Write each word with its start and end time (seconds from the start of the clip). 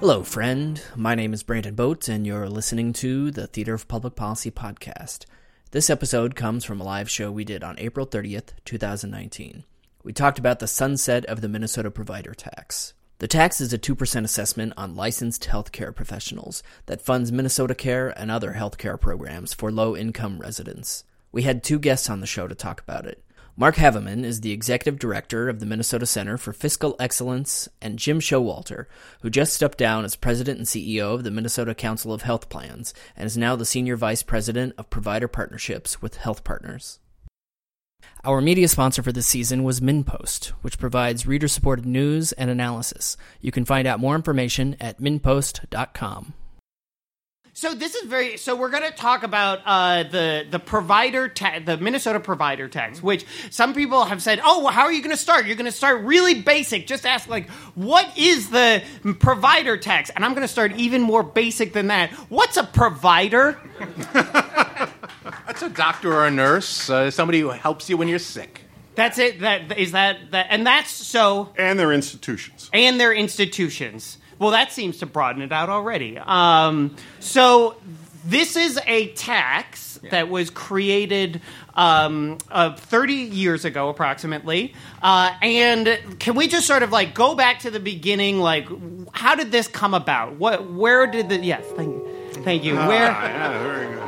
Hello, 0.00 0.22
friend. 0.22 0.80
My 0.94 1.16
name 1.16 1.34
is 1.34 1.42
Brandon 1.42 1.74
Boat, 1.74 2.06
and 2.06 2.24
you're 2.24 2.48
listening 2.48 2.92
to 2.94 3.32
the 3.32 3.48
Theater 3.48 3.74
of 3.74 3.88
Public 3.88 4.14
Policy 4.14 4.48
podcast. 4.48 5.26
This 5.72 5.90
episode 5.90 6.36
comes 6.36 6.64
from 6.64 6.80
a 6.80 6.84
live 6.84 7.10
show 7.10 7.32
we 7.32 7.44
did 7.44 7.64
on 7.64 7.76
April 7.80 8.06
30th, 8.06 8.50
2019. 8.64 9.64
We 10.04 10.12
talked 10.12 10.38
about 10.38 10.60
the 10.60 10.68
sunset 10.68 11.24
of 11.24 11.40
the 11.40 11.48
Minnesota 11.48 11.90
provider 11.90 12.32
tax. 12.32 12.94
The 13.18 13.26
tax 13.26 13.60
is 13.60 13.72
a 13.72 13.78
2% 13.78 14.22
assessment 14.22 14.72
on 14.76 14.94
licensed 14.94 15.48
healthcare 15.50 15.92
professionals 15.92 16.62
that 16.86 17.02
funds 17.02 17.32
Minnesota 17.32 17.74
Care 17.74 18.10
and 18.16 18.30
other 18.30 18.52
healthcare 18.52 19.00
programs 19.00 19.52
for 19.52 19.72
low 19.72 19.96
income 19.96 20.38
residents. 20.38 21.02
We 21.32 21.42
had 21.42 21.64
two 21.64 21.80
guests 21.80 22.08
on 22.08 22.20
the 22.20 22.26
show 22.28 22.46
to 22.46 22.54
talk 22.54 22.80
about 22.80 23.04
it. 23.04 23.24
Mark 23.60 23.74
Haveman 23.74 24.22
is 24.22 24.42
the 24.42 24.52
executive 24.52 25.00
director 25.00 25.48
of 25.48 25.58
the 25.58 25.66
Minnesota 25.66 26.06
Center 26.06 26.38
for 26.38 26.52
Fiscal 26.52 26.94
Excellence, 27.00 27.68
and 27.82 27.98
Jim 27.98 28.20
Showalter, 28.20 28.86
who 29.22 29.30
just 29.30 29.52
stepped 29.52 29.78
down 29.78 30.04
as 30.04 30.14
president 30.14 30.58
and 30.58 30.66
CEO 30.68 31.12
of 31.14 31.24
the 31.24 31.32
Minnesota 31.32 31.74
Council 31.74 32.12
of 32.12 32.22
Health 32.22 32.48
Plans 32.50 32.94
and 33.16 33.26
is 33.26 33.36
now 33.36 33.56
the 33.56 33.64
senior 33.64 33.96
vice 33.96 34.22
president 34.22 34.74
of 34.78 34.90
provider 34.90 35.26
partnerships 35.26 36.00
with 36.00 36.18
Health 36.18 36.44
Partners. 36.44 37.00
Our 38.22 38.40
media 38.40 38.68
sponsor 38.68 39.02
for 39.02 39.10
this 39.10 39.26
season 39.26 39.64
was 39.64 39.80
MinnPost, 39.80 40.50
which 40.62 40.78
provides 40.78 41.26
reader 41.26 41.48
supported 41.48 41.84
news 41.84 42.30
and 42.30 42.50
analysis. 42.50 43.16
You 43.40 43.50
can 43.50 43.64
find 43.64 43.88
out 43.88 43.98
more 43.98 44.14
information 44.14 44.76
at 44.80 45.00
minnpost.com. 45.00 46.32
So 47.58 47.74
this 47.74 47.96
is 47.96 48.06
very. 48.08 48.36
So 48.36 48.54
we're 48.54 48.70
going 48.70 48.84
to 48.84 48.92
talk 48.92 49.24
about 49.24 49.62
uh, 49.66 50.04
the 50.04 50.46
the 50.48 50.60
provider 50.60 51.28
ta- 51.28 51.58
the 51.58 51.76
Minnesota 51.76 52.20
provider 52.20 52.68
tax, 52.68 53.02
which 53.02 53.26
some 53.50 53.74
people 53.74 54.04
have 54.04 54.22
said, 54.22 54.40
"Oh, 54.44 54.62
well, 54.62 54.72
how 54.72 54.82
are 54.82 54.92
you 54.92 55.02
going 55.02 55.10
to 55.10 55.20
start? 55.20 55.44
You're 55.44 55.56
going 55.56 55.66
to 55.66 55.72
start 55.72 56.04
really 56.04 56.40
basic. 56.40 56.86
Just 56.86 57.04
ask 57.04 57.28
like, 57.28 57.50
what 57.74 58.16
is 58.16 58.50
the 58.50 58.84
provider 59.18 59.76
tax?" 59.76 60.08
And 60.14 60.24
I'm 60.24 60.34
going 60.34 60.46
to 60.46 60.52
start 60.52 60.70
even 60.76 61.02
more 61.02 61.24
basic 61.24 61.72
than 61.72 61.88
that. 61.88 62.12
What's 62.30 62.56
a 62.56 62.62
provider? 62.62 63.58
That's 64.12 65.62
a 65.62 65.68
doctor 65.68 66.14
or 66.14 66.26
a 66.26 66.30
nurse, 66.30 66.88
uh, 66.88 67.10
somebody 67.10 67.40
who 67.40 67.48
helps 67.48 67.90
you 67.90 67.96
when 67.96 68.06
you're 68.06 68.20
sick. 68.20 68.60
That's 68.94 69.18
it. 69.18 69.40
That 69.40 69.76
is 69.76 69.90
that. 69.90 70.30
That 70.30 70.46
and 70.50 70.64
that's 70.64 70.92
so. 70.92 71.52
And 71.58 71.76
their 71.76 71.92
institutions. 71.92 72.70
And 72.72 73.00
their 73.00 73.12
institutions. 73.12 74.17
Well, 74.38 74.50
that 74.52 74.72
seems 74.72 74.98
to 74.98 75.06
broaden 75.06 75.42
it 75.42 75.52
out 75.52 75.68
already. 75.68 76.18
Um, 76.18 76.94
so 77.20 77.76
this 78.24 78.56
is 78.56 78.78
a 78.86 79.08
tax 79.12 79.98
yeah. 80.02 80.10
that 80.10 80.28
was 80.28 80.50
created 80.50 81.40
um, 81.74 82.38
uh, 82.50 82.76
30 82.76 83.14
years 83.14 83.64
ago, 83.64 83.88
approximately. 83.88 84.74
Uh, 85.02 85.32
and 85.42 85.98
can 86.18 86.34
we 86.34 86.46
just 86.48 86.66
sort 86.66 86.82
of 86.82 86.92
like 86.92 87.14
go 87.14 87.34
back 87.34 87.60
to 87.60 87.70
the 87.70 87.80
beginning? 87.80 88.38
Like, 88.38 88.68
how 89.12 89.34
did 89.34 89.50
this 89.50 89.66
come 89.66 89.94
about? 89.94 90.34
What? 90.34 90.70
Where 90.72 91.06
did 91.06 91.28
the? 91.28 91.38
Yes, 91.38 91.64
thank 91.76 91.88
you. 91.88 92.42
Thank 92.44 92.64
you. 92.64 92.76
Ah, 92.76 92.88
where? 92.88 93.10
Yeah, 93.10 93.62
very 93.62 93.94
good. 93.94 94.02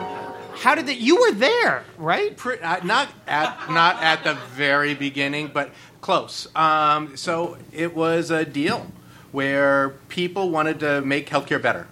How 0.56 0.75
did 0.75 0.86
the, 0.86 0.95
you 0.95 1.19
were 1.19 1.33
there, 1.33 1.84
right? 1.97 2.39
Uh, 2.47 2.81
not 2.84 3.08
at 3.27 3.70
not 3.70 4.03
at 4.03 4.25
the 4.25 4.34
very 4.34 4.95
beginning, 4.95 5.51
but 5.53 5.70
close. 6.03 6.47
Um, 6.55 7.17
so 7.17 7.56
it 7.73 7.95
was 7.95 8.31
a 8.31 8.45
deal 8.45 8.86
where 9.33 9.91
people 10.09 10.50
wanted 10.50 10.81
to 10.81 11.00
make 11.03 11.28
healthcare 11.28 11.61
better 11.61 11.86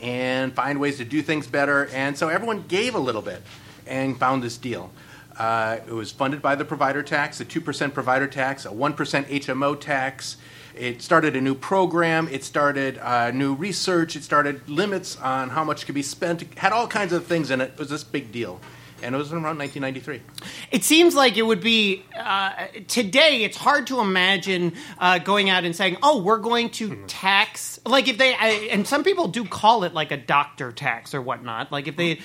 and 0.00 0.54
find 0.54 0.78
ways 0.78 0.98
to 0.98 1.04
do 1.04 1.22
things 1.22 1.46
better. 1.46 1.86
And 1.88 2.16
so 2.16 2.28
everyone 2.28 2.64
gave 2.68 2.94
a 2.94 2.98
little 2.98 3.22
bit 3.22 3.42
and 3.86 4.18
found 4.18 4.42
this 4.42 4.56
deal. 4.56 4.90
Uh, 5.38 5.78
it 5.86 5.92
was 5.92 6.10
funded 6.10 6.40
by 6.40 6.54
the 6.54 6.64
provider 6.64 7.02
tax, 7.02 7.38
the 7.38 7.44
2% 7.44 7.92
provider 7.92 8.26
tax, 8.26 8.64
a 8.64 8.70
1% 8.70 8.94
HMO 8.94 9.78
tax. 9.78 10.36
It 10.74 11.00
started 11.02 11.36
a 11.36 11.40
new 11.40 11.54
program. 11.54 12.28
It 12.28 12.44
started 12.44 12.98
uh, 12.98 13.30
new 13.30 13.54
research. 13.54 14.16
It 14.16 14.22
started 14.22 14.68
limits 14.68 15.16
on 15.16 15.50
how 15.50 15.64
much 15.64 15.86
could 15.86 15.94
be 15.94 16.02
spent. 16.02 16.42
It 16.42 16.58
had 16.58 16.72
all 16.72 16.86
kinds 16.86 17.12
of 17.12 17.26
things 17.26 17.50
in 17.50 17.60
it. 17.60 17.72
It 17.72 17.78
was 17.78 17.88
this 17.88 18.04
big 18.04 18.32
deal 18.32 18.60
and 19.02 19.14
it 19.14 19.18
was 19.18 19.32
around 19.32 19.58
1993. 19.58 20.22
It 20.70 20.84
seems 20.84 21.14
like 21.14 21.36
it 21.36 21.42
would 21.42 21.60
be 21.60 22.04
uh, 22.18 22.66
today. 22.88 23.44
It's 23.44 23.56
hard 23.56 23.86
to 23.88 24.00
imagine 24.00 24.74
uh, 24.98 25.18
going 25.18 25.50
out 25.50 25.64
and 25.64 25.74
saying, 25.74 25.98
"Oh, 26.02 26.22
we're 26.22 26.38
going 26.38 26.70
to 26.70 26.90
mm-hmm. 26.90 27.06
tax." 27.06 27.80
Like 27.84 28.08
if 28.08 28.18
they 28.18 28.34
I, 28.34 28.68
and 28.70 28.86
some 28.86 29.04
people 29.04 29.28
do 29.28 29.44
call 29.44 29.84
it 29.84 29.94
like 29.94 30.12
a 30.12 30.16
doctor 30.16 30.72
tax 30.72 31.14
or 31.14 31.22
whatnot. 31.22 31.72
Like 31.72 31.88
if 31.88 31.96
they 31.96 32.20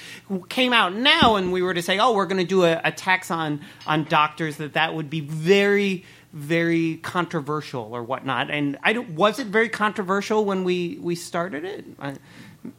came 0.50 0.74
out 0.74 0.94
now 0.94 1.36
and 1.36 1.52
we 1.52 1.62
were 1.62 1.74
to 1.74 1.82
say, 1.82 2.00
"Oh, 2.00 2.14
we're 2.14 2.28
going 2.28 2.38
to 2.38 2.44
do 2.44 2.64
a, 2.64 2.80
a 2.84 2.92
tax 2.92 3.32
on 3.32 3.62
on 3.86 4.06
doctors," 4.06 4.58
that 4.58 4.74
that 4.74 4.96
would 4.96 5.10
be 5.10 5.22
very 5.22 6.06
very 6.34 6.98
controversial 6.98 7.94
or 7.94 8.04
whatnot. 8.04 8.50
And 8.50 8.78
I 8.84 8.94
don't, 8.94 9.10
was 9.12 9.40
it 9.40 9.48
very 9.48 9.68
controversial 9.70 10.46
when 10.46 10.64
we 10.64 10.98
we 11.02 11.16
started 11.16 11.66
it. 11.66 11.86
I, 12.00 12.16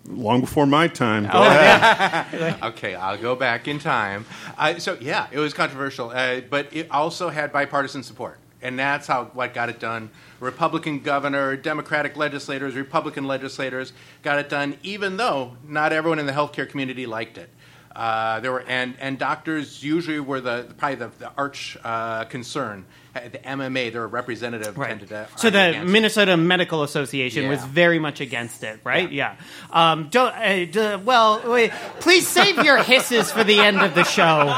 long 0.06 0.40
before 0.40 0.66
my 0.66 0.88
time. 0.88 1.28
Oh, 1.32 1.42
yeah. 1.44 2.56
okay, 2.62 2.94
I'll 2.94 3.18
go 3.18 3.34
back 3.34 3.68
in 3.68 3.78
time. 3.78 4.24
Uh, 4.56 4.78
so 4.78 4.96
yeah, 5.00 5.26
it 5.30 5.38
was 5.38 5.54
controversial, 5.54 6.10
uh, 6.10 6.40
but 6.40 6.68
it 6.72 6.90
also 6.90 7.28
had 7.28 7.52
bipartisan 7.52 8.02
support, 8.02 8.38
and 8.60 8.78
that's 8.78 9.06
how 9.06 9.24
what 9.26 9.54
got 9.54 9.68
it 9.68 9.80
done. 9.80 10.10
Republican 10.40 11.00
governor, 11.00 11.56
Democratic 11.56 12.16
legislators, 12.16 12.74
Republican 12.74 13.26
legislators 13.26 13.92
got 14.22 14.38
it 14.38 14.48
done, 14.48 14.76
even 14.82 15.16
though 15.16 15.56
not 15.66 15.92
everyone 15.92 16.18
in 16.18 16.26
the 16.26 16.32
healthcare 16.32 16.68
community 16.68 17.06
liked 17.06 17.38
it. 17.38 17.48
Uh, 17.94 18.40
there 18.40 18.52
were 18.52 18.62
and, 18.62 18.94
and 19.00 19.18
doctors 19.18 19.82
usually 19.82 20.20
were 20.20 20.40
the 20.40 20.72
probably 20.78 20.96
the, 20.96 21.10
the 21.18 21.30
arch 21.36 21.76
uh, 21.84 22.24
concern. 22.24 22.84
The 23.14 23.38
MMA, 23.44 23.92
their 23.92 24.08
representative, 24.08 24.78
right. 24.78 24.88
tended 24.88 25.10
to. 25.10 25.28
So 25.36 25.50
the 25.50 25.84
Minnesota 25.84 26.34
Medical 26.38 26.82
Association 26.82 27.42
yeah. 27.42 27.50
was 27.50 27.62
very 27.62 27.98
much 27.98 28.22
against 28.22 28.62
it, 28.64 28.80
right? 28.84 29.12
Yeah. 29.12 29.36
yeah. 29.70 29.92
Um, 29.92 30.08
don't. 30.08 30.32
Uh, 30.34 30.98
well, 31.04 31.42
wait, 31.44 31.72
please 32.00 32.26
save 32.26 32.64
your 32.64 32.78
hisses 32.78 33.30
for 33.30 33.44
the 33.44 33.58
end 33.58 33.82
of 33.82 33.94
the 33.94 34.04
show. 34.04 34.48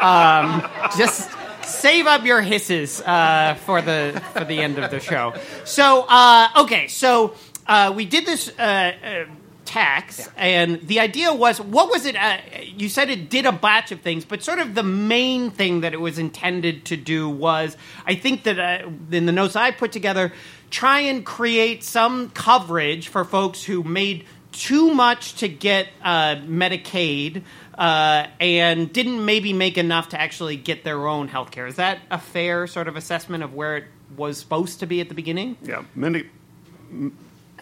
Um, 0.00 0.68
just 0.98 1.30
save 1.62 2.06
up 2.06 2.24
your 2.24 2.40
hisses 2.40 3.00
uh, 3.02 3.56
for 3.64 3.80
the 3.80 4.20
for 4.32 4.44
the 4.44 4.60
end 4.60 4.78
of 4.78 4.90
the 4.90 4.98
show. 5.00 5.34
So 5.64 6.04
uh, 6.08 6.48
okay, 6.62 6.88
so 6.88 7.34
uh, 7.66 7.92
we 7.94 8.04
did 8.04 8.26
this 8.26 8.48
uh, 8.58 9.26
tax, 9.70 10.18
yeah. 10.18 10.26
and 10.36 10.88
the 10.88 10.98
idea 10.98 11.32
was 11.32 11.60
what 11.60 11.88
was 11.90 12.04
it? 12.04 12.16
Uh, 12.16 12.38
you 12.76 12.88
said 12.88 13.08
it 13.08 13.30
did 13.30 13.46
a 13.46 13.52
batch 13.52 13.92
of 13.92 14.00
things, 14.00 14.24
but 14.24 14.42
sort 14.42 14.58
of 14.58 14.74
the 14.74 14.82
main 14.82 15.50
thing 15.52 15.82
that 15.82 15.94
it 15.94 16.00
was 16.00 16.18
intended 16.18 16.84
to 16.86 16.96
do 16.96 17.28
was, 17.30 17.76
I 18.04 18.16
think 18.16 18.42
that 18.44 18.58
uh, 18.58 18.90
in 19.12 19.26
the 19.26 19.32
notes 19.32 19.54
I 19.54 19.70
put 19.70 19.92
together, 19.92 20.32
try 20.70 21.00
and 21.00 21.24
create 21.24 21.84
some 21.84 22.30
coverage 22.30 23.06
for 23.08 23.24
folks 23.24 23.62
who 23.62 23.84
made 23.84 24.24
too 24.50 24.92
much 24.92 25.34
to 25.34 25.48
get 25.48 25.86
uh, 26.02 26.36
Medicaid. 26.36 27.42
Uh, 27.78 28.26
and 28.40 28.92
didn't 28.92 29.24
maybe 29.24 29.54
make 29.54 29.78
enough 29.78 30.10
to 30.10 30.20
actually 30.20 30.54
get 30.54 30.84
their 30.84 31.08
own 31.08 31.28
health 31.28 31.50
care. 31.50 31.66
Is 31.66 31.76
that 31.76 31.98
a 32.10 32.18
fair 32.18 32.66
sort 32.66 32.88
of 32.88 32.96
assessment 32.96 33.42
of 33.42 33.54
where 33.54 33.78
it 33.78 33.84
was 34.18 34.36
supposed 34.36 34.80
to 34.80 34.86
be 34.86 35.00
at 35.00 35.08
the 35.08 35.14
beginning? 35.14 35.56
Yeah. 35.62 35.84
Many, 35.94 36.24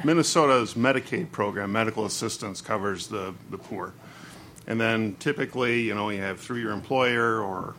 Minnesota's 0.05 0.75
Medicaid 0.75 1.33
program, 1.33 1.73
medical 1.73 2.05
assistance, 2.05 2.61
covers 2.61 3.09
the, 3.09 3.35
the 3.51 3.59
poor. 3.59 3.93
And 4.67 4.81
then 4.81 5.17
typically, 5.19 5.83
you 5.83 5.95
know, 5.95 6.11
you 6.11 6.21
have 6.21 6.41
through 6.41 6.61
your 6.61 6.73
employer 6.73 7.41
or 7.41 7.75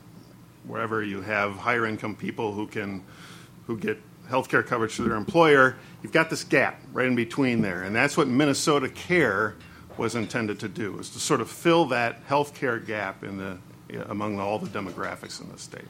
wherever 0.66 1.04
you 1.04 1.22
have 1.22 1.56
higher 1.56 1.86
income 1.86 2.16
people 2.16 2.54
who 2.54 2.68
can 2.68 3.04
who 3.68 3.78
get 3.78 4.02
health 4.28 4.50
care 4.50 4.64
coverage 4.64 4.94
through 4.94 5.08
their 5.08 5.18
employer, 5.18 5.76
you've 6.02 6.12
got 6.12 6.30
this 6.30 6.44
gap 6.44 6.82
right 6.92 7.06
in 7.06 7.16
between 7.16 7.62
there. 7.62 7.84
And 7.84 7.96
that's 7.96 8.18
what 8.18 8.28
Minnesota 8.28 8.90
Care 8.90 9.56
was 9.98 10.16
intended 10.16 10.60
to 10.62 10.68
do, 10.68 10.98
is 11.00 11.10
to 11.12 11.20
sort 11.20 11.42
of 11.42 11.50
fill 11.50 11.86
that 11.86 12.22
health 12.26 12.54
care 12.56 12.80
gap 12.80 13.24
in 13.24 13.38
the 13.38 13.58
among 14.08 14.40
all 14.40 14.60
the 14.60 14.68
demographics 14.68 15.42
in 15.42 15.52
the 15.52 15.58
state. 15.58 15.86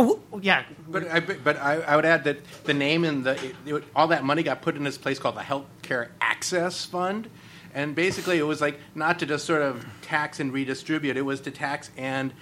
Oh, 0.00 0.20
yeah, 0.40 0.62
but 0.88 1.08
I, 1.08 1.18
but 1.18 1.56
I, 1.56 1.80
I, 1.80 1.96
would 1.96 2.04
add 2.04 2.22
that 2.24 2.38
the 2.62 2.74
name 2.74 3.04
and 3.04 3.24
the 3.24 3.32
it, 3.44 3.56
it, 3.66 3.84
all 3.96 4.06
that 4.08 4.22
money 4.22 4.44
got 4.44 4.62
put 4.62 4.76
in 4.76 4.84
this 4.84 4.96
place 4.96 5.18
called 5.18 5.34
the 5.34 5.40
Healthcare 5.40 6.10
Access 6.20 6.84
Fund, 6.84 7.28
and 7.74 7.96
basically 7.96 8.38
it 8.38 8.44
was 8.44 8.60
like 8.60 8.78
not 8.94 9.18
to 9.18 9.26
just 9.26 9.44
sort 9.44 9.60
of 9.60 9.84
tax 10.02 10.38
and 10.38 10.52
redistribute; 10.52 11.16
it 11.16 11.22
was 11.22 11.40
to 11.40 11.50
tax 11.50 11.90
and 11.96 12.32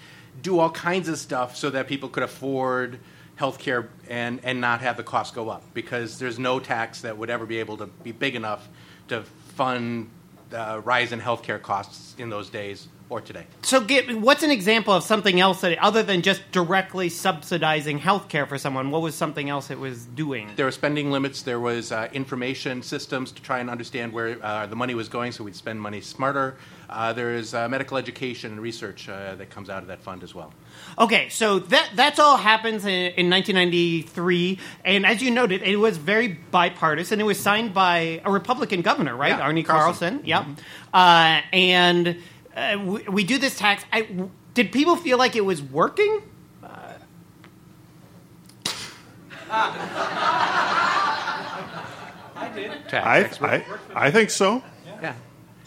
do 0.42 0.58
all 0.58 0.70
kinds 0.70 1.08
of 1.08 1.16
stuff 1.16 1.56
so 1.56 1.70
that 1.70 1.88
people 1.88 2.10
could 2.10 2.22
afford 2.22 3.00
health 3.36 3.58
care 3.58 3.88
and, 4.08 4.40
and 4.42 4.60
not 4.60 4.82
have 4.82 4.98
the 4.98 5.02
cost 5.02 5.34
go 5.34 5.48
up. 5.48 5.62
Because 5.72 6.18
there's 6.18 6.38
no 6.38 6.60
tax 6.60 7.00
that 7.00 7.16
would 7.16 7.30
ever 7.30 7.46
be 7.46 7.58
able 7.58 7.78
to 7.78 7.86
be 7.86 8.12
big 8.12 8.34
enough 8.34 8.68
to 9.08 9.22
fund 9.54 10.10
the 10.50 10.82
rise 10.84 11.10
in 11.10 11.20
healthcare 11.20 11.60
costs 11.60 12.14
in 12.18 12.28
those 12.28 12.50
days 12.50 12.88
or 13.08 13.20
today. 13.20 13.46
So, 13.62 13.80
get, 13.80 14.18
what's 14.18 14.42
an 14.42 14.50
example 14.50 14.92
of 14.92 15.04
something 15.04 15.38
else 15.38 15.60
that, 15.60 15.78
other 15.78 16.02
than 16.02 16.22
just 16.22 16.42
directly 16.50 17.08
subsidizing 17.08 18.00
healthcare 18.00 18.48
for 18.48 18.58
someone, 18.58 18.90
what 18.90 19.02
was 19.02 19.14
something 19.14 19.48
else 19.48 19.70
it 19.70 19.78
was 19.78 20.04
doing? 20.04 20.50
There 20.56 20.66
were 20.66 20.72
spending 20.72 21.10
limits. 21.10 21.42
There 21.42 21.60
was 21.60 21.92
uh, 21.92 22.08
information 22.12 22.82
systems 22.82 23.32
to 23.32 23.42
try 23.42 23.60
and 23.60 23.70
understand 23.70 24.12
where 24.12 24.44
uh, 24.44 24.66
the 24.66 24.76
money 24.76 24.94
was 24.94 25.08
going, 25.08 25.32
so 25.32 25.44
we'd 25.44 25.54
spend 25.56 25.80
money 25.80 26.00
smarter. 26.00 26.56
Uh, 26.88 27.12
there 27.12 27.34
is 27.34 27.54
uh, 27.54 27.68
medical 27.68 27.96
education 27.96 28.52
and 28.52 28.60
research 28.60 29.08
uh, 29.08 29.34
that 29.36 29.50
comes 29.50 29.70
out 29.70 29.82
of 29.82 29.88
that 29.88 30.00
fund 30.02 30.22
as 30.22 30.34
well. 30.34 30.52
Okay, 30.98 31.28
so 31.28 31.58
that 31.58 31.90
that's 31.94 32.18
all 32.18 32.36
happens 32.36 32.84
in, 32.84 33.12
in 33.16 33.30
1993, 33.30 34.58
and 34.84 35.06
as 35.06 35.22
you 35.22 35.30
noted, 35.30 35.62
it 35.62 35.76
was 35.76 35.96
very 35.96 36.28
bipartisan. 36.28 37.20
It 37.20 37.24
was 37.24 37.38
signed 37.38 37.74
by 37.74 38.20
a 38.24 38.30
Republican 38.30 38.82
governor, 38.82 39.16
right, 39.16 39.30
Yeah, 39.30 39.40
Arne 39.40 39.62
Carlson. 39.62 40.20
Carlson. 40.20 40.26
Yep. 40.26 40.46
Uh, 40.92 41.40
and 41.52 42.16
uh, 42.56 42.78
we, 42.84 43.02
we 43.02 43.24
do 43.24 43.38
this 43.38 43.56
tax. 43.58 43.84
I, 43.92 44.02
w- 44.02 44.30
did 44.54 44.72
people 44.72 44.96
feel 44.96 45.18
like 45.18 45.36
it 45.36 45.44
was 45.44 45.62
working? 45.62 46.22
Tax 52.88 53.06
I, 53.06 53.20
expert. 53.20 53.64
I, 53.94 54.06
I 54.06 54.10
think 54.10 54.30
so. 54.30 54.62
Yeah, 55.00 55.14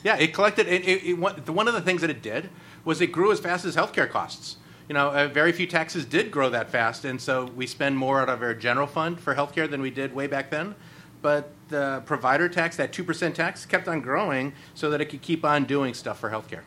yeah. 0.03 0.17
It 0.17 0.33
collected. 0.33 0.67
It, 0.67 0.87
it, 0.87 1.03
it, 1.05 1.13
one 1.13 1.35
one 1.45 1.67
of 1.67 1.73
the 1.73 1.81
things 1.81 2.01
that 2.01 2.09
it 2.09 2.21
did 2.21 2.49
was 2.83 2.99
it 3.01 3.07
grew 3.07 3.31
as 3.31 3.39
fast 3.39 3.65
as 3.65 3.75
healthcare 3.75 4.09
costs. 4.09 4.57
You 4.87 4.95
know, 4.95 5.09
uh, 5.09 5.27
very 5.27 5.51
few 5.51 5.67
taxes 5.67 6.03
did 6.05 6.31
grow 6.31 6.49
that 6.49 6.71
fast, 6.71 7.05
and 7.05 7.21
so 7.21 7.45
we 7.55 7.67
spend 7.67 7.97
more 7.97 8.19
out 8.19 8.29
of 8.29 8.41
our 8.41 8.55
general 8.55 8.87
fund 8.87 9.19
for 9.19 9.35
healthcare 9.35 9.69
than 9.69 9.81
we 9.81 9.91
did 9.91 10.15
way 10.15 10.27
back 10.27 10.49
then. 10.49 10.75
But 11.21 11.51
the 11.67 12.01
provider 12.05 12.49
tax, 12.49 12.75
that 12.77 12.91
two 12.91 13.03
percent 13.03 13.35
tax, 13.35 13.65
kept 13.65 13.87
on 13.87 14.01
growing 14.01 14.53
so 14.73 14.89
that 14.89 14.99
it 14.99 15.05
could 15.05 15.21
keep 15.21 15.45
on 15.45 15.65
doing 15.65 15.93
stuff 15.93 16.19
for 16.19 16.31
healthcare. 16.31 16.63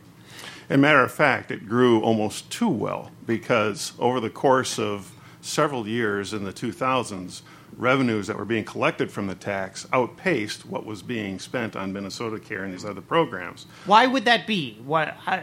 As 0.72 0.76
a 0.76 0.78
matter 0.78 1.04
of 1.04 1.12
fact, 1.12 1.50
it 1.50 1.69
grew 1.69 2.00
almost 2.00 2.50
too 2.50 2.70
well 2.70 3.10
because 3.26 3.92
over 3.98 4.20
the 4.20 4.30
course 4.30 4.78
of 4.78 5.12
several 5.42 5.86
years 5.86 6.32
in 6.32 6.44
the 6.44 6.52
2000s, 6.52 7.42
revenues 7.76 8.26
that 8.26 8.38
were 8.38 8.46
being 8.46 8.64
collected 8.64 9.12
from 9.12 9.26
the 9.26 9.34
tax 9.34 9.86
outpaced 9.92 10.64
what 10.64 10.86
was 10.86 11.02
being 11.02 11.38
spent 11.38 11.76
on 11.76 11.92
Minnesota 11.92 12.40
Care 12.40 12.64
and 12.64 12.72
these 12.72 12.86
other 12.86 13.02
programs. 13.02 13.66
Why 13.84 14.06
would 14.06 14.24
that 14.24 14.46
be? 14.46 14.78
What 14.82 15.14
uh. 15.26 15.40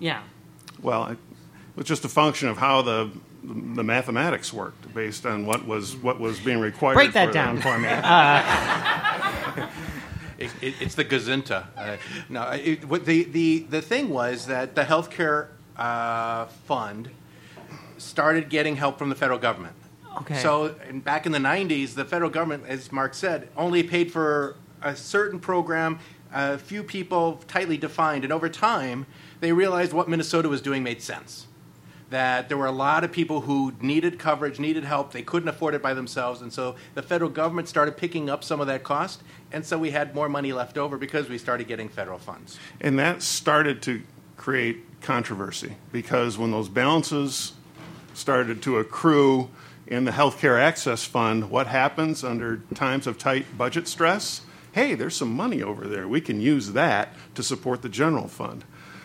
Yeah. 0.00 0.22
Well, 0.82 1.06
it 1.06 1.18
was 1.76 1.86
just 1.86 2.04
a 2.04 2.08
function 2.08 2.48
of 2.48 2.58
how 2.58 2.82
the 2.82 3.12
the 3.44 3.84
mathematics 3.84 4.52
worked 4.52 4.92
based 4.92 5.24
on 5.24 5.46
what 5.46 5.68
was 5.68 5.94
what 5.94 6.18
was 6.18 6.40
being 6.40 6.58
required. 6.58 6.94
Break 6.94 7.12
that 7.12 7.32
down 7.32 7.60
for 7.60 7.78
me. 7.78 7.86
It, 10.44 10.50
it, 10.60 10.74
it's 10.80 10.94
the 10.94 11.04
gazinta. 11.04 11.66
Uh, 11.76 11.96
no, 12.28 12.48
it, 12.50 12.84
what 12.84 13.06
the, 13.06 13.24
the, 13.24 13.60
the 13.60 13.82
thing 13.82 14.10
was 14.10 14.46
that 14.46 14.74
the 14.74 14.82
healthcare 14.82 15.48
uh, 15.76 16.46
fund 16.66 17.10
started 17.98 18.48
getting 18.48 18.76
help 18.76 18.98
from 18.98 19.08
the 19.08 19.14
federal 19.14 19.38
government. 19.38 19.74
Okay. 20.20 20.36
So 20.36 20.74
in, 20.88 21.00
back 21.00 21.26
in 21.26 21.32
the 21.32 21.38
90s, 21.38 21.94
the 21.94 22.04
federal 22.04 22.30
government, 22.30 22.64
as 22.66 22.92
Mark 22.92 23.14
said, 23.14 23.48
only 23.56 23.82
paid 23.82 24.12
for 24.12 24.56
a 24.82 24.94
certain 24.94 25.38
program, 25.38 25.98
a 26.32 26.58
few 26.58 26.82
people 26.82 27.40
tightly 27.48 27.76
defined, 27.76 28.24
and 28.24 28.32
over 28.32 28.48
time, 28.48 29.06
they 29.40 29.52
realized 29.52 29.92
what 29.92 30.08
Minnesota 30.08 30.48
was 30.48 30.60
doing 30.60 30.82
made 30.82 31.02
sense. 31.02 31.46
That 32.12 32.48
there 32.50 32.58
were 32.58 32.66
a 32.66 32.70
lot 32.72 33.04
of 33.04 33.10
people 33.10 33.40
who 33.40 33.72
needed 33.80 34.18
coverage, 34.18 34.60
needed 34.60 34.84
help, 34.84 35.12
they 35.12 35.22
couldn't 35.22 35.48
afford 35.48 35.72
it 35.72 35.80
by 35.80 35.94
themselves, 35.94 36.42
and 36.42 36.52
so 36.52 36.76
the 36.94 37.00
federal 37.00 37.30
government 37.30 37.68
started 37.68 37.96
picking 37.96 38.28
up 38.28 38.44
some 38.44 38.60
of 38.60 38.66
that 38.66 38.84
cost, 38.84 39.22
and 39.50 39.64
so 39.64 39.78
we 39.78 39.92
had 39.92 40.14
more 40.14 40.28
money 40.28 40.52
left 40.52 40.76
over 40.76 40.98
because 40.98 41.30
we 41.30 41.38
started 41.38 41.68
getting 41.68 41.88
federal 41.88 42.18
funds. 42.18 42.58
And 42.82 42.98
that 42.98 43.22
started 43.22 43.80
to 43.82 44.02
create 44.36 45.00
controversy 45.00 45.76
because 45.90 46.36
when 46.36 46.50
those 46.50 46.68
balances 46.68 47.54
started 48.12 48.60
to 48.62 48.76
accrue 48.76 49.48
in 49.86 50.04
the 50.04 50.10
Healthcare 50.10 50.60
Access 50.60 51.04
Fund, 51.04 51.50
what 51.50 51.66
happens 51.66 52.22
under 52.22 52.58
times 52.74 53.06
of 53.06 53.16
tight 53.16 53.56
budget 53.56 53.88
stress? 53.88 54.42
Hey, 54.72 54.94
there's 54.94 55.16
some 55.16 55.32
money 55.32 55.62
over 55.62 55.86
there. 55.86 56.06
We 56.06 56.20
can 56.20 56.42
use 56.42 56.72
that 56.72 57.14
to 57.36 57.42
support 57.42 57.80
the 57.80 57.88
general 57.88 58.28
fund. 58.28 58.64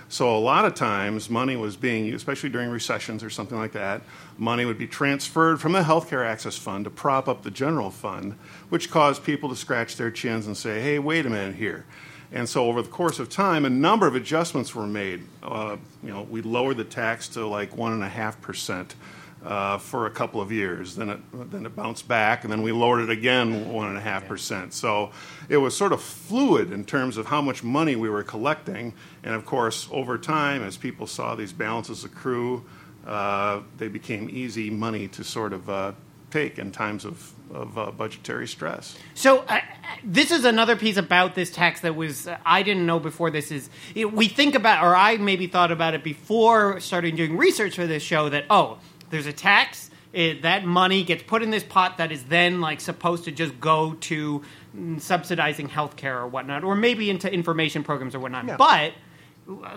So 0.09 0.36
a 0.36 0.39
lot 0.39 0.63
of 0.63 0.74
times, 0.74 1.30
money 1.30 1.57
was 1.57 1.75
being 1.75 2.13
especially 2.13 2.50
during 2.50 2.69
recessions 2.69 3.24
or 3.24 3.30
something 3.30 3.57
like 3.57 3.74
that. 3.74 4.01
Money 4.38 4.63
would 4.63 4.77
be 4.77 4.88
transferred 4.88 5.59
from 5.59 5.74
the 5.74 5.81
Healthcare 5.81 6.25
Access 6.25 6.57
Fund 6.57 6.86
to 6.86 6.89
prop 6.89 7.27
up 7.27 7.44
the 7.44 7.51
general 7.51 7.92
fund, 7.92 8.38
which 8.69 8.89
caused 8.89 9.24
people 9.24 9.50
to 9.50 9.56
scratch 9.56 9.98
their 9.98 10.12
chins 10.12 10.48
and 10.48 10.56
say, 10.56 10.81
"Hey, 10.81 10.98
wait 10.98 11.25
a 11.25 11.30
minute 11.30 11.56
here." 11.56 11.86
And 12.31 12.48
so, 12.48 12.65
over 12.65 12.81
the 12.81 12.89
course 12.89 13.19
of 13.19 13.30
time, 13.30 13.65
a 13.65 13.69
number 13.69 14.07
of 14.07 14.15
adjustments 14.15 14.74
were 14.74 14.88
made. 14.88 15.24
Uh, 15.44 15.77
you 16.04 16.09
know, 16.09 16.24
we 16.30 16.42
lowered 16.42 16.77
the 16.77 16.83
tax 16.83 17.27
to 17.30 17.45
like 17.45 17.75
one 17.75 17.92
and 17.94 18.04
a 18.04 18.09
half 18.09 18.39
percent 18.42 18.95
uh, 19.45 19.77
for 19.77 20.05
a 20.05 20.11
couple 20.11 20.41
of 20.41 20.51
years. 20.51 20.95
Then 20.95 21.09
it 21.09 21.51
then 21.51 21.65
it 21.65 21.75
bounced 21.75 22.07
back, 22.07 22.43
and 22.43 22.51
then 22.51 22.61
we 22.61 22.71
lowered 22.71 23.01
it 23.01 23.09
again 23.09 23.71
one 23.71 23.87
and 23.87 23.97
a 23.97 24.01
half 24.01 24.27
percent. 24.27 24.73
So 24.73 25.11
it 25.49 25.57
was 25.57 25.75
sort 25.75 25.93
of 25.93 26.01
fluid 26.01 26.71
in 26.71 26.85
terms 26.85 27.17
of 27.17 27.27
how 27.27 27.41
much 27.41 27.63
money 27.63 27.95
we 27.95 28.09
were 28.09 28.23
collecting. 28.23 28.93
And 29.23 29.33
of 29.33 29.45
course, 29.45 29.87
over 29.91 30.17
time, 30.17 30.63
as 30.63 30.77
people 30.77 31.07
saw 31.07 31.35
these 31.35 31.53
balances 31.53 32.03
accrue, 32.03 32.65
uh, 33.05 33.61
they 33.77 33.87
became 33.87 34.29
easy 34.29 34.69
money 34.69 35.07
to 35.09 35.23
sort 35.23 35.53
of 35.53 35.69
uh, 35.69 35.91
take 36.29 36.59
in 36.59 36.71
times 36.71 37.05
of, 37.05 37.33
of 37.53 37.77
uh, 37.77 37.91
budgetary 37.91 38.47
stress. 38.47 38.97
So 39.13 39.39
uh, 39.47 39.61
this 40.03 40.31
is 40.31 40.43
another 40.43 40.75
piece 40.75 40.97
about 40.97 41.35
this 41.35 41.49
tax 41.49 41.81
that 41.81 41.95
was 41.95 42.27
uh, 42.27 42.37
I 42.45 42.63
didn't 42.63 42.85
know 42.85 42.99
before. 42.99 43.31
This 43.31 43.51
is 43.51 43.69
it, 43.95 44.11
we 44.11 44.27
think 44.27 44.55
about, 44.55 44.83
or 44.83 44.95
I 44.95 45.17
maybe 45.17 45.47
thought 45.47 45.71
about 45.71 45.93
it 45.93 46.03
before 46.03 46.79
starting 46.79 47.15
doing 47.15 47.37
research 47.37 47.75
for 47.75 47.87
this 47.87 48.03
show. 48.03 48.29
That 48.29 48.45
oh, 48.49 48.79
there's 49.09 49.25
a 49.25 49.33
tax. 49.33 49.89
It, 50.13 50.42
that 50.44 50.65
money 50.65 51.04
gets 51.04 51.24
put 51.24 51.44
in 51.44 51.51
this 51.51 51.63
pot 51.63 51.98
that 51.98 52.12
is 52.12 52.24
then 52.24 52.62
like 52.62 52.81
supposed 52.81 53.25
to 53.25 53.31
just 53.31 53.59
go 53.59 53.94
to 54.01 54.42
mm, 54.75 55.00
subsidizing 55.01 55.69
healthcare 55.69 56.15
or 56.21 56.27
whatnot, 56.27 56.63
or 56.63 56.75
maybe 56.75 57.09
into 57.09 57.31
information 57.31 57.83
programs 57.83 58.15
or 58.15 58.19
whatnot. 58.19 58.45
Yeah. 58.48 58.57
But 58.57 58.94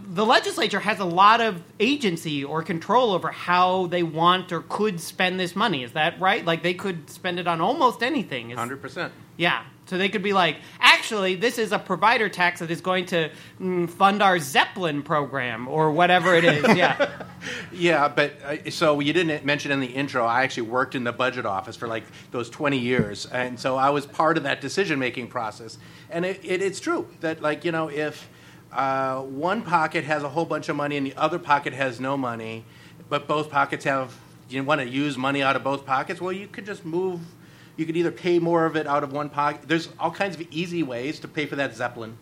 the 0.02 0.26
legislature 0.26 0.80
has 0.80 0.98
a 0.98 1.04
lot 1.04 1.40
of 1.40 1.62
agency 1.78 2.42
or 2.44 2.62
control 2.62 3.12
over 3.12 3.30
how 3.30 3.86
they 3.86 4.02
want 4.02 4.50
or 4.52 4.62
could 4.68 5.00
spend 5.00 5.38
this 5.38 5.54
money. 5.54 5.84
Is 5.84 5.92
that 5.92 6.20
right? 6.20 6.44
Like 6.44 6.62
they 6.62 6.74
could 6.74 7.08
spend 7.08 7.38
it 7.38 7.46
on 7.46 7.60
almost 7.60 8.02
anything. 8.02 8.50
Is- 8.50 8.58
100%. 8.58 9.10
yeah. 9.36 9.64
So 9.90 9.98
they 9.98 10.08
could 10.08 10.22
be 10.22 10.32
like, 10.32 10.58
actually, 10.78 11.34
this 11.34 11.58
is 11.58 11.72
a 11.72 11.78
provider 11.78 12.28
tax 12.28 12.60
that 12.60 12.70
is 12.70 12.80
going 12.80 13.06
to 13.06 13.28
mm, 13.60 13.90
fund 13.90 14.22
our 14.22 14.38
Zeppelin 14.38 15.02
program 15.02 15.66
or 15.66 15.90
whatever 15.90 16.36
it 16.36 16.44
is. 16.44 16.64
Yeah. 16.76 17.24
Yeah, 17.72 18.08
but 18.08 18.34
uh, 18.42 18.70
so 18.70 19.00
you 19.00 19.14
didn't 19.14 19.46
mention 19.46 19.72
in 19.72 19.80
the 19.80 19.86
intro, 19.86 20.26
I 20.26 20.42
actually 20.42 20.68
worked 20.68 20.94
in 20.94 21.04
the 21.04 21.12
budget 21.12 21.46
office 21.46 21.74
for 21.74 21.88
like 21.88 22.04
those 22.32 22.50
20 22.50 22.76
years. 22.76 23.24
And 23.24 23.58
so 23.58 23.76
I 23.76 23.88
was 23.88 24.04
part 24.04 24.36
of 24.36 24.42
that 24.42 24.60
decision 24.60 24.98
making 24.98 25.28
process. 25.28 25.78
And 26.10 26.26
it, 26.26 26.40
it, 26.44 26.60
it's 26.60 26.80
true 26.80 27.08
that, 27.20 27.40
like, 27.40 27.64
you 27.64 27.72
know, 27.72 27.88
if 27.88 28.28
uh, 28.72 29.22
one 29.22 29.62
pocket 29.62 30.04
has 30.04 30.22
a 30.22 30.28
whole 30.28 30.44
bunch 30.44 30.68
of 30.68 30.76
money 30.76 30.98
and 30.98 31.06
the 31.06 31.16
other 31.16 31.38
pocket 31.38 31.72
has 31.72 31.98
no 31.98 32.18
money, 32.18 32.64
but 33.08 33.26
both 33.26 33.50
pockets 33.50 33.86
have, 33.86 34.14
you 34.50 34.62
want 34.62 34.82
to 34.82 34.86
use 34.86 35.16
money 35.16 35.42
out 35.42 35.56
of 35.56 35.64
both 35.64 35.86
pockets, 35.86 36.20
well, 36.20 36.32
you 36.32 36.46
could 36.46 36.66
just 36.66 36.84
move. 36.84 37.20
You 37.80 37.86
could 37.86 37.96
either 37.96 38.12
pay 38.12 38.38
more 38.38 38.66
of 38.66 38.76
it 38.76 38.86
out 38.86 39.02
of 39.02 39.10
one 39.10 39.30
pocket. 39.30 39.62
There's 39.66 39.88
all 39.98 40.10
kinds 40.10 40.36
of 40.38 40.46
easy 40.50 40.82
ways 40.82 41.18
to 41.20 41.28
pay 41.28 41.46
for 41.46 41.56
that 41.56 41.74
Zeppelin 41.74 42.18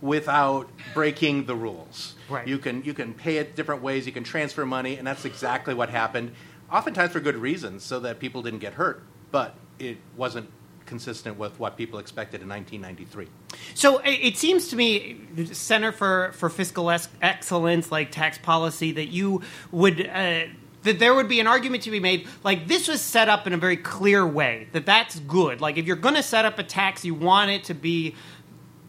without 0.00 0.70
breaking 0.94 1.46
the 1.46 1.56
rules. 1.56 2.14
Right. 2.28 2.46
You 2.46 2.58
can 2.58 2.84
you 2.84 2.94
can 2.94 3.12
pay 3.12 3.38
it 3.38 3.56
different 3.56 3.82
ways. 3.82 4.06
You 4.06 4.12
can 4.12 4.22
transfer 4.22 4.64
money, 4.64 4.98
and 4.98 5.04
that's 5.04 5.24
exactly 5.24 5.74
what 5.74 5.90
happened. 5.90 6.30
Oftentimes 6.70 7.10
for 7.10 7.18
good 7.18 7.34
reasons, 7.34 7.82
so 7.82 7.98
that 7.98 8.20
people 8.20 8.42
didn't 8.42 8.60
get 8.60 8.74
hurt. 8.74 9.02
But 9.32 9.56
it 9.80 9.98
wasn't 10.16 10.48
consistent 10.86 11.36
with 11.36 11.58
what 11.58 11.76
people 11.76 11.98
expected 11.98 12.40
in 12.40 12.48
1993. 12.48 13.26
So 13.74 13.98
it, 13.98 14.10
it 14.10 14.36
seems 14.36 14.68
to 14.68 14.76
me, 14.76 15.20
the 15.34 15.52
Center 15.52 15.90
for, 15.90 16.30
for 16.34 16.48
Fiscal 16.48 16.90
Excellence, 16.90 17.90
like 17.90 18.12
tax 18.12 18.38
policy, 18.38 18.92
that 18.92 19.08
you 19.08 19.42
would. 19.72 20.06
Uh, 20.06 20.44
that 20.82 20.98
there 20.98 21.14
would 21.14 21.28
be 21.28 21.40
an 21.40 21.46
argument 21.46 21.84
to 21.84 21.90
be 21.90 22.00
made 22.00 22.26
like 22.42 22.66
this 22.68 22.88
was 22.88 23.00
set 23.00 23.28
up 23.28 23.46
in 23.46 23.52
a 23.52 23.56
very 23.56 23.76
clear 23.76 24.26
way 24.26 24.68
that 24.72 24.86
that's 24.86 25.18
good. 25.20 25.60
Like 25.60 25.76
if 25.76 25.86
you're 25.86 25.96
going 25.96 26.14
to 26.14 26.22
set 26.22 26.44
up 26.44 26.58
a 26.58 26.62
tax 26.62 27.04
you 27.04 27.14
want 27.14 27.50
it 27.50 27.64
to 27.64 27.74
be 27.74 28.14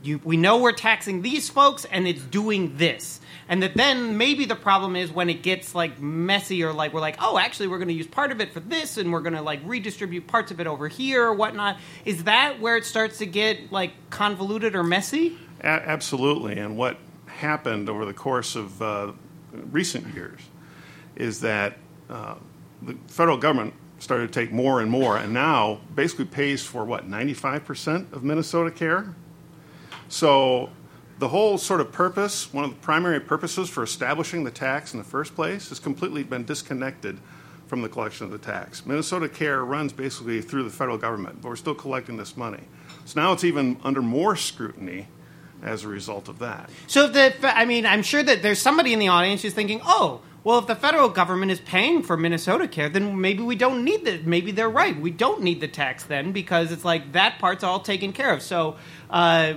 you, 0.01 0.19
we 0.23 0.35
know 0.35 0.57
we're 0.57 0.73
taxing 0.73 1.21
these 1.21 1.50
folks 1.50 1.85
and 1.85 2.05
it's 2.05 2.21
doing 2.21 2.75
this. 2.75 3.21
And 3.47 3.63
that 3.63 3.75
then 3.75 4.17
maybe 4.17 4.43
the 4.43 4.55
problem 4.55 4.97
is 4.97 5.12
when 5.12 5.29
it 5.29 5.41
gets 5.43 5.73
like 5.73 6.00
messy 6.01 6.63
or 6.63 6.73
like 6.73 6.93
we're 6.93 7.00
like 7.00 7.17
oh 7.19 7.38
actually 7.38 7.67
we're 7.67 7.77
going 7.77 7.88
to 7.88 7.93
use 7.93 8.07
part 8.07 8.31
of 8.31 8.41
it 8.41 8.51
for 8.51 8.59
this 8.59 8.97
and 8.97 9.12
we're 9.13 9.21
going 9.21 9.35
to 9.35 9.41
like 9.41 9.62
redistribute 9.63 10.27
parts 10.27 10.51
of 10.51 10.59
it 10.59 10.67
over 10.67 10.88
here 10.88 11.25
or 11.27 11.33
whatnot. 11.33 11.77
Is 12.05 12.25
that 12.25 12.59
where 12.59 12.75
it 12.75 12.85
starts 12.85 13.19
to 13.19 13.25
get 13.25 13.71
like 13.71 13.93
convoluted 14.09 14.75
or 14.75 14.83
messy? 14.83 15.38
A- 15.62 15.67
absolutely. 15.67 16.57
And 16.57 16.75
what 16.75 16.97
happened 17.27 17.89
over 17.89 18.05
the 18.05 18.13
course 18.13 18.55
of 18.55 18.81
uh, 18.81 19.12
recent 19.51 20.13
years 20.13 20.41
is 21.15 21.41
that 21.41 21.77
the 22.82 22.96
federal 23.08 23.38
government 23.38 23.74
started 24.00 24.32
to 24.32 24.39
take 24.39 24.51
more 24.51 24.82
and 24.82 24.91
more, 24.91 25.17
and 25.17 25.34
now 25.34 25.79
basically 25.96 26.25
pays 26.25 26.63
for 26.63 26.84
what, 26.86 27.10
95% 27.10 28.12
of 28.13 28.24
Minnesota 28.24 28.70
care? 28.70 29.15
So 30.10 30.70
the 31.20 31.29
whole 31.29 31.58
sort 31.58 31.79
of 31.79 31.91
purpose, 31.91 32.53
one 32.53 32.65
of 32.65 32.72
the 32.72 32.77
primary 32.77 33.20
purposes 33.20 33.70
for 33.70 33.84
establishing 33.84 34.43
the 34.43 34.51
tax 34.51 34.93
in 34.93 35.00
the 35.00 35.05
first 35.05 35.36
place, 35.36 35.70
has 35.70 35.79
completely 35.79 36.24
been 36.24 36.43
disconnected 36.43 37.20
from 37.67 37.82
the 37.82 37.89
collection 37.89 38.25
of 38.25 38.32
the 38.32 38.38
tax. 38.38 38.86
Minnesota 38.86 39.29
Care 39.29 39.63
runs 39.63 39.93
basically 39.93 40.41
through 40.41 40.63
the 40.63 40.70
federal 40.70 40.98
government, 40.98 41.41
but 41.41 41.50
we're 41.50 41.55
still 41.55 41.74
collecting 41.74 42.17
this 42.17 42.36
money. 42.36 42.63
So 43.05 43.20
now 43.20 43.32
it's 43.32 43.43
even 43.43 43.79
under 43.84 44.01
more 44.01 44.36
scrutiny 44.36 45.08
as 45.63 45.84
a 45.84 45.88
result 45.88 46.27
of 46.27 46.39
that. 46.39 46.70
So 46.88 47.08
the, 47.08 47.34
I 47.41 47.65
mean, 47.65 47.86
I'm 47.86 48.03
sure 48.03 48.22
that 48.22 48.41
there's 48.41 48.60
somebody 48.60 48.91
in 48.91 49.00
the 49.00 49.08
audience 49.08 49.41
who's 49.41 49.53
thinking, 49.53 49.82
oh, 49.86 50.22
well, 50.43 50.59
if 50.59 50.67
the 50.67 50.75
federal 50.75 51.07
government 51.07 51.51
is 51.51 51.62
paying 51.62 52.03
for 52.03 52.17
Minnesota 52.17 52.67
Care, 52.67 52.89
then 52.89 53.21
maybe 53.21 53.43
we 53.43 53.55
don't 53.55 53.83
need 53.83 54.03
the. 54.03 54.19
Maybe 54.23 54.51
they're 54.51 54.69
right. 54.69 55.00
We 55.00 55.09
don't 55.12 55.41
need 55.41 55.62
the 55.62 55.69
tax 55.69 56.03
then 56.03 56.33
because 56.33 56.71
it's 56.71 56.83
like 56.83 57.13
that 57.13 57.39
part's 57.39 57.63
all 57.63 57.79
taken 57.79 58.12
care 58.12 58.33
of. 58.33 58.41
So 58.41 58.75
uh, 59.09 59.53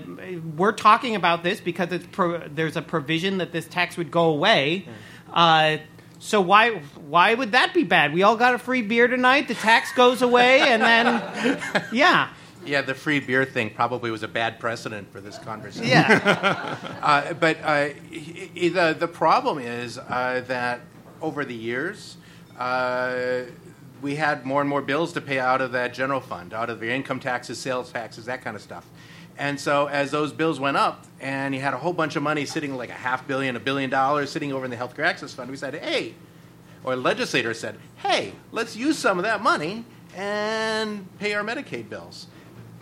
we're 0.57 0.73
talking 0.73 1.17
about 1.17 1.43
this 1.43 1.61
because 1.61 1.91
it's 1.93 2.07
pro, 2.13 2.47
there's 2.47 2.77
a 2.77 2.83
provision 2.83 3.39
that 3.39 3.51
this 3.51 3.67
tax 3.67 3.97
would 3.97 4.13
go 4.13 4.27
away. 4.27 4.87
Uh, 5.33 5.79
so 6.19 6.41
why 6.41 6.71
why 7.09 7.35
would 7.35 7.53
that 7.53 7.75
be 7.75 7.83
bad? 7.83 8.13
We 8.13 8.23
all 8.23 8.37
got 8.37 8.55
a 8.55 8.59
free 8.59 8.83
beer 8.83 9.09
tonight. 9.09 9.49
The 9.49 9.55
tax 9.55 9.93
goes 9.93 10.23
away, 10.23 10.61
and 10.61 10.83
then 10.83 11.61
yeah. 11.93 12.31
Yeah, 12.67 12.83
the 12.83 12.95
free 12.95 13.21
beer 13.21 13.45
thing 13.45 13.71
probably 13.71 14.11
was 14.11 14.23
a 14.23 14.29
bad 14.29 14.59
precedent 14.59 15.11
for 15.13 15.21
this 15.21 15.39
conversation. 15.39 15.89
Yeah. 15.89 16.77
Uh, 17.07 17.35
but 17.35 17.57
uh, 17.63 17.89
he- 18.11 18.51
he- 18.55 18.69
the, 18.69 18.97
the 18.99 19.07
problem 19.07 19.59
is 19.59 19.97
uh, 19.97 20.43
that 20.49 20.81
over 21.23 21.45
the 21.45 21.55
years, 21.55 22.17
uh, 22.59 23.43
we 24.03 24.17
had 24.17 24.45
more 24.45 24.61
and 24.61 24.69
more 24.69 24.83
bills 24.83 25.13
to 25.13 25.21
pay 25.21 25.39
out 25.39 25.61
of 25.61 25.71
that 25.73 25.95
general 25.95 26.21
fund, 26.21 26.53
out 26.53 26.69
of 26.69 26.81
the 26.81 26.91
income 26.91 27.21
taxes, 27.21 27.59
sales 27.59 27.93
taxes, 27.93 28.25
that 28.27 28.43
kind 28.43 28.57
of 28.57 28.63
stuff. 28.63 28.85
And 29.39 29.61
so 29.61 29.87
as 29.87 30.11
those 30.11 30.33
bills 30.33 30.59
went 30.59 30.77
up, 30.77 31.05
and 31.21 31.55
you 31.55 31.61
had 31.61 31.75
a 31.75 31.79
whole 31.79 31.93
bunch 31.93 32.17
of 32.17 32.23
money 32.25 32.45
sitting 32.45 32.75
like 32.77 32.91
a 32.91 32.95
half 32.95 33.27
billion, 33.29 33.55
a 33.55 33.61
billion 33.61 33.89
dollars 33.91 34.31
sitting 34.31 34.53
over 34.53 34.65
in 34.65 34.71
the 34.71 34.77
healthcare 34.77 35.05
access 35.05 35.33
fund, 35.33 35.49
we 35.51 35.57
said, 35.57 35.75
hey, 35.77 36.15
or 36.83 36.97
legislators 36.97 37.61
said, 37.61 37.77
hey, 37.97 38.33
let's 38.51 38.75
use 38.77 38.99
some 38.99 39.19
of 39.19 39.25
that 39.25 39.43
money 39.43 39.85
and 40.17 41.07
pay 41.19 41.35
our 41.35 41.45
Medicaid 41.45 41.89
bills 41.89 42.27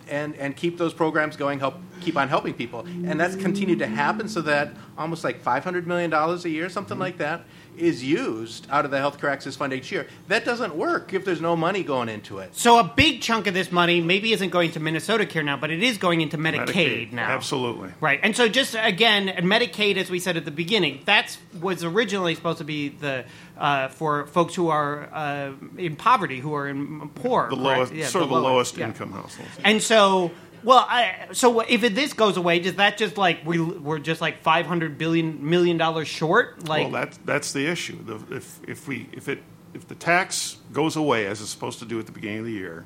and, 0.08 0.34
and 0.36 0.56
keep 0.56 0.78
those 0.78 0.94
programs 0.94 1.36
going, 1.36 1.58
help 1.58 1.74
keep 2.04 2.16
on 2.16 2.28
helping 2.28 2.54
people. 2.54 2.80
And 2.80 3.18
that's 3.18 3.36
continued 3.36 3.78
to 3.80 3.86
happen 3.86 4.28
so 4.28 4.42
that 4.42 4.72
almost 4.96 5.24
like 5.24 5.42
$500 5.42 5.86
million 5.86 6.12
a 6.12 6.36
year, 6.48 6.68
something 6.68 6.98
like 6.98 7.18
that, 7.18 7.44
is 7.76 8.04
used 8.04 8.68
out 8.70 8.84
of 8.84 8.92
the 8.92 8.98
Healthcare 8.98 9.30
Access 9.30 9.56
Fund 9.56 9.72
each 9.72 9.90
year. 9.90 10.06
That 10.28 10.44
doesn't 10.44 10.76
work 10.76 11.12
if 11.12 11.24
there's 11.24 11.40
no 11.40 11.56
money 11.56 11.82
going 11.82 12.08
into 12.08 12.38
it. 12.38 12.54
So 12.54 12.78
a 12.78 12.84
big 12.84 13.20
chunk 13.20 13.48
of 13.48 13.54
this 13.54 13.72
money 13.72 14.00
maybe 14.00 14.32
isn't 14.32 14.50
going 14.50 14.70
to 14.72 14.80
Minnesota 14.80 15.26
Care 15.26 15.42
now, 15.42 15.56
but 15.56 15.70
it 15.72 15.82
is 15.82 15.98
going 15.98 16.20
into 16.20 16.38
Medicaid, 16.38 17.12
now. 17.12 17.30
Absolutely. 17.30 17.90
Right. 18.00 18.20
And 18.22 18.36
so 18.36 18.48
just 18.48 18.76
again, 18.78 19.26
Medicaid, 19.44 19.96
as 19.96 20.08
we 20.08 20.20
said 20.20 20.36
at 20.36 20.44
the 20.44 20.52
beginning, 20.52 21.02
that's 21.04 21.38
was 21.60 21.82
originally 21.82 22.36
supposed 22.36 22.58
to 22.58 22.64
be 22.64 22.90
the 22.90 23.24
uh, 23.58 23.88
for 23.88 24.26
folks 24.26 24.54
who 24.54 24.68
are 24.68 25.08
uh, 25.12 25.52
in 25.76 25.96
poverty, 25.96 26.40
who 26.40 26.54
are 26.54 26.68
in 26.68 27.08
poor, 27.10 27.48
The 27.48 27.56
lowest, 27.56 27.92
Yeah, 27.92 28.06
sort 28.06 28.24
of 28.24 28.30
the 28.30 28.40
lowest 28.40 28.76
yeah. 28.76 28.86
income 28.86 29.12
households. 29.12 29.50
And 29.64 29.82
so, 29.82 30.30
well, 30.64 30.86
I, 30.88 31.28
so 31.32 31.60
if 31.60 31.84
it, 31.84 31.94
this 31.94 32.12
goes 32.12 32.36
away, 32.36 32.58
does 32.58 32.74
that 32.76 32.96
just 32.96 33.18
like 33.18 33.44
we 33.44 33.60
we're 33.60 33.98
just 33.98 34.20
like 34.20 34.42
five 34.42 34.66
hundred 34.66 34.98
billion 34.98 35.48
million 35.48 35.76
dollars 35.76 36.08
short? 36.08 36.66
Like, 36.68 36.84
well, 36.84 37.02
that's 37.02 37.18
that's 37.18 37.52
the 37.52 37.66
issue. 37.66 38.02
The, 38.02 38.36
if 38.36 38.60
if 38.66 38.88
we 38.88 39.08
if 39.12 39.28
it 39.28 39.42
if 39.74 39.86
the 39.86 39.94
tax 39.94 40.58
goes 40.72 40.96
away 40.96 41.26
as 41.26 41.40
it's 41.40 41.50
supposed 41.50 41.80
to 41.80 41.84
do 41.84 41.98
at 41.98 42.06
the 42.06 42.12
beginning 42.12 42.40
of 42.40 42.44
the 42.46 42.52
year, 42.52 42.84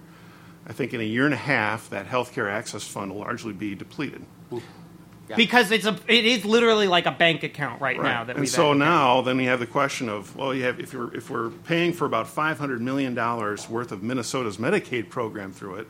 I 0.66 0.72
think 0.72 0.92
in 0.92 1.00
a 1.00 1.04
year 1.04 1.24
and 1.24 1.34
a 1.34 1.38
half 1.38 1.88
that 1.90 2.08
healthcare 2.08 2.50
access 2.50 2.86
fund 2.86 3.12
will 3.12 3.20
largely 3.20 3.52
be 3.52 3.74
depleted. 3.74 4.24
because 5.36 5.70
it's 5.70 5.84
a 5.86 5.96
it 6.08 6.24
is 6.24 6.44
literally 6.44 6.88
like 6.88 7.06
a 7.06 7.12
bank 7.12 7.42
account 7.42 7.80
right, 7.80 8.00
now 8.00 8.24
that 8.24 8.32
and 8.36 8.40
we 8.40 8.46
so 8.46 8.72
now 8.72 9.20
then 9.20 9.36
we 9.36 9.44
have 9.44 9.60
the 9.60 9.66
question 9.66 10.08
of 10.08 10.34
well, 10.34 10.54
you 10.54 10.64
have 10.64 10.80
if 10.80 10.92
you're 10.92 11.14
if 11.14 11.30
we're 11.30 11.50
paying 11.50 11.92
for 11.92 12.06
about 12.06 12.26
five 12.26 12.58
hundred 12.58 12.80
million 12.80 13.14
dollars 13.14 13.68
worth 13.68 13.92
of 13.92 14.02
Minnesota's 14.02 14.56
Medicaid 14.56 15.10
program 15.10 15.52
through 15.52 15.76
it, 15.76 15.86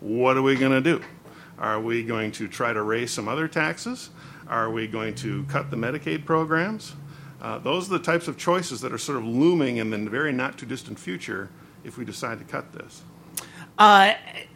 what 0.00 0.36
are 0.36 0.42
we 0.42 0.56
going 0.56 0.72
to 0.72 0.80
do? 0.80 1.04
Are 1.58 1.80
we 1.80 2.02
going 2.02 2.32
to 2.32 2.48
try 2.48 2.72
to 2.72 2.82
raise 2.82 3.10
some 3.10 3.28
other 3.28 3.48
taxes? 3.48 4.10
Are 4.48 4.70
we 4.70 4.86
going 4.86 5.14
to 5.16 5.44
cut 5.44 5.70
the 5.70 5.76
Medicaid 5.76 6.24
programs? 6.24 6.94
Uh, 7.40 7.58
those 7.58 7.88
are 7.88 7.98
the 7.98 8.04
types 8.04 8.28
of 8.28 8.36
choices 8.36 8.80
that 8.80 8.92
are 8.92 8.98
sort 8.98 9.18
of 9.18 9.24
looming 9.24 9.76
in 9.78 9.90
the 9.90 9.98
very 10.10 10.32
not 10.32 10.58
too 10.58 10.66
distant 10.66 10.98
future 10.98 11.50
if 11.84 11.98
we 11.98 12.04
decide 12.04 12.38
to 12.38 12.44
cut 12.44 12.72
this. 12.72 13.02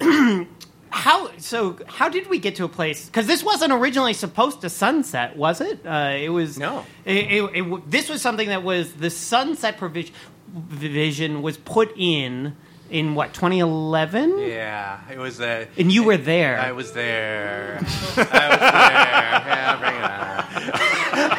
how 0.91 1.31
so 1.39 1.79
how 1.87 2.09
did 2.09 2.29
we 2.29 2.39
get 2.39 2.57
to 2.57 2.65
a 2.65 2.69
place 2.69 3.07
because 3.07 3.27
this 3.27 3.45
wasn't 3.45 3.73
originally 3.73 4.13
supposed 4.13 4.61
to 4.61 4.69
sunset 4.69 5.37
was 5.37 5.61
it 5.61 5.87
uh, 5.87 6.13
it 6.19 6.31
was 6.31 6.59
No. 6.59 6.85
it, 7.05 7.31
it, 7.31 7.57
it 7.57 7.91
this 7.91 8.09
was 8.09 8.21
something 8.21 8.49
that 8.49 8.65
was 8.65 8.93
the 8.95 9.11
sunset 9.11 9.79
provision 9.79 10.15
vision 10.49 11.43
was 11.43 11.57
put 11.59 11.93
in 11.97 12.57
in 12.91 13.15
what 13.15 13.33
2011 13.35 14.39
Yeah, 14.41 14.99
it 15.11 15.19
was 15.19 15.41
a. 15.41 15.69
and 15.79 15.91
you 15.93 16.03
were 16.03 16.17
there 16.17 16.59
I 16.59 16.73
was 16.73 16.93
there. 16.93 17.79
I 17.79 17.83
was 17.83 18.17
there. 18.17 18.27
Yeah, 18.31 19.77
bring 19.79 19.95
it 19.95 20.03
on. 20.05 21.31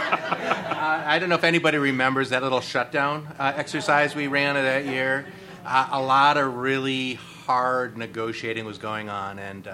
uh, 0.72 1.04
I 1.06 1.20
don't 1.20 1.30
know 1.30 1.36
if 1.36 1.44
anybody 1.44 1.78
remembers 1.78 2.30
that 2.30 2.42
little 2.44 2.62
shutdown 2.62 3.28
uh, 3.40 3.54
exercise 3.56 4.16
we 4.16 4.28
ran 4.28 4.56
that 4.56 4.86
year. 4.86 5.26
Uh, 5.66 5.88
a 5.92 6.02
lot 6.02 6.38
of 6.38 6.56
really 6.56 7.16
hard 7.46 7.98
negotiating 7.98 8.66
was 8.66 8.78
going 8.78 9.10
on, 9.10 9.38
and 9.40 9.68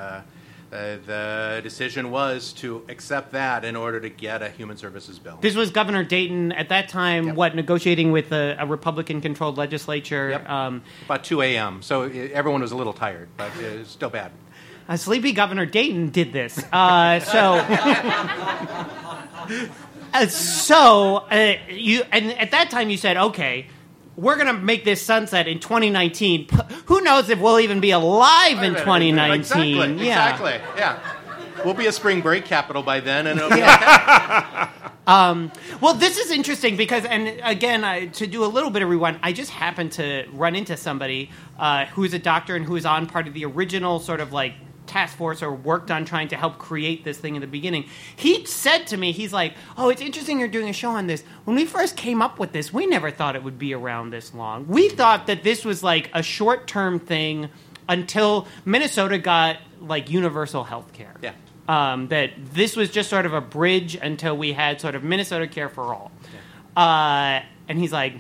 uh, 0.72 0.76
uh, 0.76 0.98
the 1.06 1.60
decision 1.64 2.12
was 2.12 2.54
to 2.54 2.84
accept 2.90 3.32
that 3.32 3.66
in 3.66 3.76
order 3.76 4.00
to 4.00 4.10
get 4.10 4.42
a 4.42 4.50
human 4.50 4.78
services 4.78 5.20
bill. 5.20 5.38
this 5.42 5.56
was 5.56 5.72
Governor 5.72 6.04
Dayton 6.04 6.52
at 6.52 6.70
that 6.70 6.90
time. 6.90 7.28
Yep. 7.28 7.36
What 7.36 7.56
negotiating 7.56 8.12
with 8.12 8.32
a, 8.32 8.56
a 8.60 8.66
Republican-controlled 8.66 9.58
legislature? 9.58 10.30
Yep. 10.32 10.50
Um, 10.50 10.84
About 11.06 11.24
2 11.24 11.42
a.m., 11.42 11.82
so 11.82 12.04
uh, 12.04 12.10
everyone 12.34 12.62
was 12.62 12.72
a 12.72 12.78
little 12.78 12.94
tired, 12.94 13.30
but 13.38 13.56
it 13.58 13.80
was 13.80 13.88
still 13.88 14.10
bad. 14.10 14.32
a 14.88 14.98
sleepy 14.98 15.32
Governor 15.32 15.66
Dayton 15.66 16.10
did 16.10 16.34
this. 16.34 16.62
Uh, 16.72 17.20
so, 17.22 17.58
Uh, 20.14 20.26
so 20.26 21.18
uh, 21.30 21.56
you 21.70 22.02
and 22.12 22.32
at 22.40 22.52
that 22.52 22.70
time 22.70 22.90
you 22.90 22.98
said, 22.98 23.18
okay, 23.18 23.68
we're 24.18 24.36
gonna 24.36 24.54
make 24.54 24.84
this 24.84 25.02
sunset 25.02 25.48
in 25.48 25.60
2019. 25.60 26.48
P- 26.48 26.58
who 26.88 27.02
knows 27.02 27.30
if 27.30 27.40
we'll 27.40 27.60
even 27.60 27.80
be 27.80 27.92
alive 27.92 28.62
in 28.64 28.74
2019? 28.74 29.40
Exactly. 29.40 30.06
yeah. 30.06 30.34
Exactly. 30.34 30.54
Yeah. 30.76 31.00
We'll 31.64 31.74
be 31.74 31.88
a 31.88 31.92
spring 31.92 32.22
break 32.22 32.46
capital 32.46 32.84
by 32.84 33.00
then, 33.00 33.28
and 33.28 33.40
it'll 33.40 33.50
be 33.50 33.64
okay. 33.64 34.68
Well, 35.08 35.94
this 35.94 36.18
is 36.18 36.32
interesting 36.32 36.76
because, 36.76 37.06
and 37.06 37.40
again, 37.44 37.84
I, 37.84 38.08
to 38.08 38.28
do 38.28 38.44
a 38.44 38.48
little 38.48 38.70
bit 38.70 38.82
of 38.82 38.90
rewind, 38.90 39.20
I 39.24 39.32
just 39.32 39.52
happened 39.52 39.94
to 39.94 40.26
run 40.34 40.56
into 40.56 40.76
somebody 40.76 41.32
uh, 41.58 41.86
who's 41.86 42.14
a 42.14 42.20
doctor 42.20 42.56
and 42.56 42.66
who 42.66 42.76
is 42.76 42.86
on 42.86 43.08
part 43.08 43.28
of 43.28 43.34
the 43.34 43.46
original 43.46 44.00
sort 44.00 44.20
of 44.20 44.34
like 44.34 44.54
task 44.88 45.18
force 45.18 45.44
or 45.44 45.54
worked 45.54 45.92
on 45.92 46.06
trying 46.06 46.30
to 46.30 46.36
help 46.36 46.58
create 46.58 47.04
this 47.04 47.18
thing 47.18 47.36
in 47.36 47.42
the 47.42 47.48
beginning. 47.48 47.86
He 48.16 48.46
said 48.46 48.88
to 48.88 48.98
me, 48.98 49.12
he's 49.12 49.34
like, 49.34 49.54
"Oh, 49.78 49.90
it's 49.90 50.02
interesting 50.02 50.40
you're 50.40 50.48
doing 50.48 50.70
a 50.70 50.74
show 50.74 50.92
on 50.92 51.08
this. 51.08 51.24
When 51.44 51.56
we 51.56 51.66
first 51.66 51.96
came 51.98 52.22
up 52.22 52.40
with 52.40 52.52
this, 52.54 52.74
we 52.74 52.86
never 52.88 53.12
thought 53.12 53.36
it 53.36 53.44
would 53.44 53.60
be 53.60 53.74
around 53.74 54.10
this 54.10 54.34
long. 54.34 54.68
We 54.68 54.90
thought 54.90 55.28
that 55.28 55.44
this 55.44 55.64
was 55.66 55.84
like 55.84 56.10
a 56.14 56.24
short-term 56.24 57.00
thing 57.00 57.50
until 57.90 58.48
Minnesota 58.66 59.18
got 59.18 59.58
like 59.82 60.10
universal 60.10 60.64
health 60.64 60.94
care." 60.94 61.16
Yeah. 61.22 61.34
um, 61.68 62.08
that 62.08 62.32
this 62.54 62.76
was 62.76 62.90
just 62.90 63.10
sort 63.10 63.26
of 63.26 63.34
a 63.34 63.42
bridge 63.42 63.96
until 63.96 64.38
we 64.38 64.54
had 64.54 64.80
sort 64.82 64.96
of 64.96 65.04
Minnesota 65.04 65.48
Care 65.48 65.70
for 65.70 65.94
All. 65.94 66.12
Uh, 66.76 67.42
and 67.68 67.78
he's 67.78 67.92
like, 67.92 68.14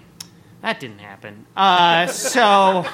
that 0.61 0.79
didn't 0.79 0.99
happen. 0.99 1.45
Uh, 1.55 2.07
so, 2.07 2.85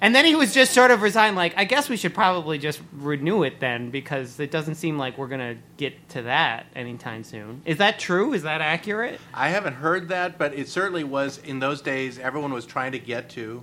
and 0.00 0.14
then 0.14 0.24
he 0.24 0.34
was 0.34 0.52
just 0.52 0.72
sort 0.72 0.90
of 0.90 1.02
resigned, 1.02 1.36
like, 1.36 1.54
I 1.56 1.64
guess 1.64 1.88
we 1.88 1.96
should 1.96 2.14
probably 2.14 2.58
just 2.58 2.80
renew 2.92 3.42
it 3.42 3.60
then 3.60 3.90
because 3.90 4.38
it 4.40 4.50
doesn't 4.50 4.76
seem 4.76 4.98
like 4.98 5.18
we're 5.18 5.28
going 5.28 5.56
to 5.56 5.60
get 5.76 6.08
to 6.10 6.22
that 6.22 6.66
anytime 6.74 7.24
soon. 7.24 7.62
Is 7.64 7.78
that 7.78 7.98
true? 7.98 8.32
Is 8.32 8.42
that 8.42 8.60
accurate? 8.60 9.20
I 9.32 9.48
haven't 9.48 9.74
heard 9.74 10.08
that, 10.08 10.38
but 10.38 10.54
it 10.54 10.68
certainly 10.68 11.04
was 11.04 11.38
in 11.38 11.58
those 11.58 11.80
days. 11.80 12.18
Everyone 12.18 12.52
was 12.52 12.66
trying 12.66 12.92
to 12.92 12.98
get 12.98 13.30
to 13.30 13.62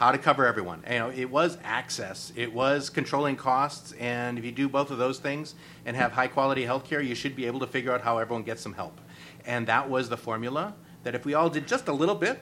how 0.00 0.10
to 0.10 0.18
cover 0.18 0.46
everyone. 0.46 0.82
You 0.90 0.98
know, 0.98 1.10
it 1.10 1.30
was 1.30 1.58
access, 1.62 2.32
it 2.34 2.54
was 2.54 2.88
controlling 2.88 3.36
costs, 3.36 3.92
and 4.00 4.38
if 4.38 4.44
you 4.46 4.50
do 4.50 4.66
both 4.66 4.90
of 4.90 4.96
those 4.96 5.18
things 5.18 5.54
and 5.84 5.94
have 5.94 6.12
high 6.12 6.26
quality 6.26 6.64
health 6.64 6.84
care, 6.84 7.02
you 7.02 7.14
should 7.14 7.36
be 7.36 7.44
able 7.44 7.60
to 7.60 7.66
figure 7.66 7.92
out 7.92 8.00
how 8.00 8.16
everyone 8.16 8.42
gets 8.42 8.62
some 8.62 8.72
help. 8.72 8.98
And 9.44 9.66
that 9.66 9.90
was 9.90 10.08
the 10.08 10.16
formula. 10.16 10.74
That 11.02 11.14
if 11.14 11.26
we 11.26 11.34
all 11.34 11.50
did 11.50 11.68
just 11.68 11.88
a 11.88 11.92
little 11.92 12.14
bit, 12.14 12.40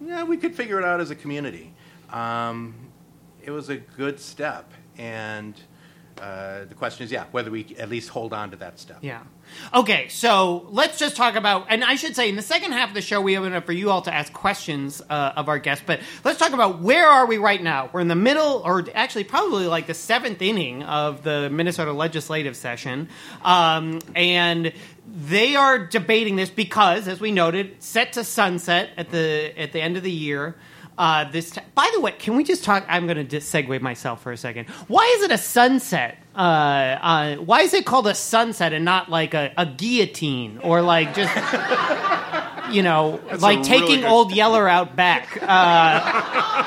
yeah, 0.00 0.24
we 0.24 0.38
could 0.38 0.54
figure 0.54 0.78
it 0.78 0.84
out 0.84 1.00
as 1.00 1.10
a 1.10 1.14
community. 1.14 1.74
Um, 2.10 2.74
it 3.42 3.50
was 3.50 3.68
a 3.68 3.76
good 3.76 4.20
step, 4.20 4.72
and 4.96 5.54
uh, 6.20 6.64
the 6.64 6.74
question 6.74 7.04
is, 7.04 7.12
yeah, 7.12 7.24
whether 7.30 7.50
we 7.50 7.76
at 7.78 7.88
least 7.88 8.08
hold 8.08 8.32
on 8.32 8.50
to 8.50 8.56
that 8.56 8.78
step. 8.78 8.98
Yeah. 9.02 9.22
Okay, 9.72 10.08
so 10.08 10.66
let's 10.70 10.98
just 10.98 11.16
talk 11.16 11.36
about, 11.36 11.66
and 11.70 11.84
I 11.84 11.94
should 11.94 12.16
say, 12.16 12.28
in 12.28 12.36
the 12.36 12.42
second 12.42 12.72
half 12.72 12.88
of 12.88 12.94
the 12.94 13.00
show, 13.00 13.20
we 13.20 13.38
open 13.38 13.52
up 13.52 13.66
for 13.66 13.72
you 13.72 13.90
all 13.90 14.02
to 14.02 14.12
ask 14.12 14.32
questions 14.32 15.00
uh, 15.08 15.32
of 15.36 15.48
our 15.48 15.58
guests. 15.58 15.84
But 15.86 16.00
let's 16.24 16.38
talk 16.38 16.52
about 16.52 16.80
where 16.80 17.06
are 17.08 17.26
we 17.26 17.38
right 17.38 17.62
now? 17.62 17.88
We're 17.92 18.00
in 18.00 18.08
the 18.08 18.14
middle, 18.14 18.62
or 18.64 18.84
actually 18.94 19.24
probably 19.24 19.66
like 19.66 19.86
the 19.86 19.94
seventh 19.94 20.42
inning 20.42 20.82
of 20.82 21.22
the 21.22 21.48
Minnesota 21.50 21.92
legislative 21.92 22.56
session, 22.56 23.08
um, 23.42 24.00
and 24.14 24.72
they 25.06 25.56
are 25.56 25.78
debating 25.78 26.36
this 26.36 26.50
because, 26.50 27.08
as 27.08 27.20
we 27.20 27.32
noted, 27.32 27.82
set 27.82 28.14
to 28.14 28.24
sunset 28.24 28.90
at 28.96 29.10
the 29.10 29.52
at 29.56 29.72
the 29.72 29.80
end 29.80 29.96
of 29.96 30.02
the 30.02 30.12
year. 30.12 30.56
Uh, 30.98 31.30
this, 31.30 31.52
t- 31.52 31.60
by 31.76 31.88
the 31.94 32.00
way, 32.00 32.10
can 32.10 32.34
we 32.36 32.42
just 32.42 32.64
talk? 32.64 32.84
I'm 32.88 33.06
going 33.06 33.28
to 33.28 33.36
segue 33.38 33.80
myself 33.80 34.20
for 34.20 34.32
a 34.32 34.36
second. 34.36 34.68
Why 34.88 35.04
is 35.16 35.22
it 35.22 35.30
a 35.30 35.38
sunset? 35.38 36.18
Uh, 36.34 36.38
uh, 36.38 37.36
why 37.36 37.60
is 37.62 37.72
it 37.72 37.86
called 37.86 38.08
a 38.08 38.14
sunset 38.16 38.72
and 38.72 38.84
not 38.84 39.08
like 39.08 39.32
a, 39.32 39.52
a 39.56 39.64
guillotine 39.64 40.58
or 40.60 40.82
like 40.82 41.14
just 41.14 41.32
you 42.72 42.82
know 42.82 43.20
That's 43.30 43.42
like 43.42 43.62
taking 43.62 44.00
good- 44.00 44.08
old 44.08 44.32
Yeller 44.34 44.68
out 44.68 44.96
back? 44.96 45.38
Uh, 45.40 46.64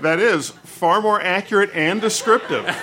That 0.00 0.20
is 0.20 0.50
far 0.50 1.00
more 1.00 1.20
accurate 1.20 1.70
and 1.74 2.00
descriptive. 2.00 2.64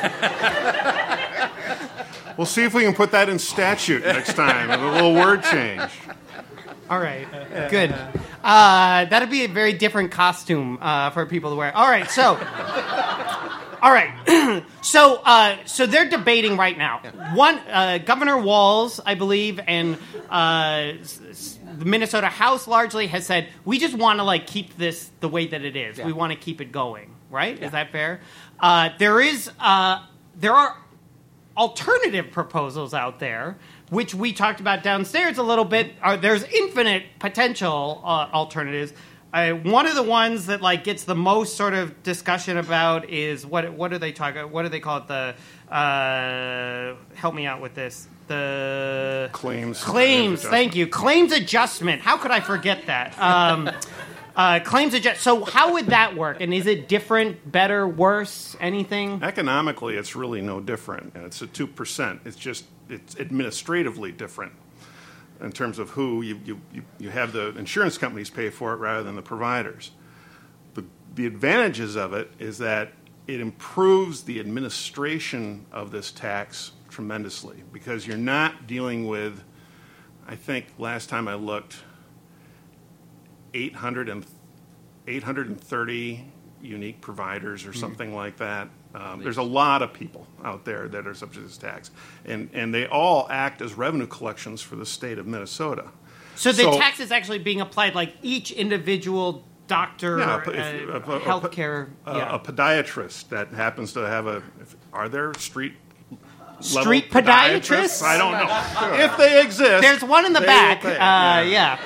we'll 2.38 2.46
see 2.46 2.64
if 2.64 2.74
we 2.74 2.84
can 2.84 2.94
put 2.94 3.12
that 3.12 3.30
in 3.30 3.40
statute 3.40 4.04
next 4.04 4.34
time 4.34 4.70
with 4.70 4.80
a 4.82 4.92
little 4.92 5.14
word 5.14 5.44
change. 5.44 5.82
all 6.90 7.00
right, 7.00 7.28
good. 7.70 7.94
Uh, 8.44 9.06
that'd 9.06 9.30
be 9.32 9.44
a 9.44 9.48
very 9.48 9.74
different 9.74 10.12
costume 10.12 10.78
uh, 10.82 11.10
for 11.10 11.26
people 11.26 11.50
to 11.52 11.56
wear. 11.56 11.76
All 11.76 11.88
right, 11.90 12.10
so. 12.10 12.38
All 13.82 13.92
right, 13.92 14.64
so 14.82 15.22
uh, 15.24 15.58
so 15.66 15.86
they're 15.86 16.10
debating 16.10 16.58
right 16.58 16.76
now. 16.76 17.02
One 17.36 17.60
uh, 17.70 18.00
Governor 18.00 18.36
Walz, 18.40 19.00
I 19.06 19.14
believe, 19.14 19.60
and 19.68 19.98
uh, 20.28 20.94
s- 21.02 21.22
s- 21.30 21.60
the 21.78 21.86
Minnesota 21.86 22.26
House 22.28 22.68
largely 22.68 23.06
has 23.08 23.28
said 23.28 23.48
we 23.64 23.78
just 23.78 23.94
want 23.96 24.18
to 24.18 24.24
like 24.24 24.48
keep 24.48 24.76
this 24.78 25.12
the 25.20 25.30
way 25.30 25.46
that 25.48 25.64
it 25.64 25.76
is. 25.76 26.00
We 26.00 26.14
want 26.14 26.32
to 26.34 26.38
keep 26.40 26.62
it 26.62 26.72
going. 26.72 27.14
Right? 27.30 27.62
Is 27.62 27.72
that 27.74 27.92
fair? 27.92 28.22
Uh, 28.60 28.90
there 28.98 29.22
is 29.22 29.52
uh, 29.60 30.04
there 30.36 30.54
are 30.54 30.76
alternative 31.58 32.32
proposals 32.32 32.94
out 32.94 33.20
there, 33.20 33.58
which 33.90 34.14
we 34.14 34.34
talked 34.34 34.60
about 34.60 34.84
downstairs 34.84 35.38
a 35.38 35.44
little 35.44 35.66
bit. 35.66 35.94
Are 36.02 36.18
there's 36.18 36.44
infinite 36.44 37.04
potential 37.20 38.02
uh, 38.04 38.28
alternatives. 38.34 38.94
Uh, 39.34 39.52
one 39.52 39.86
of 39.86 39.96
the 39.96 40.04
ones 40.04 40.46
that 40.46 40.62
like 40.62 40.86
gets 40.86 41.04
the 41.04 41.16
most 41.16 41.58
sort 41.58 41.74
of 41.74 42.02
discussion 42.04 42.58
about 42.58 43.10
is 43.10 43.46
what 43.46 43.74
what 43.74 43.92
do 43.92 43.98
they 43.98 44.14
talk 44.14 44.36
what 44.50 44.64
do 44.64 44.70
they 44.70 44.80
call 44.80 45.00
it 45.00 45.08
the 45.08 45.36
uh, 45.74 46.96
help 47.16 47.36
me 47.36 47.46
out 47.46 47.62
with 47.62 47.74
this 47.76 48.08
the 48.28 49.30
Claims. 49.34 49.84
claims 49.84 50.42
thank 50.42 50.74
you 50.76 50.88
claims 50.88 51.32
adjustment 51.34 52.02
how 52.02 52.18
could 52.18 52.32
I 52.32 52.40
forget 52.40 52.86
that 52.86 53.20
um, 53.20 53.70
uh, 54.36 54.60
claims 54.60 54.94
adjust 54.94 55.22
so 55.22 55.46
how 55.46 55.74
would 55.74 55.88
that 55.88 56.16
work 56.16 56.38
and 56.42 56.54
is 56.54 56.68
it 56.68 56.88
different 56.88 57.52
better 57.52 57.88
worse 57.88 58.56
anything 58.60 59.24
Economically, 59.24 59.96
it's 59.96 60.16
really 60.16 60.42
no 60.42 60.60
different. 60.60 61.14
It's 61.16 61.42
a 61.42 61.48
2%. 61.48 62.20
It's 62.26 62.36
just, 62.36 62.66
it's 62.90 63.18
administratively 63.20 64.12
different 64.12 64.52
in 65.42 65.52
terms 65.52 65.80
of 65.80 65.90
who 65.92 66.22
you, 66.22 66.40
you, 66.46 66.62
you- 67.00 67.10
have 67.10 67.32
the 67.32 67.58
insurance 67.58 67.98
companies 67.98 68.30
pay 68.30 68.50
for 68.50 68.74
it 68.74 68.78
rather 68.78 69.04
than 69.04 69.16
the 69.16 69.22
providers. 69.22 69.92
The, 70.74 70.84
the 71.16 71.26
advantages 71.26 71.96
of 71.96 72.14
it 72.14 72.30
is 72.40 72.58
that 72.58 72.92
it 73.28 73.40
improves 73.40 74.24
the 74.24 74.40
administration 74.40 75.66
of 75.72 75.92
this 75.92 76.12
tax 76.12 76.72
tremendously 76.90 77.64
because 77.74 78.06
you're 78.06 78.18
not 78.18 78.68
dealing 78.68 79.08
with, 79.08 79.44
I 80.28 80.36
think 80.36 80.68
last 80.78 81.10
time 81.10 81.28
I 81.28 81.36
looked, 81.36 81.78
800 81.78 81.84
and 81.84 81.85
830 85.08 86.32
unique 86.62 87.02
providers 87.02 87.66
or 87.66 87.74
something 87.74 88.16
like 88.16 88.38
that. 88.38 88.70
Um, 88.96 89.22
there's 89.22 89.38
a 89.38 89.44
lot 89.44 89.82
of 89.82 89.92
people 89.94 90.26
out 90.44 90.64
there 90.66 90.88
that 90.88 91.06
are 91.06 91.14
subject 91.14 91.42
to 91.44 91.48
this 91.48 91.58
tax, 91.58 91.92
and 92.26 92.50
and 92.54 92.74
they 92.74 92.88
all 92.88 93.28
act 93.30 93.62
as 93.62 93.74
revenue 93.74 94.08
collections 94.08 94.62
for 94.62 94.76
the 94.78 94.86
state 94.86 95.18
of 95.20 95.28
Minnesota. 95.28 95.86
So 96.36 96.52
the 96.52 96.64
So- 96.64 96.78
tax 96.78 97.00
is 97.00 97.12
actually 97.12 97.40
being 97.40 97.62
applied 97.62 97.94
like 97.96 98.14
each 98.22 98.52
individual 98.52 99.44
doctor, 99.68 100.20
Yeah, 100.20 100.36
uh, 100.36 100.38
if- 100.40 100.48
if- 100.48 100.90
a- 100.90 101.12
a- 101.12 101.16
a- 101.18 101.20
healthcare, 101.22 101.90
a, 102.06 102.18
yeah. 102.18 102.36
a 102.36 102.40
podiatrist 102.40 103.30
that 103.30 103.50
happens 103.54 103.94
to 103.94 104.00
have 104.02 104.28
a. 104.28 104.42
If, 104.62 104.76
are 104.94 105.10
there 105.10 105.34
street 105.38 105.74
level 106.10 106.82
Street 106.84 107.12
podiatrists? 107.12 108.02
I 108.02 108.18
don't 108.18 108.32
know 108.32 109.04
if 109.06 109.18
they 109.18 109.42
exist. 109.42 109.82
There's 109.82 110.04
one 110.04 110.26
in 110.26 110.32
the 110.34 110.42
back. 110.42 110.84
will 110.84 110.92
pay, 110.92 110.98
Uh, 110.98 111.42
yeah. 111.42 111.78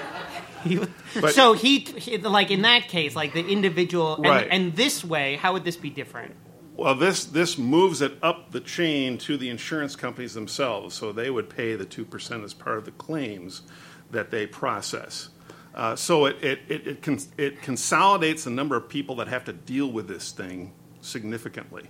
He- 0.64 0.80
But- 1.20 1.34
so 1.34 1.54
he, 1.54 1.80
he- 1.80 2.18
like 2.18 2.52
in 2.52 2.62
that 2.64 2.88
case, 2.88 3.16
like 3.16 3.34
the 3.34 3.46
individual, 3.48 4.16
and, 4.16 4.26
Right. 4.26 4.48
and 4.50 4.76
this 4.76 5.04
way, 5.04 5.36
how 5.38 5.54
would 5.54 5.64
this 5.64 5.78
be 5.78 5.90
different? 5.90 6.36
Well, 6.76 6.96
this 6.96 7.26
this 7.26 7.58
moves 7.58 8.02
it 8.02 8.14
up 8.24 8.52
the 8.52 8.62
chain 8.62 9.18
to 9.20 9.36
the 9.38 9.50
insurance 9.50 9.96
companies 9.98 10.34
themselves, 10.34 10.96
so 10.96 11.12
they 11.12 11.30
would 11.30 11.50
pay 11.50 11.76
the 11.76 11.84
two 11.86 12.06
percent 12.06 12.44
as 12.46 12.54
part 12.54 12.78
of 12.78 12.86
the 12.86 12.92
claims 12.92 13.64
that 14.12 14.32
they 14.32 14.48
process. 14.48 15.30
Uh, 15.76 15.96
so 15.98 16.26
it 16.26 16.38
it 16.42 16.60
it 16.70 16.88
it, 16.88 17.02
cons- 17.02 17.28
it 17.38 17.62
consolidates 17.62 18.46
the 18.46 18.50
number 18.50 18.78
of 18.78 18.88
people 18.88 19.16
that 19.18 19.28
have 19.28 19.44
to 19.46 19.54
deal 19.54 19.92
with 19.92 20.08
this 20.08 20.32
thing 20.32 20.72
significantly, 21.02 21.90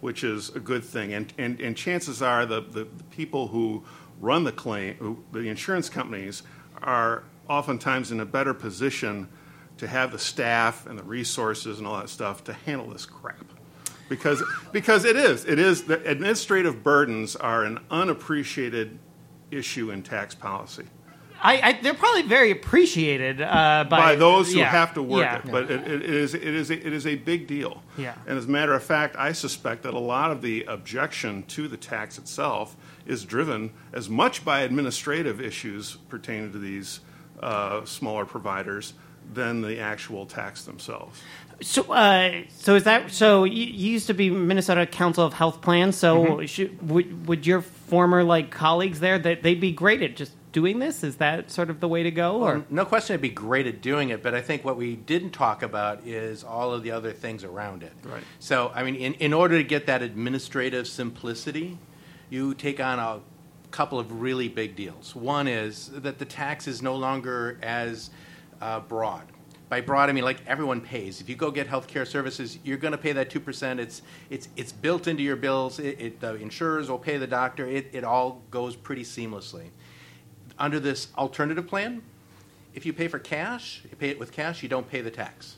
which 0.00 0.24
is 0.24 0.50
a 0.56 0.60
good 0.60 0.82
thing. 0.84 1.12
And 1.14 1.32
and, 1.38 1.60
and 1.60 1.76
chances 1.76 2.20
are 2.20 2.44
the, 2.46 2.60
the, 2.62 2.80
the 2.84 3.04
people 3.10 3.46
who 3.48 3.84
run 4.20 4.42
the 4.44 4.52
claim, 4.52 4.94
who, 4.94 5.22
the 5.30 5.40
insurance 5.48 5.88
companies, 5.88 6.42
are 6.82 7.22
oftentimes 7.48 8.12
in 8.12 8.20
a 8.20 8.26
better 8.26 8.54
position 8.54 9.28
to 9.78 9.86
have 9.86 10.12
the 10.12 10.18
staff 10.18 10.86
and 10.86 10.98
the 10.98 11.02
resources 11.02 11.78
and 11.78 11.86
all 11.86 11.98
that 11.98 12.08
stuff 12.08 12.44
to 12.44 12.52
handle 12.52 12.88
this 12.88 13.06
crap 13.06 13.44
because 14.08 14.42
because 14.72 15.04
it 15.04 15.16
is 15.16 15.44
it 15.44 15.58
is 15.58 15.84
the 15.84 16.02
administrative 16.08 16.82
burdens 16.82 17.36
are 17.36 17.64
an 17.64 17.78
unappreciated 17.90 18.98
issue 19.50 19.90
in 19.90 20.02
tax 20.02 20.34
policy 20.34 20.84
I, 21.42 21.60
I 21.60 21.72
they're 21.82 21.94
probably 21.94 22.22
very 22.22 22.50
appreciated 22.50 23.42
uh, 23.42 23.84
by, 23.88 23.98
by, 23.98 24.16
those 24.16 24.52
who 24.52 24.60
yeah, 24.60 24.70
have 24.70 24.94
to 24.94 25.02
work 25.02 25.20
yeah. 25.20 25.38
it 25.38 25.50
but 25.50 25.70
it, 25.70 25.86
it 25.86 26.02
is 26.02 26.34
it 26.34 26.42
is 26.42 26.70
a, 26.70 26.86
it 26.86 26.92
is 26.92 27.06
a 27.06 27.16
big 27.16 27.46
deal 27.46 27.82
Yeah. 27.96 28.14
and 28.26 28.38
as 28.38 28.46
a 28.46 28.48
matter 28.48 28.74
of 28.74 28.82
fact 28.82 29.16
I 29.18 29.32
suspect 29.32 29.82
that 29.82 29.94
a 29.94 29.98
lot 29.98 30.30
of 30.30 30.40
the 30.40 30.64
objection 30.64 31.42
to 31.48 31.68
the 31.68 31.76
tax 31.76 32.16
itself 32.18 32.76
is 33.06 33.24
driven 33.24 33.72
as 33.92 34.08
much 34.08 34.44
by 34.44 34.60
administrative 34.60 35.40
issues 35.40 35.96
pertaining 36.08 36.52
to 36.52 36.58
these 36.58 37.00
uh, 37.40 37.84
smaller 37.84 38.24
providers 38.24 38.94
than 39.32 39.60
the 39.60 39.80
actual 39.80 40.24
tax 40.26 40.64
themselves 40.64 41.20
So, 41.60 41.82
uh, 41.92 42.42
so 42.50 42.74
is 42.76 42.84
that 42.84 43.10
so? 43.10 43.44
You, 43.44 43.64
you 43.64 43.90
used 43.92 44.06
to 44.08 44.14
be 44.14 44.30
Minnesota 44.30 44.86
Council 44.86 45.24
of 45.24 45.32
Health 45.32 45.62
Plans. 45.62 45.96
So, 45.96 46.24
Mm-hmm. 46.24 46.46
should, 46.46 46.88
would 46.90 47.26
would 47.26 47.46
your 47.46 47.62
former 47.62 48.22
like 48.22 48.50
colleagues 48.50 49.00
there 49.00 49.18
that 49.18 49.42
they'd 49.42 49.60
be 49.60 49.72
great 49.72 50.02
at 50.02 50.16
just 50.16 50.32
doing 50.52 50.78
this? 50.78 51.02
Is 51.02 51.16
that 51.16 51.50
sort 51.50 51.70
of 51.70 51.80
the 51.80 51.88
way 51.88 52.02
to 52.02 52.10
go? 52.10 52.42
Or 52.42 52.64
No 52.70 52.84
question 52.84 53.14
it'd 53.14 53.22
be 53.22 53.28
great 53.30 53.66
at 53.66 53.80
doing 53.82 54.10
it, 54.10 54.22
but 54.22 54.34
I 54.34 54.40
think 54.42 54.64
what 54.64 54.76
we 54.76 54.96
didn't 54.96 55.30
talk 55.30 55.62
about 55.62 56.06
is 56.06 56.44
all 56.44 56.72
of 56.72 56.82
the 56.82 56.90
other 56.92 57.12
things 57.12 57.42
around 57.44 57.82
it. 57.82 57.92
Right. 58.04 58.22
So, 58.38 58.70
I 58.74 58.82
mean, 58.82 58.94
in, 58.94 59.14
in 59.14 59.32
order 59.32 59.56
to 59.58 59.64
get 59.64 59.86
that 59.86 60.02
administrative 60.02 60.86
simplicity, 60.86 61.78
you 62.30 62.54
take 62.54 62.80
on 62.80 62.98
a 62.98 63.20
couple 63.76 63.98
of 63.98 64.22
really 64.22 64.48
big 64.48 64.74
deals. 64.74 65.14
One 65.14 65.46
is 65.46 65.90
that 65.96 66.18
the 66.18 66.24
tax 66.24 66.66
is 66.66 66.80
no 66.80 66.96
longer 66.96 67.58
as 67.60 68.08
uh, 68.62 68.80
broad. 68.80 69.24
By 69.68 69.82
broad, 69.82 70.08
I 70.08 70.12
mean 70.12 70.24
like 70.24 70.40
everyone 70.46 70.80
pays. 70.80 71.20
If 71.20 71.28
you 71.28 71.36
go 71.36 71.50
get 71.50 71.68
healthcare 71.68 72.06
services, 72.06 72.58
you're 72.64 72.78
going 72.78 72.92
to 72.92 72.98
pay 72.98 73.12
that 73.12 73.28
two 73.28 73.40
percent. 73.40 73.78
It's 73.78 74.00
it's 74.30 74.48
it's 74.56 74.72
built 74.72 75.08
into 75.08 75.22
your 75.22 75.36
bills. 75.36 75.78
It, 75.78 76.00
it, 76.00 76.20
the 76.20 76.36
insurers 76.36 76.88
will 76.88 76.98
pay 76.98 77.18
the 77.18 77.26
doctor. 77.26 77.66
It, 77.66 77.90
it 77.92 78.02
all 78.02 78.40
goes 78.50 78.76
pretty 78.76 79.02
seamlessly. 79.02 79.66
Under 80.58 80.80
this 80.80 81.08
alternative 81.18 81.66
plan, 81.66 82.00
if 82.74 82.86
you 82.86 82.94
pay 82.94 83.08
for 83.08 83.18
cash, 83.18 83.82
you 83.84 83.96
pay 83.96 84.08
it 84.08 84.18
with 84.18 84.32
cash, 84.32 84.62
you 84.62 84.70
don't 84.70 84.88
pay 84.88 85.02
the 85.02 85.10
tax. 85.10 85.56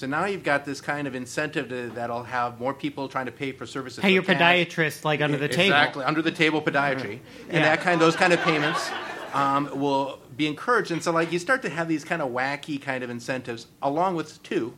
So 0.00 0.06
now 0.06 0.24
you've 0.24 0.44
got 0.44 0.64
this 0.64 0.80
kind 0.80 1.06
of 1.06 1.14
incentive 1.14 1.68
to, 1.68 1.90
that'll 1.90 2.22
have 2.22 2.58
more 2.58 2.72
people 2.72 3.06
trying 3.06 3.26
to 3.26 3.32
pay 3.32 3.52
for 3.52 3.66
services. 3.66 4.00
pay 4.00 4.14
your 4.14 4.22
podiatrist 4.22 5.04
like 5.04 5.20
under 5.20 5.36
the 5.36 5.46
table. 5.46 5.76
Exactly, 5.76 6.04
under 6.04 6.22
the 6.22 6.30
table 6.30 6.62
podiatry, 6.62 7.18
and 7.48 7.58
Yeah. 7.58 7.62
that 7.64 7.82
kind, 7.82 8.00
those 8.00 8.16
kind 8.16 8.32
of 8.32 8.40
payments 8.40 8.90
um, 9.34 9.68
will 9.78 10.18
be 10.38 10.46
encouraged. 10.46 10.90
And 10.90 11.02
so, 11.02 11.12
like, 11.12 11.30
you 11.30 11.38
start 11.38 11.60
to 11.62 11.68
have 11.68 11.86
these 11.86 12.02
kind 12.02 12.22
of 12.22 12.30
wacky 12.30 12.80
kind 12.80 13.04
of 13.04 13.10
incentives, 13.10 13.66
along 13.82 14.14
with 14.16 14.42
two 14.42 14.72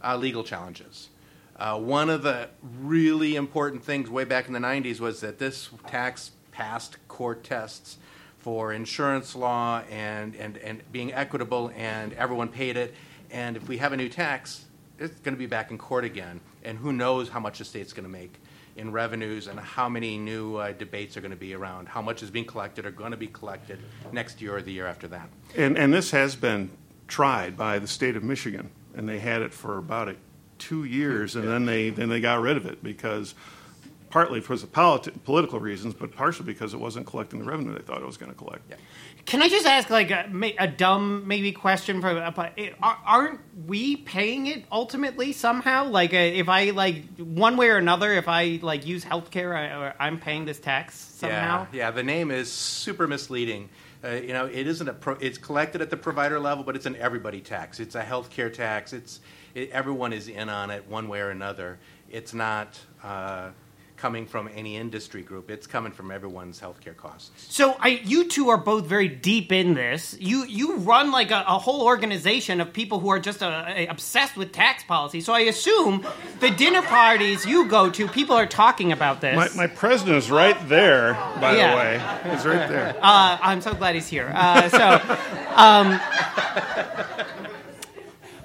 uh, 0.00 0.16
legal 0.16 0.44
challenges. 0.44 1.08
Uh, 1.56 1.76
one 1.80 2.08
of 2.08 2.22
the 2.22 2.48
really 2.80 3.34
important 3.34 3.82
things 3.82 4.08
way 4.08 4.22
back 4.22 4.46
in 4.46 4.52
the 4.52 4.60
'90s 4.60 5.00
was 5.00 5.20
that 5.22 5.40
this 5.40 5.70
tax 5.88 6.30
passed 6.52 6.98
court 7.08 7.42
tests 7.42 7.98
for 8.38 8.72
insurance 8.72 9.34
law 9.34 9.82
and, 9.90 10.36
and, 10.36 10.56
and 10.58 10.82
being 10.92 11.12
equitable, 11.12 11.72
and 11.76 12.12
everyone 12.12 12.46
paid 12.46 12.76
it. 12.76 12.94
And 13.32 13.56
if 13.56 13.66
we 13.66 13.78
have 13.78 13.92
a 13.92 13.96
new 13.96 14.08
tax, 14.08 14.66
it's 14.98 15.18
going 15.20 15.34
to 15.34 15.38
be 15.38 15.46
back 15.46 15.70
in 15.70 15.78
court 15.78 16.04
again. 16.04 16.40
And 16.62 16.78
who 16.78 16.92
knows 16.92 17.28
how 17.28 17.40
much 17.40 17.58
the 17.58 17.64
state's 17.64 17.92
going 17.92 18.04
to 18.04 18.10
make 18.10 18.38
in 18.76 18.92
revenues 18.92 19.48
and 19.48 19.58
how 19.58 19.88
many 19.88 20.16
new 20.16 20.56
uh, 20.56 20.72
debates 20.72 21.16
are 21.16 21.20
going 21.20 21.32
to 21.32 21.36
be 21.36 21.54
around, 21.54 21.88
how 21.88 22.00
much 22.00 22.22
is 22.22 22.30
being 22.30 22.44
collected 22.44 22.86
or 22.86 22.90
going 22.90 23.10
to 23.10 23.16
be 23.16 23.26
collected 23.26 23.78
next 24.12 24.40
year 24.40 24.56
or 24.56 24.62
the 24.62 24.72
year 24.72 24.86
after 24.86 25.08
that. 25.08 25.28
And, 25.56 25.76
and 25.76 25.92
this 25.92 26.10
has 26.12 26.36
been 26.36 26.70
tried 27.08 27.56
by 27.56 27.78
the 27.78 27.88
state 27.88 28.16
of 28.16 28.22
Michigan, 28.22 28.70
and 28.94 29.08
they 29.08 29.18
had 29.18 29.42
it 29.42 29.52
for 29.52 29.78
about 29.78 30.08
a, 30.08 30.16
two 30.58 30.84
years, 30.84 31.36
and 31.36 31.46
then 31.46 31.66
they 31.66 31.90
then 31.90 32.08
they 32.08 32.20
got 32.20 32.40
rid 32.40 32.56
of 32.56 32.64
it 32.66 32.82
because 32.82 33.34
partly 34.08 34.40
because 34.40 34.62
of 34.62 34.72
politi- 34.72 35.12
political 35.24 35.58
reasons, 35.58 35.92
but 35.92 36.14
partially 36.14 36.46
because 36.46 36.72
it 36.72 36.80
wasn't 36.80 37.06
collecting 37.06 37.40
the 37.40 37.44
revenue 37.44 37.72
they 37.72 37.82
thought 37.82 38.00
it 38.00 38.06
was 38.06 38.16
going 38.16 38.30
to 38.30 38.38
collect. 38.38 38.62
Yeah. 38.70 38.76
Can 39.24 39.40
I 39.40 39.48
just 39.48 39.66
ask 39.66 39.88
like 39.88 40.10
a, 40.10 40.28
a 40.58 40.66
dumb 40.66 41.26
maybe 41.26 41.52
question? 41.52 42.00
For, 42.00 42.08
uh, 42.08 42.50
aren't 42.80 43.40
we 43.66 43.96
paying 43.96 44.46
it 44.46 44.64
ultimately 44.70 45.32
somehow? 45.32 45.88
Like 45.88 46.12
uh, 46.12 46.16
if 46.16 46.48
I 46.48 46.70
like 46.70 47.04
one 47.18 47.56
way 47.56 47.68
or 47.68 47.76
another, 47.76 48.12
if 48.12 48.28
I 48.28 48.58
like 48.62 48.84
use 48.84 49.04
healthcare, 49.04 49.54
I, 49.56 49.94
I'm 49.98 50.18
paying 50.18 50.44
this 50.44 50.58
tax 50.58 50.96
somehow. 50.96 51.66
Yeah, 51.72 51.78
yeah. 51.78 51.90
The 51.92 52.02
name 52.02 52.30
is 52.30 52.50
super 52.50 53.06
misleading. 53.06 53.68
Uh, 54.04 54.10
you 54.10 54.32
know, 54.32 54.46
it 54.46 54.66
isn't 54.66 54.88
a. 54.88 54.92
Pro, 54.92 55.14
it's 55.14 55.38
collected 55.38 55.80
at 55.80 55.90
the 55.90 55.96
provider 55.96 56.40
level, 56.40 56.64
but 56.64 56.74
it's 56.74 56.86
an 56.86 56.96
everybody 56.96 57.40
tax. 57.40 57.78
It's 57.78 57.94
a 57.94 58.02
healthcare 58.02 58.52
tax. 58.52 58.92
It's 58.92 59.20
it, 59.54 59.70
everyone 59.70 60.12
is 60.12 60.28
in 60.28 60.48
on 60.48 60.70
it 60.70 60.88
one 60.88 61.08
way 61.08 61.20
or 61.20 61.30
another. 61.30 61.78
It's 62.10 62.34
not 62.34 62.80
uh, 63.02 63.50
coming 64.02 64.26
from 64.26 64.50
any 64.52 64.76
industry 64.76 65.22
group. 65.22 65.48
It's 65.48 65.68
coming 65.68 65.92
from 65.92 66.10
everyone's 66.10 66.60
healthcare 66.60 66.96
costs. 66.96 67.30
So 67.54 67.76
I, 67.78 68.00
you 68.04 68.26
two 68.26 68.48
are 68.48 68.58
both 68.58 68.84
very 68.84 69.06
deep 69.06 69.52
in 69.52 69.74
this. 69.74 70.16
You 70.18 70.44
you 70.44 70.78
run 70.78 71.12
like 71.12 71.30
a, 71.30 71.44
a 71.46 71.56
whole 71.56 71.82
organization 71.82 72.60
of 72.60 72.72
people 72.72 72.98
who 72.98 73.10
are 73.10 73.20
just 73.20 73.44
uh, 73.44 73.64
obsessed 73.88 74.36
with 74.36 74.50
tax 74.50 74.82
policy. 74.82 75.20
So 75.20 75.32
I 75.32 75.42
assume 75.42 76.04
the 76.40 76.50
dinner 76.50 76.82
parties 76.82 77.46
you 77.46 77.68
go 77.68 77.90
to, 77.90 78.08
people 78.08 78.34
are 78.34 78.46
talking 78.46 78.90
about 78.90 79.20
this. 79.20 79.36
My, 79.36 79.48
my 79.66 79.66
president 79.72 80.16
is 80.16 80.32
right 80.32 80.58
there, 80.68 81.14
by 81.40 81.54
Yeah. 81.56 81.70
the 81.70 81.76
way. 81.76 82.34
He's 82.34 82.44
right 82.44 82.68
there. 82.68 82.96
Uh, 83.00 83.38
I'm 83.40 83.60
so 83.60 83.72
glad 83.72 83.94
he's 83.94 84.08
here. 84.08 84.32
Uh, 84.34 84.68
so, 84.68 85.16
um, 85.54 86.00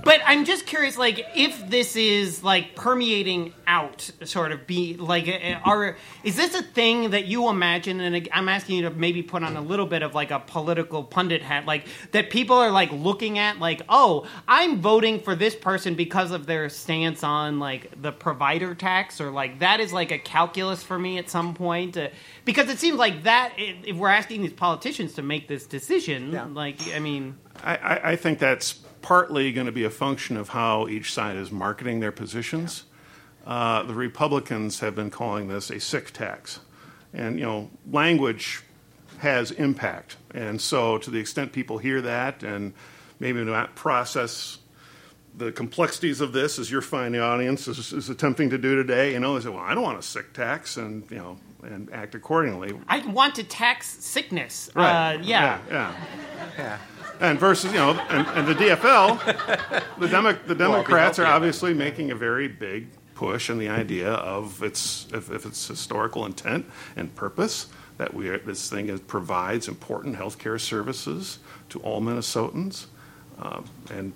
but 0.07 0.21
I'm 0.25 0.45
just 0.45 0.65
curious, 0.65 0.97
like, 0.97 1.25
if 1.35 1.69
this 1.69 1.97
is 1.97 2.41
like 2.41 2.75
permeating 2.75 3.53
out, 3.67 4.09
sort 4.23 4.53
of 4.53 4.65
be 4.65 4.95
like, 4.95 5.27
uh, 5.27 5.59
are 5.65 5.97
is 6.23 6.37
this 6.37 6.55
a 6.55 6.63
thing 6.63 7.09
that 7.09 7.25
you 7.25 7.49
imagine? 7.49 7.99
And 7.99 8.29
I'm 8.31 8.47
asking 8.47 8.77
you 8.77 8.83
to 8.83 8.89
maybe 8.89 9.21
put 9.21 9.43
on 9.43 9.57
a 9.57 9.61
little 9.61 9.85
bit 9.85 10.03
of 10.03 10.15
like 10.15 10.31
a 10.31 10.39
political 10.39 11.03
pundit 11.03 11.41
hat, 11.41 11.65
like 11.65 11.87
that 12.11 12.29
people 12.29 12.55
are 12.55 12.71
like 12.71 12.89
looking 12.93 13.37
at, 13.37 13.59
like, 13.59 13.81
oh, 13.89 14.25
I'm 14.47 14.79
voting 14.79 15.19
for 15.19 15.35
this 15.35 15.57
person 15.57 15.95
because 15.95 16.31
of 16.31 16.45
their 16.45 16.69
stance 16.69 17.21
on 17.21 17.59
like 17.59 18.01
the 18.01 18.13
provider 18.13 18.75
tax, 18.75 19.19
or 19.19 19.29
like 19.29 19.59
that 19.59 19.81
is 19.81 19.91
like 19.91 20.11
a 20.11 20.19
calculus 20.19 20.81
for 20.83 20.97
me 20.97 21.17
at 21.17 21.29
some 21.29 21.53
point. 21.53 21.97
Uh, 21.97 22.07
because 22.45 22.69
it 22.69 22.79
seems 22.79 22.97
like 22.97 23.23
that, 23.23 23.51
if 23.57 23.97
we're 23.97 24.07
asking 24.07 24.41
these 24.41 24.53
politicians 24.53 25.15
to 25.15 25.21
make 25.21 25.49
this 25.49 25.65
decision, 25.65 26.31
Yeah. 26.31 26.45
like, 26.45 26.77
I 26.95 26.99
mean, 26.99 27.35
I, 27.61 27.75
I, 27.75 28.11
I 28.11 28.15
think 28.15 28.39
that's 28.39 28.79
partly 29.01 29.51
going 29.51 29.67
to 29.67 29.71
be 29.71 29.83
a 29.83 29.89
function 29.89 30.37
of 30.37 30.49
how 30.49 30.87
each 30.87 31.13
side 31.13 31.35
is 31.35 31.51
marketing 31.51 31.99
their 31.99 32.11
positions. 32.11 32.83
Uh, 33.45 33.83
the 33.83 33.93
Republicans 33.93 34.81
have 34.81 34.95
been 34.95 35.09
calling 35.09 35.47
this 35.47 35.69
a 35.69 35.79
sick 35.79 36.11
tax. 36.11 36.59
And, 37.13 37.39
you 37.39 37.45
know, 37.45 37.69
language 37.89 38.61
has 39.19 39.51
impact. 39.51 40.17
And 40.33 40.59
so, 40.59 40.97
to 40.97 41.09
the 41.09 41.19
extent 41.19 41.53
people 41.53 41.77
hear 41.77 42.01
that 42.01 42.43
and 42.43 42.73
maybe 43.19 43.43
not 43.43 43.75
process 43.75 44.59
the 45.35 45.51
complexities 45.51 46.19
of 46.19 46.33
this, 46.33 46.57
as 46.57 46.71
your 46.71 46.81
fine 46.81 47.15
audience 47.15 47.67
is, 47.67 47.93
is 47.93 48.09
attempting 48.09 48.49
to 48.49 48.57
do 48.57 48.75
today, 48.75 49.13
you 49.13 49.19
know, 49.19 49.35
they 49.35 49.45
say, 49.45 49.49
well, 49.49 49.63
I 49.63 49.75
don't 49.75 49.83
want 49.83 49.99
a 49.99 50.01
sick 50.01 50.33
tax, 50.33 50.77
and, 50.77 51.09
you 51.11 51.17
know, 51.17 51.37
and 51.63 51.91
act 51.93 52.15
accordingly. 52.15 52.73
I 52.87 53.05
want 53.05 53.35
to 53.35 53.43
tax 53.43 53.87
sickness. 54.03 54.69
Right. 54.73 55.15
Uh, 55.15 55.19
yeah. 55.21 55.59
yeah. 55.69 55.95
Yeah. 56.57 56.77
And 57.19 57.39
versus, 57.39 57.71
you 57.71 57.79
know, 57.79 57.91
and, 58.09 58.27
and 58.27 58.47
the 58.47 58.53
DFL, 58.53 59.99
the, 59.99 60.07
Demo- 60.07 60.37
the 60.45 60.55
Democrats 60.55 61.19
are 61.19 61.25
healthy. 61.25 61.35
obviously 61.35 61.73
making 61.73 62.11
a 62.11 62.15
very 62.15 62.47
big 62.47 62.87
push 63.15 63.49
in 63.49 63.57
the 63.57 63.69
idea 63.69 64.11
of 64.11 64.61
its, 64.61 65.07
if, 65.13 65.31
if 65.31 65.45
its 65.45 65.67
historical 65.67 66.25
intent 66.25 66.65
and 66.95 67.13
purpose, 67.15 67.67
that 67.97 68.13
we 68.13 68.29
are, 68.29 68.37
this 68.37 68.69
thing 68.69 68.89
is, 68.89 68.99
provides 69.01 69.67
important 69.67 70.15
health 70.15 70.37
care 70.37 70.59
services 70.59 71.39
to 71.69 71.79
all 71.79 71.99
Minnesotans, 72.01 72.85
um, 73.39 73.65
and 73.89 74.13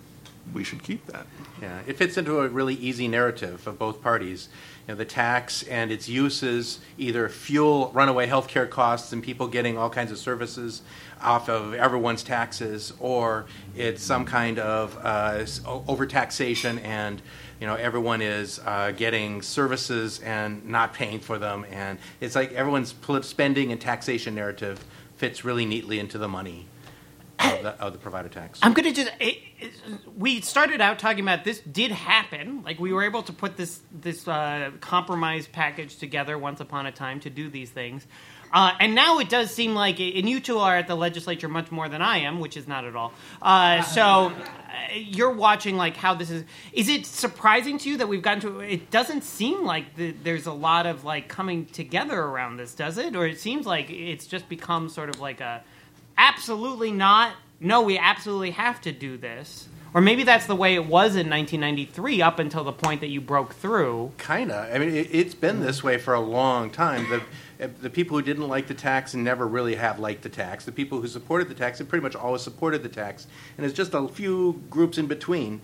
we 0.53 0.63
should 0.63 0.83
keep 0.83 1.05
that. 1.07 1.25
Yeah, 1.61 1.79
it 1.87 1.97
fits 1.97 2.17
into 2.17 2.39
a 2.41 2.47
really 2.47 2.75
easy 2.75 3.07
narrative 3.07 3.65
of 3.67 3.79
both 3.79 4.01
parties. 4.01 4.49
Know, 4.91 4.97
the 4.97 5.05
tax 5.05 5.63
and 5.63 5.89
its 5.89 6.09
uses 6.09 6.79
either 6.97 7.29
fuel 7.29 7.91
runaway 7.93 8.27
healthcare 8.27 8.69
costs 8.69 9.13
and 9.13 9.23
people 9.23 9.47
getting 9.47 9.77
all 9.77 9.89
kinds 9.89 10.11
of 10.11 10.17
services 10.17 10.81
off 11.21 11.47
of 11.47 11.73
everyone's 11.73 12.23
taxes, 12.23 12.91
or 12.99 13.45
it's 13.73 14.03
some 14.03 14.25
kind 14.25 14.59
of 14.59 14.97
uh, 15.01 15.45
overtaxation 15.87 16.83
and 16.83 17.21
you 17.61 17.67
know 17.67 17.75
everyone 17.75 18.21
is 18.21 18.59
uh, 18.65 18.91
getting 18.91 19.41
services 19.41 20.19
and 20.19 20.65
not 20.67 20.93
paying 20.93 21.21
for 21.21 21.39
them, 21.39 21.65
and 21.71 21.97
it's 22.19 22.35
like 22.35 22.51
everyone's 22.51 22.93
spending 23.21 23.71
and 23.71 23.79
taxation 23.79 24.35
narrative 24.35 24.83
fits 25.15 25.45
really 25.45 25.65
neatly 25.65 25.99
into 25.99 26.17
the 26.17 26.27
money 26.27 26.65
of 27.39 27.63
the, 27.63 27.69
of 27.81 27.93
the 27.93 27.99
provider 27.99 28.27
tax. 28.27 28.59
I'm 28.61 28.73
gonna 28.73 28.91
just. 28.91 29.09
It, 29.21 29.37
it, 29.37 29.37
we 30.17 30.41
started 30.41 30.81
out 30.81 30.99
talking 30.99 31.21
about 31.21 31.43
this 31.43 31.59
did 31.59 31.91
happen. 31.91 32.63
Like 32.63 32.79
we 32.79 32.93
were 32.93 33.03
able 33.03 33.23
to 33.23 33.33
put 33.33 33.57
this 33.57 33.79
this 33.91 34.27
uh, 34.27 34.71
compromise 34.79 35.47
package 35.47 35.97
together 35.97 36.37
once 36.37 36.59
upon 36.59 36.85
a 36.85 36.91
time 36.91 37.19
to 37.21 37.29
do 37.29 37.49
these 37.49 37.69
things, 37.69 38.05
uh, 38.53 38.73
and 38.79 38.95
now 38.95 39.19
it 39.19 39.29
does 39.29 39.51
seem 39.51 39.73
like. 39.73 39.99
And 39.99 40.29
you 40.29 40.39
two 40.39 40.59
are 40.59 40.75
at 40.75 40.87
the 40.87 40.95
legislature 40.95 41.47
much 41.47 41.71
more 41.71 41.87
than 41.89 42.01
I 42.01 42.19
am, 42.19 42.39
which 42.39 42.57
is 42.57 42.67
not 42.67 42.85
at 42.85 42.95
all. 42.95 43.13
Uh, 43.41 43.81
so 43.81 44.01
uh, 44.01 44.33
you're 44.93 45.33
watching 45.33 45.77
like 45.77 45.95
how 45.95 46.13
this 46.13 46.29
is. 46.29 46.43
Is 46.73 46.89
it 46.89 47.05
surprising 47.05 47.77
to 47.79 47.89
you 47.89 47.97
that 47.97 48.07
we've 48.07 48.21
gotten 48.21 48.41
to? 48.41 48.59
It 48.59 48.91
doesn't 48.91 49.23
seem 49.23 49.63
like 49.63 49.95
the, 49.95 50.11
there's 50.11 50.47
a 50.47 50.53
lot 50.53 50.85
of 50.85 51.03
like 51.03 51.27
coming 51.27 51.65
together 51.65 52.19
around 52.19 52.57
this, 52.57 52.73
does 52.73 52.97
it? 52.97 53.15
Or 53.15 53.25
it 53.25 53.39
seems 53.39 53.65
like 53.65 53.89
it's 53.89 54.27
just 54.27 54.49
become 54.49 54.89
sort 54.89 55.09
of 55.09 55.19
like 55.19 55.39
a 55.39 55.63
absolutely 56.17 56.91
not. 56.91 57.33
No, 57.61 57.81
we 57.81 57.97
absolutely 57.97 58.51
have 58.51 58.81
to 58.81 58.91
do 58.91 59.17
this. 59.17 59.67
Or 59.93 60.01
maybe 60.01 60.23
that's 60.23 60.45
the 60.45 60.55
way 60.55 60.75
it 60.75 60.85
was 60.85 61.15
in 61.15 61.29
1993 61.29 62.21
up 62.21 62.39
until 62.39 62.63
the 62.63 62.71
point 62.71 63.01
that 63.01 63.09
you 63.09 63.19
broke 63.19 63.53
through. 63.53 64.13
Kinda. 64.17 64.69
I 64.73 64.77
mean, 64.79 64.95
it, 64.95 65.09
it's 65.11 65.35
been 65.35 65.59
this 65.59 65.83
way 65.83 65.97
for 65.97 66.13
a 66.13 66.21
long 66.21 66.69
time. 66.69 67.09
The 67.09 67.21
the 67.67 67.91
people 67.91 68.17
who 68.17 68.23
didn't 68.23 68.47
like 68.47 68.65
the 68.67 68.73
tax 68.73 69.13
and 69.13 69.23
never 69.23 69.47
really 69.47 69.75
have 69.75 69.99
liked 69.99 70.23
the 70.23 70.29
tax. 70.29 70.65
The 70.65 70.71
people 70.71 70.99
who 70.99 71.07
supported 71.07 71.47
the 71.47 71.53
tax 71.53 71.77
have 71.77 71.87
pretty 71.87 72.01
much 72.01 72.15
always 72.15 72.41
supported 72.41 72.81
the 72.81 72.89
tax. 72.89 73.27
And 73.55 73.65
it's 73.65 73.75
just 73.75 73.93
a 73.93 74.07
few 74.07 74.63
groups 74.69 74.97
in 74.97 75.05
between. 75.05 75.61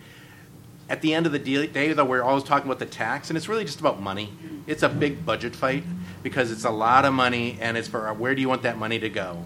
At 0.89 1.01
the 1.01 1.13
end 1.15 1.25
of 1.25 1.31
the 1.31 1.39
day, 1.39 1.93
though, 1.93 2.05
we're 2.05 2.21
always 2.21 2.43
talking 2.43 2.67
about 2.67 2.79
the 2.79 2.85
tax, 2.85 3.29
and 3.29 3.35
it's 3.35 3.49
really 3.49 3.65
just 3.65 3.79
about 3.79 3.99
money. 3.99 4.31
It's 4.67 4.83
a 4.83 4.89
big 4.89 5.25
budget 5.25 5.55
fight 5.55 5.83
because 6.23 6.51
it's 6.51 6.63
a 6.63 6.69
lot 6.69 7.03
of 7.03 7.13
money, 7.13 7.57
and 7.59 7.75
it's 7.75 7.87
for 7.87 8.13
where 8.13 8.35
do 8.35 8.41
you 8.41 8.47
want 8.47 8.61
that 8.61 8.77
money 8.77 8.99
to 8.99 9.09
go? 9.09 9.45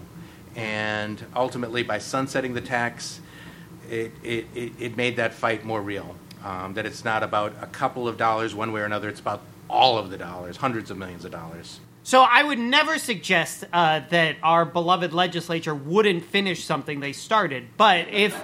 And 0.56 1.24
ultimately, 1.34 1.82
by 1.82 1.98
sunsetting 1.98 2.54
the 2.54 2.60
tax, 2.60 3.20
it, 3.90 4.12
it, 4.22 4.46
it, 4.54 4.96
made 4.96 5.16
that 5.16 5.34
fight 5.34 5.64
more 5.64 5.80
real. 5.80 6.16
Um, 6.44 6.74
that 6.74 6.86
it's 6.86 7.04
not 7.04 7.22
about 7.22 7.54
a 7.60 7.66
couple 7.66 8.08
of 8.08 8.16
dollars 8.16 8.54
one 8.54 8.72
way 8.72 8.80
or 8.80 8.84
another, 8.84 9.08
it's 9.08 9.20
about 9.20 9.42
all 9.70 9.96
of 9.96 10.10
the 10.10 10.18
dollars, 10.18 10.56
hundreds 10.56 10.90
of 10.90 10.98
millions 10.98 11.24
of 11.24 11.30
dollars. 11.30 11.80
So 12.04 12.22
I 12.22 12.42
would 12.42 12.58
never 12.58 12.98
suggest 12.98 13.64
uh, 13.72 14.00
that 14.10 14.36
our 14.42 14.64
beloved 14.64 15.12
legislature 15.12 15.74
wouldn't 15.74 16.24
finish 16.24 16.64
something 16.64 16.98
they 16.98 17.12
started. 17.12 17.68
But 17.76 18.08
if 18.08 18.34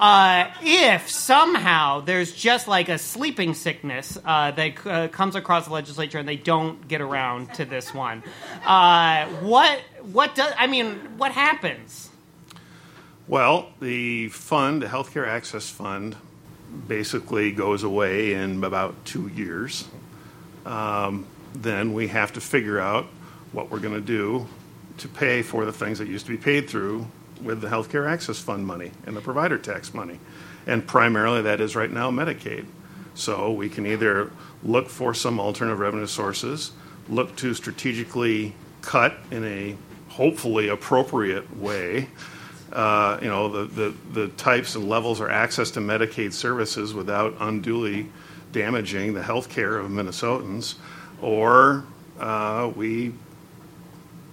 uh, 0.00 0.50
if 0.62 1.10
somehow 1.10 2.00
there's 2.00 2.32
just 2.32 2.66
like 2.66 2.88
a 2.88 2.96
sleeping 2.96 3.52
sickness 3.52 4.16
uh, 4.24 4.50
that 4.52 4.86
uh, 4.86 5.08
comes 5.08 5.34
across 5.34 5.66
the 5.66 5.72
legislature 5.72 6.18
and 6.18 6.26
they 6.26 6.36
don't 6.36 6.88
get 6.88 7.02
around 7.02 7.52
to 7.54 7.66
this 7.66 7.92
one, 7.92 8.22
uh, 8.64 9.26
what 9.40 9.78
what 10.12 10.34
does 10.34 10.52
I 10.56 10.66
mean? 10.66 10.94
What 11.16 11.32
happens? 11.32 12.10
Well, 13.28 13.70
the 13.80 14.28
fund, 14.28 14.82
the 14.82 14.86
Healthcare 14.86 15.26
Access 15.26 15.70
Fund, 15.70 16.16
basically 16.88 17.52
goes 17.52 17.82
away 17.82 18.32
in 18.32 18.62
about 18.64 19.04
two 19.04 19.28
years. 19.28 19.86
Um, 20.66 21.26
then 21.54 21.92
we 21.92 22.08
have 22.08 22.32
to 22.34 22.40
figure 22.40 22.80
out 22.80 23.06
what 23.52 23.70
we're 23.70 23.80
going 23.80 23.94
to 23.94 24.00
do 24.00 24.46
to 24.98 25.08
pay 25.08 25.42
for 25.42 25.64
the 25.64 25.72
things 25.72 25.98
that 25.98 26.08
used 26.08 26.26
to 26.26 26.32
be 26.32 26.36
paid 26.36 26.68
through 26.68 27.06
with 27.42 27.60
the 27.60 27.68
Healthcare 27.68 28.08
Access 28.08 28.38
Fund 28.38 28.66
money 28.66 28.92
and 29.06 29.16
the 29.16 29.20
provider 29.20 29.58
tax 29.58 29.94
money. 29.94 30.18
And 30.66 30.86
primarily 30.86 31.42
that 31.42 31.60
is 31.60 31.74
right 31.74 31.90
now 31.90 32.10
Medicaid. 32.10 32.66
So 33.14 33.50
we 33.52 33.68
can 33.68 33.86
either 33.86 34.30
look 34.62 34.88
for 34.88 35.14
some 35.14 35.40
alternative 35.40 35.78
revenue 35.78 36.06
sources, 36.06 36.72
look 37.08 37.34
to 37.36 37.54
strategically 37.54 38.54
cut 38.82 39.14
in 39.30 39.44
a 39.44 39.76
hopefully 40.10 40.68
appropriate 40.68 41.56
way 41.56 42.08
uh, 42.72 43.18
you 43.20 43.28
know, 43.28 43.48
the, 43.48 43.64
the, 43.64 43.94
the 44.12 44.28
types 44.28 44.74
and 44.74 44.88
levels 44.88 45.20
or 45.20 45.30
access 45.30 45.70
to 45.72 45.80
Medicaid 45.80 46.32
services 46.32 46.94
without 46.94 47.34
unduly 47.40 48.08
damaging 48.52 49.14
the 49.14 49.22
health 49.22 49.48
care 49.48 49.76
of 49.76 49.90
Minnesotans, 49.90 50.76
or 51.20 51.84
uh, 52.18 52.70
we, 52.74 53.12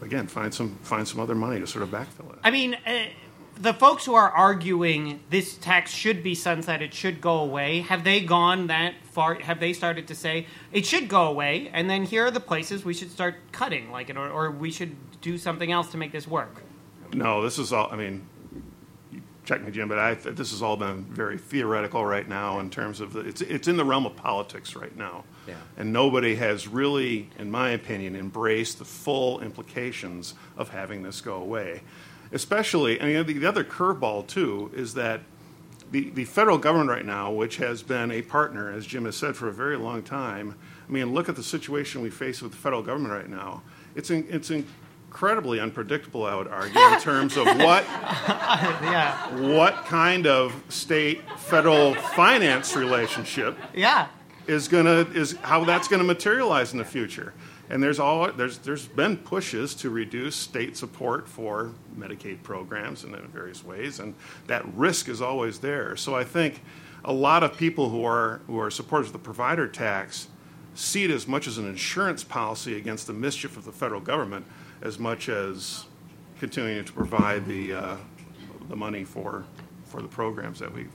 again, 0.01 0.27
find 0.27 0.53
some, 0.53 0.75
find 0.83 1.07
some 1.07 1.19
other 1.19 1.35
money 1.35 1.59
to 1.59 1.67
sort 1.67 1.83
of 1.83 1.89
backfill 1.89 2.31
it. 2.31 2.39
I 2.43 2.51
mean, 2.51 2.75
uh, 2.85 3.05
the 3.59 3.73
folks 3.73 4.05
who 4.05 4.13
are 4.13 4.29
arguing 4.29 5.19
this 5.31 5.55
tax 5.57 5.91
should 5.91 6.21
be 6.21 6.35
sunsetted, 6.35 6.93
should 6.93 7.21
go 7.21 7.39
away, 7.39 7.81
have 7.81 8.03
they 8.03 8.21
gone 8.21 8.67
that 8.67 8.93
far 9.03 9.35
have 9.35 9.59
they 9.59 9.73
started 9.73 10.07
to 10.07 10.13
say 10.13 10.45
it 10.71 10.85
should 10.85 11.07
go 11.07 11.27
away, 11.27 11.71
and 11.73 11.89
then 11.89 12.03
here 12.03 12.27
are 12.27 12.31
the 12.31 12.39
places 12.39 12.85
we 12.85 12.93
should 12.93 13.09
start 13.09 13.35
cutting, 13.51 13.91
like, 13.91 14.15
or, 14.15 14.29
or 14.29 14.51
we 14.51 14.69
should 14.69 14.95
do 15.27 15.37
something 15.37 15.71
else 15.71 15.91
to 15.91 15.97
make 15.97 16.11
this 16.11 16.27
work? 16.27 16.63
No, 17.13 17.41
this 17.41 17.59
is 17.59 17.73
all, 17.73 17.89
I 17.91 17.95
mean, 17.95 18.27
check 19.45 19.63
me, 19.63 19.71
Jim, 19.71 19.87
but 19.87 19.99
I, 19.99 20.13
this 20.13 20.51
has 20.51 20.61
all 20.61 20.75
been 20.77 21.03
very 21.03 21.37
theoretical 21.37 22.05
right 22.05 22.27
now 22.27 22.59
in 22.59 22.69
terms 22.69 22.99
of, 22.99 23.13
the, 23.13 23.21
it's, 23.21 23.41
it's 23.41 23.67
in 23.67 23.77
the 23.77 23.85
realm 23.85 24.05
of 24.05 24.15
politics 24.15 24.75
right 24.75 24.95
now. 24.95 25.23
Yeah. 25.47 25.55
And 25.77 25.93
nobody 25.93 26.35
has 26.35 26.67
really, 26.67 27.29
in 27.39 27.49
my 27.49 27.69
opinion, 27.69 28.15
embraced 28.15 28.79
the 28.79 28.85
full 28.85 29.39
implications 29.39 30.33
of 30.57 30.69
having 30.69 31.03
this 31.03 31.21
go 31.21 31.35
away. 31.35 31.81
Especially, 32.31 33.01
I 33.01 33.05
mean, 33.05 33.25
the, 33.25 33.33
the 33.33 33.47
other 33.47 33.63
curveball, 33.63 34.27
too, 34.27 34.69
is 34.75 34.93
that 34.95 35.21
the, 35.91 36.09
the 36.09 36.25
federal 36.25 36.57
government 36.57 36.89
right 36.89 37.05
now, 37.05 37.31
which 37.31 37.55
has 37.57 37.81
been 37.83 38.11
a 38.11 38.21
partner, 38.21 38.69
as 38.69 38.85
Jim 38.85 39.05
has 39.05 39.15
said, 39.15 39.37
for 39.37 39.47
a 39.47 39.53
very 39.53 39.77
long 39.77 40.03
time, 40.03 40.55
I 40.87 40.91
mean, 40.91 41.13
look 41.13 41.29
at 41.29 41.37
the 41.37 41.43
situation 41.43 42.01
we 42.01 42.09
face 42.09 42.41
with 42.41 42.51
the 42.51 42.57
federal 42.57 42.81
government 42.81 43.13
right 43.13 43.29
now. 43.29 43.63
It's, 43.95 44.09
in, 44.09 44.27
it's 44.29 44.51
incredibly 45.07 45.59
unpredictable, 45.59 46.25
I 46.25 46.35
would 46.35 46.47
argue, 46.47 46.79
in 46.79 46.99
terms 46.99 47.37
of 47.37 47.45
what, 47.45 47.83
Yeah, 48.83 49.35
what 49.51 49.85
kind 49.85 50.27
of 50.27 50.53
state 50.69 51.21
federal 51.39 51.95
finance 51.95 52.75
relationship 52.75 53.57
yeah. 53.73 54.07
is 54.47 54.67
gonna 54.67 55.07
is 55.13 55.37
how 55.37 55.63
that's 55.63 55.87
gonna 55.87 56.03
materialize 56.03 56.73
in 56.73 56.77
the 56.77 56.85
future. 56.85 57.33
And 57.69 57.81
there's 57.81 57.99
all 57.99 58.31
there's 58.31 58.59
there's 58.59 58.87
been 58.87 59.17
pushes 59.17 59.75
to 59.75 59.89
reduce 59.89 60.35
state 60.35 60.77
support 60.77 61.27
for 61.27 61.73
Medicaid 61.97 62.43
programs 62.43 63.03
in 63.03 63.15
various 63.33 63.63
ways, 63.63 63.99
and 63.99 64.13
that 64.47 64.65
risk 64.75 65.09
is 65.09 65.21
always 65.21 65.59
there. 65.59 65.95
So 65.95 66.15
I 66.15 66.23
think 66.23 66.61
a 67.03 67.13
lot 67.13 67.43
of 67.43 67.57
people 67.57 67.89
who 67.89 68.05
are 68.05 68.41
who 68.47 68.59
are 68.59 68.69
supporters 68.69 69.07
of 69.07 69.13
the 69.13 69.19
provider 69.19 69.67
tax 69.67 70.27
see 70.75 71.03
it 71.03 71.11
as 71.11 71.27
much 71.27 71.47
as 71.47 71.57
an 71.57 71.67
insurance 71.67 72.23
policy 72.23 72.77
against 72.77 73.07
the 73.07 73.13
mischief 73.13 73.57
of 73.57 73.65
the 73.65 73.71
federal 73.71 73.99
government, 73.99 74.45
as 74.81 74.99
much 74.99 75.29
as 75.29 75.85
continuing 76.39 76.83
to 76.85 76.93
provide 76.93 77.45
the 77.45 77.73
uh, 77.73 77.97
the 78.69 78.75
money 78.75 79.03
for 79.03 79.45
for 79.85 80.01
the 80.01 80.07
programs 80.07 80.59
that 80.59 80.73
we 80.73 80.87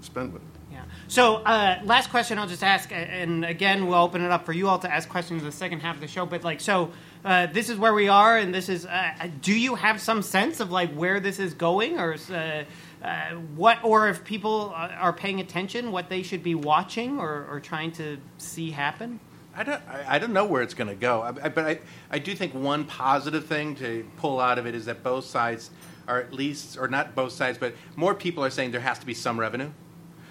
spend 0.00 0.32
with. 0.32 0.42
Yeah. 0.70 0.84
So, 1.08 1.36
uh, 1.36 1.80
last 1.84 2.10
question 2.10 2.38
I'll 2.38 2.46
just 2.46 2.62
ask, 2.62 2.92
and 2.92 3.44
again, 3.44 3.86
we'll 3.86 3.98
open 3.98 4.22
it 4.22 4.30
up 4.30 4.46
for 4.46 4.52
you 4.52 4.68
all 4.68 4.78
to 4.78 4.92
ask 4.92 5.08
questions 5.08 5.42
in 5.42 5.46
the 5.46 5.52
second 5.52 5.80
half 5.80 5.96
of 5.96 6.00
the 6.00 6.08
show. 6.08 6.26
But 6.26 6.44
like, 6.44 6.60
so 6.60 6.92
uh, 7.24 7.46
this 7.46 7.68
is 7.68 7.76
where 7.76 7.92
we 7.92 8.08
are, 8.08 8.38
and 8.38 8.54
this 8.54 8.68
is. 8.68 8.86
Uh, 8.86 9.28
do 9.42 9.52
you 9.52 9.74
have 9.74 10.00
some 10.00 10.22
sense 10.22 10.60
of 10.60 10.70
like 10.70 10.92
where 10.92 11.18
this 11.18 11.38
is 11.38 11.54
going, 11.54 11.98
or 11.98 12.16
uh, 12.30 12.64
uh, 13.02 13.30
what, 13.56 13.82
or 13.82 14.08
if 14.08 14.24
people 14.24 14.72
uh, 14.76 14.88
are 14.98 15.12
paying 15.12 15.40
attention, 15.40 15.90
what 15.90 16.08
they 16.08 16.22
should 16.22 16.42
be 16.42 16.54
watching 16.54 17.18
or, 17.18 17.46
or 17.50 17.60
trying 17.60 17.90
to 17.92 18.18
see 18.38 18.70
happen? 18.70 19.18
I 19.60 19.62
don't, 19.62 19.82
I, 19.90 20.14
I 20.14 20.18
don't 20.18 20.32
know 20.32 20.46
where 20.46 20.62
it's 20.62 20.72
going 20.72 20.88
to 20.88 20.94
go, 20.94 21.20
I, 21.20 21.28
I- 21.28 21.48
but 21.50 21.66
I, 21.66 21.78
I 22.10 22.18
do 22.18 22.34
think 22.34 22.54
one 22.54 22.84
positive 22.86 23.44
thing 23.44 23.74
to 23.76 24.08
pull 24.16 24.40
out 24.40 24.58
of 24.58 24.64
it 24.66 24.74
is 24.74 24.86
that 24.86 25.02
both 25.02 25.26
sides 25.26 25.68
are 26.08 26.18
at 26.18 26.32
least, 26.32 26.78
or 26.78 26.88
not 26.88 27.14
both 27.14 27.32
sides, 27.32 27.58
but 27.58 27.74
more 27.94 28.14
people 28.14 28.42
are 28.42 28.48
saying 28.48 28.70
there 28.70 28.80
has 28.80 28.98
to 29.00 29.06
be 29.06 29.12
some 29.12 29.38
revenue. 29.38 29.70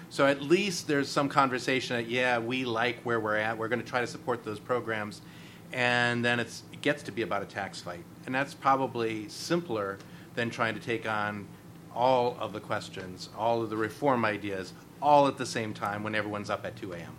So 0.08 0.26
at 0.26 0.42
least 0.42 0.88
there's 0.88 1.08
some 1.08 1.28
conversation 1.28 1.94
that, 1.94 2.08
yeah, 2.08 2.40
we 2.40 2.64
like 2.64 3.00
where 3.02 3.20
we're 3.20 3.36
at. 3.36 3.56
We're 3.56 3.68
going 3.68 3.80
to 3.80 3.86
try 3.86 4.00
to 4.00 4.06
support 4.08 4.42
those 4.42 4.58
programs. 4.58 5.22
And 5.72 6.24
then 6.24 6.40
it 6.40 6.60
gets 6.82 7.04
to 7.04 7.12
be 7.12 7.22
about 7.22 7.42
a 7.42 7.46
tax 7.46 7.80
fight. 7.80 8.02
And 8.26 8.34
that's 8.34 8.52
probably 8.52 9.28
simpler 9.28 9.98
than 10.34 10.50
trying 10.50 10.74
to 10.74 10.80
take 10.80 11.08
on 11.08 11.46
all 11.94 12.36
of 12.40 12.52
the 12.52 12.58
questions, 12.58 13.28
all 13.38 13.62
of 13.62 13.70
the 13.70 13.76
reform 13.76 14.24
ideas, 14.24 14.72
all 15.00 15.28
at 15.28 15.38
the 15.38 15.46
same 15.46 15.72
time 15.72 16.02
when 16.02 16.16
everyone's 16.16 16.50
up 16.50 16.66
at 16.66 16.74
2 16.74 16.94
a.m. 16.94 17.14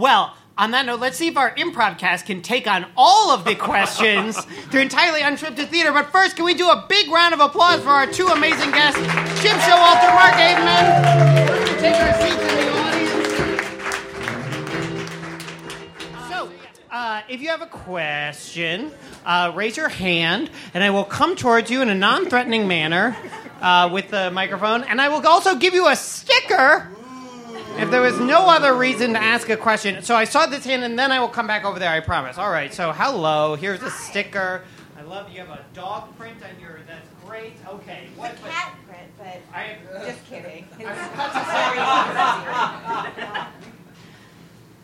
Well, 0.00 0.34
on 0.56 0.70
that 0.70 0.86
note, 0.86 0.98
let's 0.98 1.18
see 1.18 1.28
if 1.28 1.36
our 1.36 1.54
improv 1.56 1.98
cast 1.98 2.24
can 2.24 2.40
take 2.40 2.66
on 2.66 2.86
all 2.96 3.32
of 3.32 3.44
the 3.44 3.54
questions 3.54 4.42
through 4.70 4.80
entirely 4.80 5.20
unscripted 5.20 5.68
theater. 5.68 5.92
But 5.92 6.10
first, 6.10 6.36
can 6.36 6.46
we 6.46 6.54
do 6.54 6.70
a 6.70 6.86
big 6.88 7.10
round 7.10 7.34
of 7.34 7.40
applause 7.40 7.82
for 7.82 7.90
our 7.90 8.06
two 8.06 8.26
amazing 8.28 8.70
guests, 8.70 8.98
Jim 9.42 9.58
Showalter, 9.58 10.08
Mark 10.14 10.32
Haveman? 10.32 11.80
Take 11.80 11.96
our 11.96 12.14
seats 12.14 12.40
in 12.40 12.56
the 12.56 12.72
audience. 12.80 13.10
So, 16.30 16.50
uh, 16.90 17.20
if 17.28 17.42
you 17.42 17.48
have 17.48 17.60
a 17.60 17.66
question, 17.66 18.92
uh, 19.26 19.52
raise 19.54 19.76
your 19.76 19.90
hand, 19.90 20.48
and 20.72 20.82
I 20.82 20.88
will 20.88 21.04
come 21.04 21.36
towards 21.36 21.70
you 21.70 21.82
in 21.82 21.90
a 21.90 21.94
non-threatening 21.94 22.66
manner 22.66 23.18
uh, 23.60 23.90
with 23.92 24.08
the 24.08 24.30
microphone, 24.30 24.82
and 24.84 24.98
I 24.98 25.10
will 25.10 25.26
also 25.26 25.56
give 25.56 25.74
you 25.74 25.88
a 25.88 25.96
sticker 25.96 26.88
if 27.78 27.90
there 27.90 28.02
was 28.02 28.18
no 28.20 28.48
other 28.48 28.74
reason 28.74 29.12
to 29.12 29.22
ask 29.22 29.48
a 29.48 29.56
question. 29.56 30.02
So 30.02 30.14
I 30.14 30.24
saw 30.24 30.46
this 30.46 30.64
hand, 30.64 30.84
and 30.84 30.98
then 30.98 31.12
I 31.12 31.20
will 31.20 31.28
come 31.28 31.46
back 31.46 31.64
over 31.64 31.78
there. 31.78 31.90
I 31.90 32.00
promise. 32.00 32.38
All 32.38 32.50
right. 32.50 32.72
So 32.72 32.92
hello. 32.92 33.54
Here's 33.54 33.82
a 33.82 33.90
sticker. 33.90 34.62
I 34.98 35.02
love 35.02 35.30
you 35.30 35.40
have 35.40 35.50
a 35.50 35.64
dog 35.74 36.16
print 36.16 36.36
on 36.42 36.60
your. 36.60 36.80
That's 36.86 37.08
great. 37.26 37.54
Okay. 37.66 38.08
What? 38.16 38.32
It's 38.32 38.42
a 38.42 38.48
cat 38.48 38.74
print, 38.86 39.10
but 39.18 39.40
I, 39.54 39.76
just 40.06 40.24
kidding. 40.28 40.66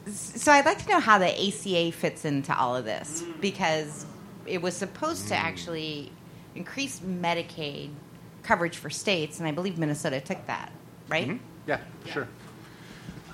So 0.09 0.53
I'd 0.53 0.65
like 0.65 0.79
to 0.85 0.89
know 0.89 1.01
how 1.01 1.19
the 1.19 1.49
ACA 1.49 1.91
fits 1.91 2.25
into 2.25 2.57
all 2.57 2.77
of 2.77 2.85
this 2.85 3.25
because 3.41 4.07
it 4.47 4.63
was 4.63 4.77
supposed 4.77 5.27
to 5.29 5.35
actually 5.35 6.13
increase 6.55 7.01
Medicaid 7.01 7.91
coverage 8.45 8.77
for 8.77 8.89
states, 8.89 9.41
and 9.41 9.49
I 9.49 9.51
believe 9.51 9.79
Minnesota 9.79 10.21
took 10.21 10.47
that, 10.47 10.71
right? 11.09 11.27
Mm-hmm. 11.27 11.45
Yeah, 11.67 11.81
sure. 12.05 12.29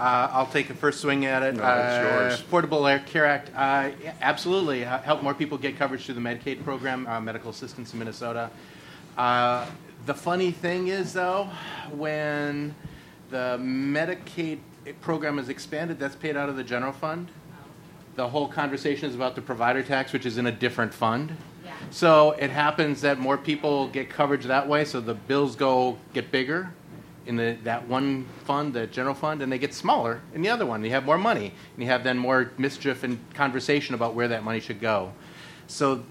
Uh, 0.00 0.28
I'll 0.33 0.46
take 0.46 0.70
a 0.70 0.74
first 0.74 1.00
swing 1.00 1.26
at 1.26 1.42
it. 1.42 1.55
No, 1.57 1.62
it's 1.62 1.64
Uh, 1.64 2.18
yours. 2.20 2.42
Affordable 2.42 2.90
Air 2.90 3.00
Care 3.00 3.26
Act, 3.26 3.50
uh, 3.55 3.90
absolutely. 4.20 4.85
Uh, 4.85 4.98
Help 4.98 5.22
more 5.22 5.35
people 5.35 5.59
get 5.59 5.76
coverage 5.78 6.07
through 6.07 6.14
the 6.14 6.20
Medicaid 6.20 6.64
program, 6.64 7.07
uh, 7.07 7.20
medical 7.20 7.50
assistance 7.50 7.92
in 7.92 7.98
Minnesota. 7.98 8.50
Uh, 9.16 9.66
the 10.07 10.14
funny 10.14 10.50
thing 10.50 10.88
is, 10.88 11.12
though, 11.12 11.48
when 11.94 12.74
the 13.31 13.59
Medicaid 13.61 14.59
program 15.00 15.38
is 15.38 15.48
expanded, 15.48 15.98
that's 15.98 16.16
paid 16.16 16.37
out 16.37 16.48
of 16.48 16.57
the 16.57 16.64
general 16.64 16.92
fund. 16.92 17.28
The 18.16 18.28
whole 18.28 18.48
conversation 18.48 19.09
is 19.09 19.14
about 19.14 19.37
the 19.37 19.42
provider 19.42 19.83
tax, 19.83 20.12
which 20.12 20.26
is 20.26 20.37
in 20.38 20.46
a 20.46 20.52
different 20.52 20.92
fund. 20.92 21.37
So 21.90 22.33
it 22.33 22.50
happens 22.50 23.00
that 23.02 23.18
more 23.18 23.37
people 23.37 23.88
get 23.88 24.09
coverage 24.09 24.44
that 24.44 24.68
way, 24.68 24.85
so 24.85 25.00
the 25.00 25.14
bills 25.14 25.57
go 25.57 25.98
get 26.14 26.31
bigger 26.31 26.72
in 27.26 27.37
the, 27.37 27.56
that 27.64 27.88
one 27.88 28.26
fund, 28.44 28.74
the 28.74 28.87
general 28.87 29.14
fund, 29.14 29.42
and 29.42 29.52
they 29.52 29.58
get 29.58 29.74
smaller 29.74 30.20
in 30.35 30.42
the 30.42 30.48
other 30.48 30.66
one. 30.66 30.85
You 30.85 30.90
have 30.90 31.04
more 31.04 31.18
money, 31.18 31.46
and 31.74 31.82
you 31.82 31.87
have 31.87 32.04
then 32.04 32.18
more 32.18 32.50
mischief 32.58 33.04
and 33.04 33.18
conversation 33.35 33.94
about 33.94 34.14
where 34.14 34.28
that 34.28 34.42
money 34.42 34.61
should 34.61 34.80
go. 34.80 35.12
So 35.66 36.02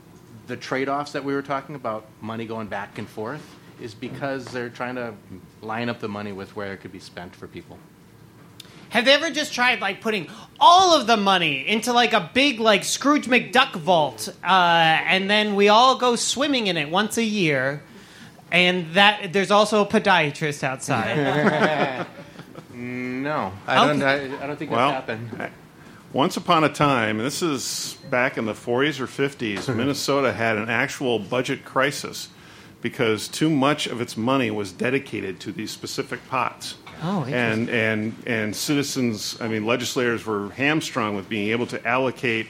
the 0.47 0.57
trade-offs 0.57 1.11
that 1.11 1.23
we 1.23 1.33
were 1.33 1.41
talking 1.41 1.75
about, 1.75 2.07
money 2.21 2.45
going 2.45 2.67
back 2.67 2.97
and 2.97 3.07
forth, 3.07 3.55
is 3.81 3.93
because 3.93 4.45
they're 4.45 4.69
trying 4.69 4.95
to 4.95 5.13
line 5.61 5.89
up 5.89 5.99
the 5.99 6.07
money 6.07 6.31
with 6.31 6.55
where 6.55 6.73
it 6.73 6.77
could 6.77 6.91
be 6.91 6.99
spent 6.99 7.35
for 7.35 7.47
people. 7.47 7.77
Have 8.89 9.05
they 9.05 9.13
ever 9.13 9.29
just 9.31 9.53
tried 9.53 9.79
like 9.79 10.01
putting 10.01 10.27
all 10.59 10.93
of 10.99 11.07
the 11.07 11.15
money 11.15 11.65
into 11.65 11.93
like 11.93 12.11
a 12.11 12.29
big 12.33 12.59
like 12.59 12.83
Scrooge 12.83 13.25
McDuck 13.27 13.73
vault, 13.73 14.27
uh, 14.43 14.47
and 14.47 15.29
then 15.29 15.55
we 15.55 15.69
all 15.69 15.97
go 15.97 16.15
swimming 16.17 16.67
in 16.67 16.75
it 16.75 16.89
once 16.89 17.17
a 17.17 17.23
year? 17.23 17.83
And 18.51 18.93
that 18.93 19.31
there's 19.31 19.51
also 19.51 19.81
a 19.81 19.85
podiatrist 19.85 20.63
outside. 20.63 22.05
No, 23.21 23.53
I 23.67 23.87
don't. 23.87 24.01
I, 24.01 24.43
I 24.43 24.47
don't 24.47 24.57
think 24.57 24.71
Well, 24.71 24.89
that's 24.89 25.07
happened. 25.07 25.51
Once 26.13 26.35
upon 26.35 26.63
a 26.63 26.69
time, 26.69 27.19
and 27.19 27.25
this 27.25 27.41
is 27.41 27.97
back 28.09 28.37
in 28.37 28.45
the 28.45 28.53
40s 28.53 28.99
or 28.99 29.07
50s, 29.07 29.73
Minnesota 29.75 30.33
had 30.33 30.57
an 30.57 30.69
actual 30.69 31.19
budget 31.19 31.63
crisis 31.63 32.29
because 32.81 33.27
too 33.27 33.49
much 33.49 33.87
of 33.87 34.01
its 34.01 34.17
money 34.17 34.51
was 34.51 34.71
dedicated 34.73 35.39
to 35.39 35.51
these 35.51 35.71
specific 35.71 36.27
pots. 36.27 36.75
Oh, 37.03 37.23
and 37.25 37.69
and 37.69 38.15
and 38.25 38.55
citizens, 38.55 39.39
I 39.39 39.47
mean, 39.47 39.65
legislators 39.65 40.25
were 40.25 40.49
hamstrung 40.49 41.15
with 41.15 41.29
being 41.29 41.49
able 41.49 41.67
to 41.67 41.87
allocate 41.87 42.47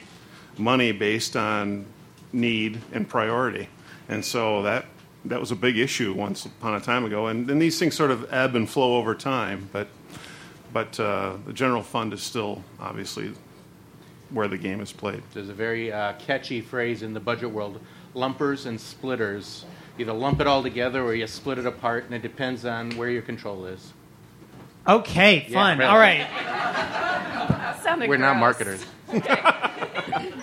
money 0.58 0.92
based 0.92 1.36
on 1.36 1.86
need 2.32 2.80
and 2.92 3.08
priority, 3.08 3.68
and 4.08 4.24
so 4.24 4.62
that 4.62 4.86
that 5.24 5.38
was 5.40 5.50
a 5.50 5.56
big 5.56 5.78
issue 5.78 6.12
once 6.12 6.46
upon 6.46 6.74
a 6.74 6.80
time 6.80 7.04
ago. 7.04 7.26
And 7.28 7.46
then 7.46 7.58
these 7.58 7.78
things 7.78 7.94
sort 7.94 8.10
of 8.10 8.32
ebb 8.32 8.54
and 8.56 8.68
flow 8.68 8.96
over 8.96 9.14
time, 9.14 9.68
but 9.72 9.88
but 10.72 10.98
uh, 10.98 11.36
the 11.46 11.52
general 11.52 11.82
fund 11.82 12.12
is 12.12 12.22
still 12.22 12.62
obviously 12.80 13.32
where 14.30 14.48
the 14.48 14.56
game 14.58 14.80
is 14.80 14.90
played. 14.92 15.22
There's 15.34 15.50
a 15.50 15.54
very 15.54 15.92
uh, 15.92 16.14
catchy 16.14 16.60
phrase 16.62 17.02
in 17.02 17.12
the 17.12 17.20
budget 17.20 17.50
world 17.50 17.80
lumpers 18.14 18.66
and 18.66 18.80
splitters. 18.80 19.64
Either 19.98 20.12
lump 20.14 20.40
it 20.40 20.46
all 20.46 20.62
together 20.62 21.02
or 21.02 21.14
you 21.14 21.26
split 21.26 21.58
it 21.58 21.66
apart, 21.66 22.04
and 22.04 22.14
it 22.14 22.22
depends 22.22 22.64
on 22.64 22.90
where 22.96 23.10
your 23.10 23.20
control 23.22 23.66
is. 23.66 23.92
okay, 24.88 25.44
Yeah, 25.48 25.54
fun. 25.54 25.78
really. 25.78 25.90
All 25.90 25.98
right. 25.98 26.26
We're 28.08 28.16
not 28.16 28.38
gross. 28.38 28.40
marketers. 28.40 28.86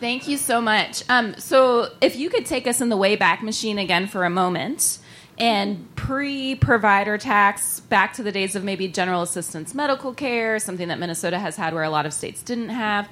Thank 0.00 0.26
you 0.26 0.38
so 0.38 0.60
much. 0.60 1.02
Um, 1.10 1.34
so, 1.38 1.92
if 2.00 2.16
you 2.16 2.30
could 2.30 2.46
take 2.46 2.66
us 2.66 2.80
in 2.80 2.88
the 2.88 2.96
Wayback 2.96 3.42
Machine 3.42 3.78
again 3.78 4.06
for 4.06 4.24
a 4.24 4.30
moment 4.30 4.98
And 5.38 5.94
pre 5.96 6.54
provider 6.54 7.16
tax, 7.16 7.80
back 7.80 8.12
to 8.14 8.22
the 8.22 8.32
days 8.32 8.54
of 8.56 8.62
maybe 8.64 8.88
general 8.88 9.22
assistance 9.22 9.74
medical 9.74 10.12
care, 10.12 10.58
something 10.58 10.88
that 10.88 10.98
Minnesota 10.98 11.38
has 11.38 11.56
had 11.56 11.72
where 11.72 11.82
a 11.82 11.90
lot 11.90 12.04
of 12.04 12.12
states 12.12 12.42
didn't 12.42 12.68
have, 12.68 13.08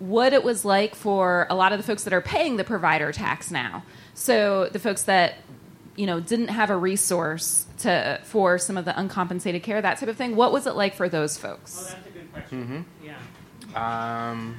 what 0.00 0.32
it 0.32 0.42
was 0.42 0.64
like 0.64 0.94
for 0.96 1.46
a 1.50 1.54
lot 1.54 1.72
of 1.72 1.78
the 1.78 1.84
folks 1.84 2.02
that 2.04 2.12
are 2.12 2.20
paying 2.20 2.56
the 2.56 2.64
provider 2.64 3.12
tax 3.12 3.50
now. 3.50 3.84
So 4.14 4.68
the 4.72 4.80
folks 4.80 5.04
that 5.04 5.34
you 5.94 6.06
know 6.06 6.18
didn't 6.20 6.48
have 6.48 6.70
a 6.70 6.76
resource 6.76 7.66
to 7.78 8.20
for 8.24 8.58
some 8.58 8.76
of 8.76 8.84
the 8.84 8.98
uncompensated 8.98 9.62
care, 9.62 9.80
that 9.80 9.98
type 9.98 10.08
of 10.08 10.16
thing. 10.16 10.34
What 10.34 10.52
was 10.52 10.66
it 10.66 10.74
like 10.74 10.94
for 10.94 11.08
those 11.08 11.38
folks? 11.38 11.94
that's 11.94 12.06
a 12.06 12.10
good 12.10 12.32
question. 12.32 12.86
Yeah. 13.04 13.16
Um, 13.74 14.56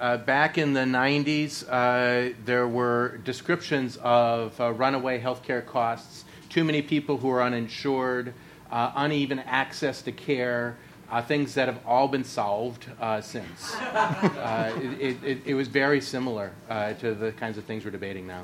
uh, 0.00 0.16
back 0.16 0.56
in 0.56 0.72
the 0.72 0.80
90s, 0.80 1.64
uh, 1.68 2.34
there 2.44 2.66
were 2.66 3.18
descriptions 3.18 3.98
of 4.02 4.58
uh, 4.58 4.72
runaway 4.72 5.20
healthcare 5.20 5.64
costs, 5.64 6.24
too 6.48 6.64
many 6.64 6.80
people 6.80 7.18
who 7.18 7.30
are 7.30 7.42
uninsured, 7.42 8.32
uh, 8.72 8.92
uneven 8.96 9.38
access 9.40 10.00
to 10.02 10.10
care, 10.10 10.78
uh, 11.10 11.20
things 11.20 11.54
that 11.54 11.68
have 11.68 11.80
all 11.86 12.08
been 12.08 12.24
solved 12.24 12.86
uh, 13.00 13.20
since. 13.20 13.76
Uh, 14.40 14.72
it, 14.98 15.22
it, 15.22 15.38
it 15.44 15.54
was 15.54 15.68
very 15.68 16.00
similar 16.00 16.52
uh, 16.68 16.92
to 16.94 17.14
the 17.14 17.30
kinds 17.32 17.58
of 17.58 17.64
things 17.64 17.84
we're 17.84 17.90
debating 17.90 18.26
now. 18.26 18.42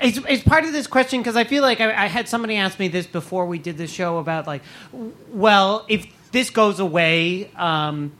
It's, 0.00 0.18
it's 0.28 0.42
part 0.42 0.64
of 0.64 0.72
this 0.72 0.86
question 0.86 1.20
because 1.20 1.36
I 1.36 1.44
feel 1.44 1.62
like 1.62 1.80
I, 1.80 2.04
I 2.04 2.06
had 2.06 2.28
somebody 2.28 2.56
ask 2.56 2.78
me 2.78 2.88
this 2.88 3.06
before 3.06 3.46
we 3.46 3.58
did 3.58 3.78
this 3.78 3.90
show 3.90 4.18
about 4.18 4.46
like, 4.46 4.62
well, 4.92 5.86
if 5.88 6.06
this 6.32 6.50
goes 6.50 6.80
away, 6.80 7.50
um, 7.56 8.12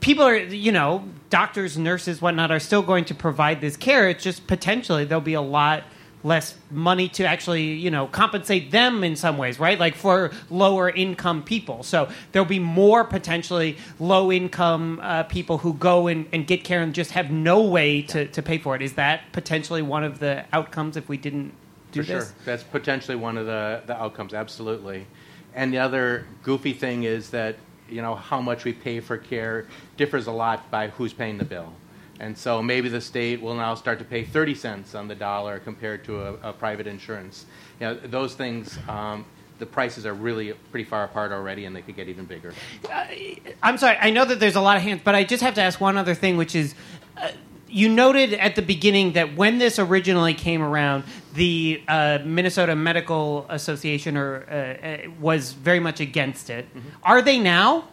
people 0.00 0.24
are 0.24 0.36
you 0.36 0.70
know 0.70 1.04
doctors, 1.34 1.76
nurses, 1.76 2.22
whatnot 2.22 2.52
are 2.52 2.60
still 2.60 2.82
going 2.82 3.04
to 3.06 3.14
provide 3.14 3.60
this 3.60 3.76
care. 3.76 4.08
It's 4.08 4.22
just 4.22 4.46
potentially 4.46 5.04
there'll 5.04 5.20
be 5.20 5.34
a 5.34 5.40
lot 5.40 5.82
less 6.22 6.54
money 6.70 7.06
to 7.06 7.22
actually 7.22 7.64
you 7.64 7.90
know 7.90 8.06
compensate 8.06 8.70
them 8.70 9.04
in 9.04 9.14
some 9.14 9.36
ways 9.36 9.60
right 9.60 9.78
like 9.78 9.94
for 9.94 10.30
lower 10.48 10.88
income 10.88 11.42
people 11.42 11.82
so 11.82 12.08
there'll 12.32 12.48
be 12.48 12.58
more 12.58 13.04
potentially 13.04 13.76
low 14.00 14.32
income 14.32 14.98
uh, 15.02 15.22
people 15.24 15.58
who 15.58 15.74
go 15.74 16.06
and, 16.06 16.26
and 16.32 16.46
get 16.46 16.64
care 16.64 16.80
and 16.80 16.94
just 16.94 17.10
have 17.10 17.30
no 17.30 17.60
way 17.60 18.00
to, 18.00 18.26
to 18.28 18.40
pay 18.40 18.56
for 18.56 18.74
it 18.74 18.80
is 18.80 18.94
that 18.94 19.20
potentially 19.32 19.82
one 19.82 20.02
of 20.02 20.18
the 20.18 20.42
outcomes 20.50 20.96
if 20.96 21.10
we 21.10 21.18
didn't 21.18 21.52
do 21.94 22.02
For 22.02 22.12
this 22.12 22.26
sure. 22.26 22.34
That's 22.44 22.62
potentially 22.62 23.16
one 23.16 23.38
of 23.38 23.46
the, 23.46 23.82
the 23.86 23.96
outcomes, 23.96 24.34
absolutely. 24.34 25.06
And 25.54 25.72
the 25.72 25.78
other 25.78 26.26
goofy 26.42 26.72
thing 26.72 27.04
is 27.04 27.30
that, 27.30 27.56
you 27.88 28.02
know, 28.02 28.14
how 28.14 28.40
much 28.40 28.64
we 28.64 28.72
pay 28.72 29.00
for 29.00 29.16
care 29.16 29.66
differs 29.96 30.26
a 30.26 30.32
lot 30.32 30.70
by 30.70 30.88
who's 30.88 31.12
paying 31.12 31.38
the 31.38 31.44
bill. 31.44 31.72
And 32.20 32.36
so 32.36 32.62
maybe 32.62 32.88
the 32.88 33.00
state 33.00 33.40
will 33.40 33.54
now 33.54 33.74
start 33.74 33.98
to 33.98 34.04
pay 34.04 34.24
30 34.24 34.54
cents 34.54 34.94
on 34.94 35.08
the 35.08 35.14
dollar 35.14 35.58
compared 35.58 36.04
to 36.04 36.20
a, 36.20 36.50
a 36.50 36.52
private 36.52 36.86
insurance. 36.86 37.46
You 37.80 37.86
know, 37.86 37.94
those 37.94 38.34
things, 38.34 38.78
um, 38.88 39.24
the 39.58 39.66
prices 39.66 40.06
are 40.06 40.14
really 40.14 40.52
pretty 40.70 40.84
far 40.84 41.04
apart 41.04 41.32
already, 41.32 41.64
and 41.64 41.74
they 41.74 41.82
could 41.82 41.96
get 41.96 42.08
even 42.08 42.24
bigger. 42.24 42.52
I'm 43.62 43.78
sorry. 43.78 43.96
I 44.00 44.10
know 44.10 44.24
that 44.24 44.40
there's 44.40 44.56
a 44.56 44.60
lot 44.60 44.76
of 44.76 44.82
hands, 44.82 45.00
but 45.04 45.14
I 45.14 45.24
just 45.24 45.42
have 45.42 45.54
to 45.54 45.62
ask 45.62 45.80
one 45.80 45.96
other 45.96 46.14
thing, 46.14 46.36
which 46.36 46.54
is. 46.54 46.74
Uh, 47.16 47.30
you 47.74 47.88
noted 47.88 48.32
at 48.34 48.54
the 48.54 48.62
beginning 48.62 49.14
that 49.14 49.34
when 49.34 49.58
this 49.58 49.80
originally 49.80 50.32
came 50.32 50.62
around, 50.62 51.02
the 51.34 51.82
uh, 51.88 52.20
Minnesota 52.24 52.76
Medical 52.76 53.46
Association 53.48 54.16
or 54.16 54.46
uh, 54.48 54.54
uh, 54.54 55.10
was 55.20 55.52
very 55.52 55.80
much 55.80 55.98
against 55.98 56.50
it. 56.50 56.66
Are 57.02 57.20
they 57.20 57.40
now? 57.40 57.88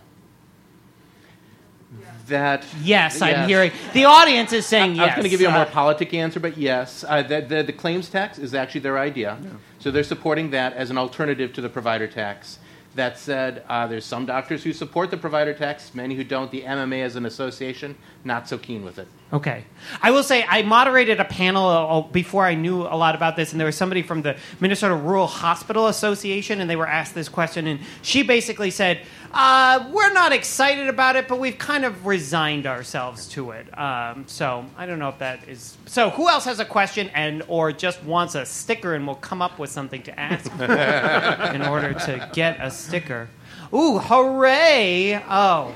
That 2.28 2.64
Yes, 2.84 3.22
I'm 3.24 3.50
hearing. 3.50 3.72
The 3.94 4.06
audience 4.06 4.54
is 4.54 4.68
saying 4.68 4.92
I 4.92 4.94
yes. 4.94 5.02
I 5.02 5.06
was 5.06 5.14
going 5.16 5.24
to 5.24 5.30
give 5.30 5.42
you 5.42 5.50
a 5.50 5.52
more 5.52 5.64
Uh, 5.64 5.72
politic 5.72 6.14
answer, 6.14 6.40
but 6.40 6.58
yes, 6.58 7.04
uh, 7.08 7.24
the, 7.24 7.42
the, 7.42 7.64
the 7.64 7.74
claims 7.74 8.08
tax 8.08 8.38
is 8.38 8.54
actually 8.54 8.82
their 8.82 9.00
idea. 9.00 9.38
So 9.80 9.90
they're 9.90 10.04
supporting 10.04 10.52
that 10.52 10.74
as 10.74 10.92
an 10.92 10.98
alternative 10.98 11.52
to 11.54 11.62
the 11.62 11.70
provider 11.70 12.08
tax. 12.08 12.60
That 12.94 13.18
said, 13.18 13.64
uh, 13.68 13.88
there's 13.88 14.06
some 14.06 14.26
doctors 14.28 14.64
who 14.64 14.74
support 14.74 15.10
the 15.10 15.18
provider 15.18 15.54
tax, 15.54 15.96
many 15.96 16.16
who 16.16 16.24
don't. 16.24 16.52
The 16.52 16.62
MMA 16.62 17.04
as 17.04 17.16
an 17.16 17.26
association, 17.26 17.98
not 18.24 18.48
so 18.48 18.58
keen 18.58 18.86
with 18.86 19.00
it. 19.00 19.08
Okay. 19.34 19.64
I 20.02 20.12
will 20.12 20.24
say 20.24 20.44
I 20.48 20.62
moderated 20.62 21.22
a 21.22 21.26
panel 21.26 21.68
uh, 21.68 22.02
before 22.02 22.46
I 22.46 22.54
knew 22.54 22.82
a 22.82 22.98
lot 22.98 23.16
about 23.16 23.38
this, 23.38 23.52
and 23.52 23.60
there 23.60 23.66
was 23.66 23.78
somebody 23.78 24.02
from 24.02 24.22
the 24.22 24.36
Minnesota 24.60 24.94
Rural 24.94 25.26
Hospital 25.26 25.88
Association, 25.88 26.60
and 26.60 26.70
they 26.70 26.76
were 26.76 26.88
asked 26.88 27.16
this 27.16 27.30
question, 27.30 27.66
and 27.66 27.80
she 28.02 28.24
basically 28.24 28.72
said, 28.72 29.00
uh, 29.32 29.90
"We're 29.92 30.12
not 30.12 30.34
excited 30.34 30.90
about 30.90 31.16
it, 31.16 31.30
but 31.30 31.40
we've 31.40 31.58
kind 31.58 31.86
of 31.86 32.06
resigned 32.06 32.68
ourselves 32.68 33.28
to 33.30 33.52
it." 33.52 33.68
Um, 33.80 34.26
so 34.28 34.66
I 34.78 34.86
don't 34.86 35.00
know 35.00 35.10
if 35.10 35.20
that 35.20 35.48
is. 35.48 35.78
So 35.86 36.10
who 36.10 36.28
else 36.28 36.44
has 36.44 36.60
a 36.60 36.66
question 36.66 37.10
and 37.14 37.42
or 37.48 37.72
just 37.72 38.04
wants 38.04 38.36
a 38.36 38.46
sticker, 38.46 38.96
and 38.96 39.08
will 39.08 39.16
come 39.16 39.42
up 39.42 39.60
with 39.60 39.70
something 39.70 40.04
to 40.04 40.20
ask 40.20 40.52
in 41.56 41.62
order 41.62 41.94
to 41.94 42.30
get 42.34 42.58
a 42.60 42.70
sticker? 42.70 43.30
Ooh, 43.74 44.00
hooray! 44.00 45.24
Oh, 45.30 45.70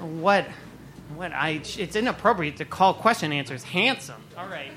what? 0.00 0.46
What 1.16 1.32
I 1.32 1.62
it's 1.78 1.96
inappropriate 1.96 2.58
to 2.58 2.66
call 2.66 2.92
question 2.92 3.32
answers 3.32 3.64
handsome. 3.64 4.22
All 4.36 4.48
right. 4.48 4.70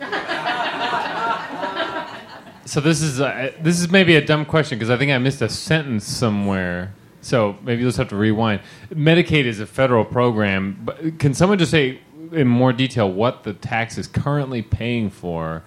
So 2.66 2.80
this 2.80 3.02
is 3.02 3.18
this 3.18 3.82
is 3.82 3.90
maybe 3.90 4.16
a 4.16 4.24
dumb 4.24 4.46
question 4.46 4.78
because 4.78 4.92
I 4.92 4.98
think 4.98 5.12
I 5.12 5.18
missed 5.18 5.42
a 5.42 5.50
sentence 5.50 6.06
somewhere. 6.06 6.94
So 7.22 7.58
maybe 7.64 7.82
you'll 7.82 7.90
just 7.90 7.98
have 7.98 8.10
to 8.10 8.16
rewind. 8.16 8.62
Medicaid 8.94 9.46
is 9.46 9.60
a 9.60 9.66
federal 9.66 10.06
program, 10.06 10.80
but 10.86 11.18
can 11.18 11.34
someone 11.34 11.58
just 11.58 11.72
say 11.72 12.00
in 12.32 12.48
more 12.48 12.72
detail 12.72 13.12
what 13.12 13.44
the 13.44 13.54
tax 13.54 13.98
is 13.98 14.06
currently 14.08 14.62
paying 14.62 15.10
for? 15.10 15.64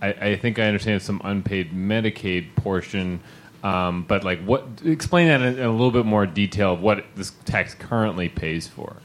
I, 0.00 0.08
I 0.08 0.36
think 0.36 0.58
I 0.58 0.62
understand 0.62 1.02
some 1.02 1.20
unpaid 1.24 1.72
Medicaid 1.72 2.56
portion, 2.56 3.20
um, 3.62 4.04
but 4.08 4.24
like 4.24 4.42
what? 4.42 4.66
Explain 4.82 5.28
that 5.28 5.42
in, 5.42 5.58
in 5.58 5.66
a 5.66 5.70
little 5.70 5.90
bit 5.90 6.06
more 6.06 6.24
detail 6.24 6.72
of 6.72 6.80
what 6.80 7.04
this 7.14 7.32
tax 7.44 7.74
currently 7.74 8.30
pays 8.30 8.66
for. 8.66 8.96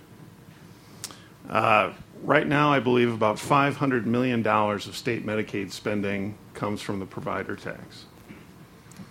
Uh, 1.50 1.94
right 2.24 2.48
now, 2.48 2.72
I 2.72 2.80
believe 2.80 3.14
about 3.14 3.38
$500 3.38 4.06
million 4.06 4.46
of 4.46 4.96
state 4.96 5.26
Medicaid 5.26 5.72
spending 5.72 6.38
comes 6.54 6.82
from 6.82 7.00
the 7.00 7.06
provider 7.06 7.56
tax, 7.56 8.06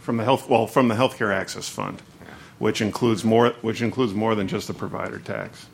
from 0.00 0.16
the 0.16 0.24
health 0.24 0.48
well 0.48 0.66
from 0.66 0.88
the 0.88 0.94
Healthcare 0.94 1.34
Access 1.34 1.68
Fund, 1.68 2.02
which 2.58 2.80
includes 2.80 3.24
more 3.24 3.50
which 3.62 3.82
includes 3.82 4.14
more 4.14 4.34
than 4.34 4.48
just 4.48 4.68
the 4.68 4.74
provider 4.74 5.18
tax, 5.18 5.66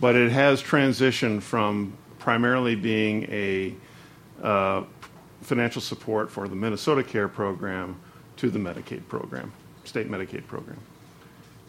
but 0.00 0.14
it 0.14 0.30
has 0.30 0.62
transitioned 0.62 1.42
from 1.42 1.92
primarily 2.18 2.74
being 2.74 3.24
a 3.24 3.74
uh, 4.42 4.84
financial 5.42 5.80
support 5.80 6.30
for 6.30 6.48
the 6.48 6.56
MinnesotaCare 6.56 7.32
program 7.32 7.96
to 8.36 8.50
the 8.50 8.58
Medicaid 8.58 9.06
program, 9.08 9.52
state 9.84 10.10
Medicaid 10.10 10.46
program. 10.46 10.78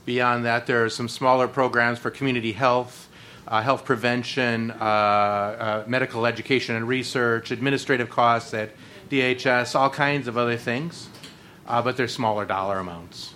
Beyond 0.05 0.45
that, 0.45 0.67
there 0.67 0.83
are 0.83 0.89
some 0.89 1.07
smaller 1.07 1.47
programs 1.47 1.99
for 1.99 2.09
community 2.09 2.53
health, 2.53 3.06
uh, 3.47 3.61
health 3.61 3.85
prevention, 3.85 4.71
uh, 4.71 4.73
uh, 4.83 5.83
medical 5.87 6.25
education 6.25 6.75
and 6.75 6.87
research, 6.87 7.51
administrative 7.51 8.09
costs 8.09 8.53
at 8.53 8.71
DHS, 9.09 9.73
all 9.75 9.89
kinds 9.89 10.27
of 10.27 10.37
other 10.37 10.57
things, 10.57 11.07
uh, 11.67 11.81
but 11.81 11.95
they're 11.95 12.07
smaller 12.07 12.45
dollar 12.45 12.79
amounts. 12.79 13.33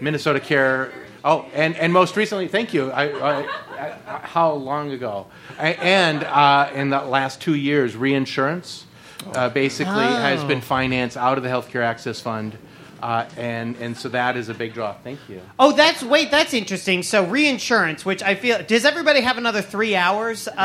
MinnesotaCare. 0.00 0.92
Oh, 1.24 1.46
and, 1.54 1.76
and 1.76 1.92
most 1.92 2.16
recently, 2.16 2.48
thank 2.48 2.74
you. 2.74 2.90
I, 2.90 3.04
I, 3.04 3.48
I, 3.78 4.18
how 4.24 4.52
long 4.52 4.90
ago? 4.90 5.28
And 5.58 6.24
uh, 6.24 6.70
in 6.74 6.90
the 6.90 7.00
last 7.02 7.40
two 7.40 7.54
years, 7.54 7.94
reinsurance 7.94 8.86
uh, 9.34 9.48
basically 9.48 10.04
has 10.04 10.42
been 10.42 10.60
financed 10.60 11.16
out 11.16 11.38
of 11.38 11.44
the 11.44 11.48
Healthcare 11.48 11.84
Access 11.84 12.20
Fund. 12.20 12.58
Uh, 13.02 13.28
and, 13.36 13.74
and 13.78 13.96
so 13.96 14.08
that 14.10 14.36
is 14.36 14.48
a 14.48 14.54
big 14.54 14.74
draw. 14.74 14.92
Thank 14.92 15.18
you. 15.28 15.40
Oh, 15.58 15.72
that's 15.72 16.04
wait, 16.04 16.30
that's 16.30 16.54
interesting. 16.54 17.02
So 17.02 17.24
reinsurance, 17.26 18.04
which 18.04 18.22
I 18.22 18.36
feel 18.36 18.62
does 18.62 18.84
everybody 18.84 19.20
have 19.22 19.38
another 19.38 19.60
three 19.60 19.96
hours? 19.96 20.46
Uh, 20.46 20.52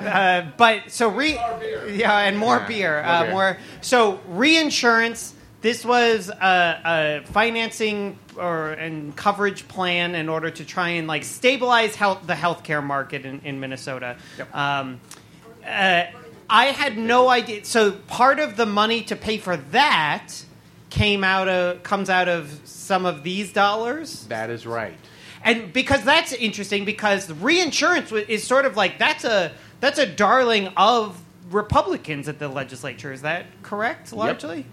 uh, 0.00 0.50
but 0.56 0.90
so 0.90 1.08
re, 1.08 1.32
yeah, 1.90 2.20
and 2.20 2.38
more 2.38 2.56
Yeah, 2.56 2.66
beer, 2.68 3.02
more 3.02 3.12
uh, 3.12 3.22
beer. 3.22 3.30
more. 3.32 3.58
So 3.82 4.18
reinsurance. 4.28 5.34
This 5.60 5.84
was 5.84 6.28
a, 6.28 7.22
a 7.22 7.26
financing 7.32 8.18
or 8.36 8.70
and 8.70 9.14
coverage 9.14 9.68
plan 9.68 10.14
in 10.16 10.28
order 10.28 10.50
to 10.50 10.64
try 10.64 10.88
and 10.88 11.06
like 11.06 11.22
stabilize 11.22 11.94
health, 11.94 12.26
the 12.26 12.32
healthcare 12.34 12.82
market 12.82 13.24
in, 13.24 13.40
in 13.44 13.60
Minnesota. 13.60 14.16
Um, 14.52 15.00
uh, 15.64 16.04
I 16.50 16.64
had 16.66 16.98
no 16.98 17.28
idea. 17.28 17.64
So 17.64 17.92
part 17.92 18.40
of 18.40 18.56
the 18.56 18.66
money 18.66 19.02
to 19.02 19.14
pay 19.16 19.38
for 19.38 19.56
that 19.56 20.32
came 20.92 21.24
out 21.24 21.48
of 21.48 21.82
comes 21.82 22.10
out 22.10 22.28
of 22.28 22.60
some 22.64 23.06
of 23.06 23.22
these 23.22 23.50
dollars, 23.52 24.26
That 24.26 24.50
is 24.50 24.66
right. 24.66 24.98
and 25.42 25.72
because 25.72 26.04
that's 26.04 26.34
interesting 26.34 26.84
because 26.84 27.30
reinsurance 27.32 28.12
is 28.12 28.46
sort 28.46 28.66
of 28.66 28.76
like 28.76 28.98
that's 28.98 29.24
a 29.24 29.52
that's 29.80 29.98
a 29.98 30.04
darling 30.06 30.68
of 30.76 31.18
Republicans 31.50 32.28
at 32.28 32.38
the 32.38 32.48
legislature. 32.48 33.10
Is 33.10 33.22
that 33.22 33.46
correct? 33.62 34.12
Largely. 34.12 34.66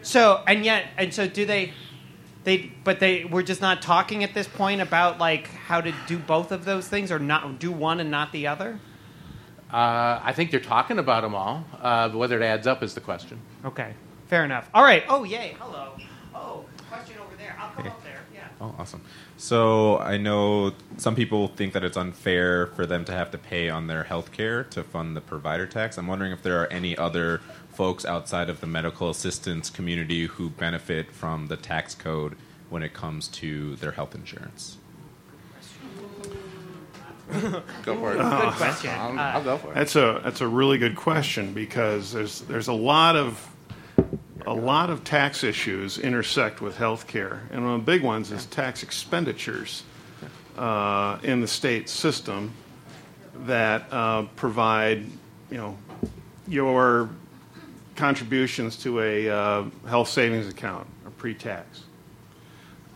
So 0.00 0.42
and 0.46 0.64
yet 0.64 0.86
and 0.96 1.12
so 1.12 1.28
do 1.28 1.44
they. 1.46 1.72
They, 2.44 2.70
but 2.84 3.00
they 3.00 3.24
we're 3.24 3.42
just 3.42 3.60
not 3.60 3.82
talking 3.82 4.22
at 4.22 4.32
this 4.32 4.46
point 4.46 4.80
about 4.80 5.18
like 5.18 5.48
how 5.48 5.80
to 5.80 5.92
do 6.06 6.16
both 6.16 6.52
of 6.52 6.64
those 6.64 6.86
things 6.86 7.10
or 7.10 7.18
not 7.18 7.58
do 7.58 7.72
one 7.72 7.98
and 7.98 8.08
not 8.08 8.30
the 8.30 8.46
other. 8.46 8.78
Uh, 9.68 10.20
I 10.22 10.32
think 10.32 10.52
they're 10.52 10.60
talking 10.60 11.00
about 11.00 11.22
them 11.22 11.34
all, 11.34 11.64
uh, 11.82 12.08
but 12.08 12.16
whether 12.16 12.40
it 12.40 12.44
adds 12.44 12.68
up 12.68 12.84
is 12.84 12.94
the 12.94 13.00
question. 13.00 13.40
Okay, 13.64 13.94
fair 14.28 14.44
enough. 14.44 14.68
All 14.74 14.82
right. 14.82 15.04
Oh, 15.08 15.24
yay. 15.24 15.56
Hello. 15.58 15.92
Oh, 16.34 16.64
question 16.90 17.16
over 17.24 17.36
there. 17.36 17.56
I'll 17.58 17.70
come 17.70 17.86
up 17.86 18.02
there. 18.02 18.20
Yeah. 18.34 18.48
Oh, 18.60 18.74
awesome. 18.78 19.02
So 19.36 19.98
I 19.98 20.16
know 20.16 20.72
some 20.96 21.14
people 21.14 21.48
think 21.48 21.72
that 21.74 21.84
it's 21.84 21.96
unfair 21.96 22.66
for 22.68 22.86
them 22.86 23.04
to 23.06 23.12
have 23.12 23.30
to 23.32 23.38
pay 23.38 23.68
on 23.68 23.86
their 23.86 24.04
health 24.04 24.32
care 24.32 24.64
to 24.64 24.82
fund 24.82 25.16
the 25.16 25.20
provider 25.20 25.66
tax. 25.66 25.98
I'm 25.98 26.06
wondering 26.06 26.32
if 26.32 26.42
there 26.42 26.60
are 26.62 26.66
any 26.68 26.96
other 26.96 27.40
folks 27.72 28.04
outside 28.06 28.48
of 28.48 28.60
the 28.60 28.66
medical 28.66 29.10
assistance 29.10 29.68
community 29.68 30.26
who 30.26 30.48
benefit 30.50 31.12
from 31.12 31.48
the 31.48 31.56
tax 31.56 31.94
code 31.94 32.36
when 32.70 32.82
it 32.82 32.94
comes 32.94 33.28
to 33.28 33.76
their 33.76 33.92
health 33.92 34.14
insurance. 34.14 34.78
Go 37.32 37.96
for 37.96 38.12
it. 38.12 38.18
Good 38.18 38.52
question. 38.54 38.90
I'll, 38.90 39.18
Uh, 39.18 39.22
I'll 39.22 39.42
go 39.44 39.58
for 39.58 39.72
it. 39.72 39.74
That's 39.74 39.96
a 39.96 40.20
that's 40.22 40.40
a 40.40 40.46
really 40.46 40.78
good 40.78 40.94
question 40.94 41.52
because 41.52 42.12
there's 42.12 42.42
there's 42.42 42.68
a 42.68 42.72
lot 42.72 43.16
of 43.16 43.44
a 44.46 44.54
lot 44.54 44.90
of 44.90 45.02
tax 45.02 45.42
issues 45.42 45.98
intersect 45.98 46.60
with 46.60 46.76
health 46.76 47.06
care, 47.06 47.42
and 47.50 47.64
one 47.64 47.74
of 47.74 47.80
the 47.84 47.92
big 47.92 48.02
ones 48.02 48.30
is 48.30 48.46
tax 48.46 48.82
expenditures 48.82 49.82
uh, 50.56 51.18
in 51.22 51.40
the 51.40 51.48
state 51.48 51.88
system 51.88 52.52
that 53.40 53.84
uh, 53.90 54.22
provide 54.36 55.04
you 55.50 55.58
know 55.58 55.76
your 56.46 57.10
contributions 57.96 58.76
to 58.76 59.00
a 59.00 59.28
uh, 59.28 59.64
health 59.88 60.08
savings 60.08 60.48
account, 60.48 60.86
a 61.06 61.10
pre-tax. 61.10 61.82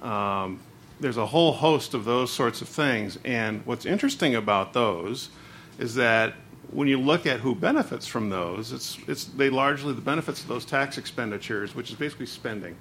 Um, 0.03 0.61
there's 1.01 1.17
a 1.17 1.27
whole 1.27 1.53
host 1.53 1.95
of 1.95 2.05
those 2.05 2.33
sorts 2.33 2.63
of 2.63 2.69
things, 2.69 3.19
and 3.25 3.65
what's 3.67 3.87
interesting 3.87 4.37
about 4.37 4.73
those 4.73 5.31
is 5.79 5.95
that 5.97 6.35
when 6.73 6.89
you 6.89 7.01
look 7.01 7.27
at 7.27 7.41
who 7.41 7.55
benefits 7.55 8.07
from 8.07 8.31
those, 8.31 8.73
it's, 8.73 8.99
it's 9.09 9.25
they 9.25 9.51
largely 9.51 9.93
the 9.93 10.01
benefits 10.01 10.41
of 10.43 10.49
those 10.49 10.65
tax 10.65 10.99
expenditures, 10.99 11.75
which 11.75 11.91
is 11.91 11.97
basically 11.97 12.27
spending, 12.27 12.77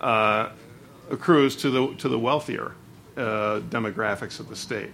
uh, 0.00 0.50
accrues 1.10 1.56
to 1.56 1.70
the 1.70 1.94
to 1.96 2.08
the 2.08 2.18
wealthier 2.18 2.74
uh, 3.16 3.60
demographics 3.70 4.40
of 4.40 4.48
the 4.48 4.56
state. 4.56 4.90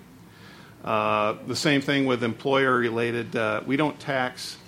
Uh, 0.85 1.35
the 1.47 1.57
same 1.57 1.81
thing 1.81 2.05
with 2.05 2.23
employer-related. 2.23 3.35
Uh, 3.35 3.63
we 3.67 3.77
don't 3.77 3.99
tax 3.99 4.59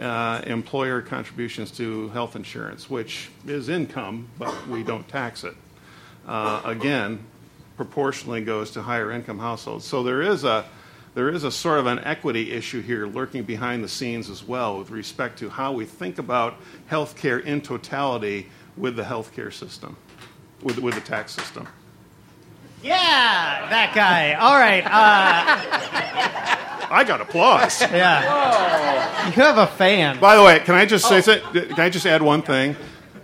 uh, 0.00 0.42
employer 0.46 1.00
contributions 1.00 1.70
to 1.70 2.08
health 2.10 2.36
insurance, 2.36 2.90
which 2.90 3.30
is 3.46 3.68
income, 3.68 4.28
but 4.38 4.68
we 4.68 4.82
don't 4.82 5.08
tax 5.08 5.44
it. 5.44 5.54
Uh, 6.26 6.60
again, 6.64 7.24
proportionally 7.76 8.44
goes 8.44 8.70
to 8.70 8.82
higher 8.82 9.10
income 9.10 9.38
households. 9.38 9.84
So 9.84 10.02
there 10.02 10.22
is 10.22 10.44
a 10.44 10.66
there 11.14 11.28
is 11.28 11.44
a 11.44 11.50
sort 11.50 11.78
of 11.78 11.86
an 11.86 11.98
equity 12.00 12.52
issue 12.52 12.80
here 12.80 13.06
lurking 13.06 13.42
behind 13.42 13.84
the 13.84 13.88
scenes 13.88 14.30
as 14.30 14.42
well 14.42 14.78
with 14.78 14.90
respect 14.90 15.38
to 15.40 15.50
how 15.50 15.72
we 15.72 15.84
think 15.84 16.18
about 16.18 16.54
healthcare 16.90 17.42
in 17.44 17.60
totality 17.60 18.48
with 18.76 18.96
the 18.96 19.02
healthcare 19.02 19.52
system, 19.52 19.96
with 20.62 20.78
with 20.78 20.94
the 20.94 21.00
tax 21.02 21.32
system. 21.32 21.68
yeah, 22.82 23.66
that 23.68 23.92
guy. 23.94 24.32
All 24.34 24.58
right. 24.58 24.84
Uh, 24.84 26.88
I 26.90 27.04
got 27.04 27.20
applause. 27.20 27.80
yeah. 27.82 28.22
Whoa. 28.22 29.26
You 29.26 29.32
have 29.42 29.58
a 29.58 29.66
fan. 29.66 30.18
By 30.18 30.36
the 30.36 30.42
way, 30.42 30.58
can 30.60 30.74
I 30.74 30.86
just 30.86 31.06
say 31.08 31.20
something? 31.20 31.68
Can 31.68 31.80
I 31.80 31.90
just 31.90 32.06
add 32.06 32.22
one 32.22 32.40
thing? 32.42 32.74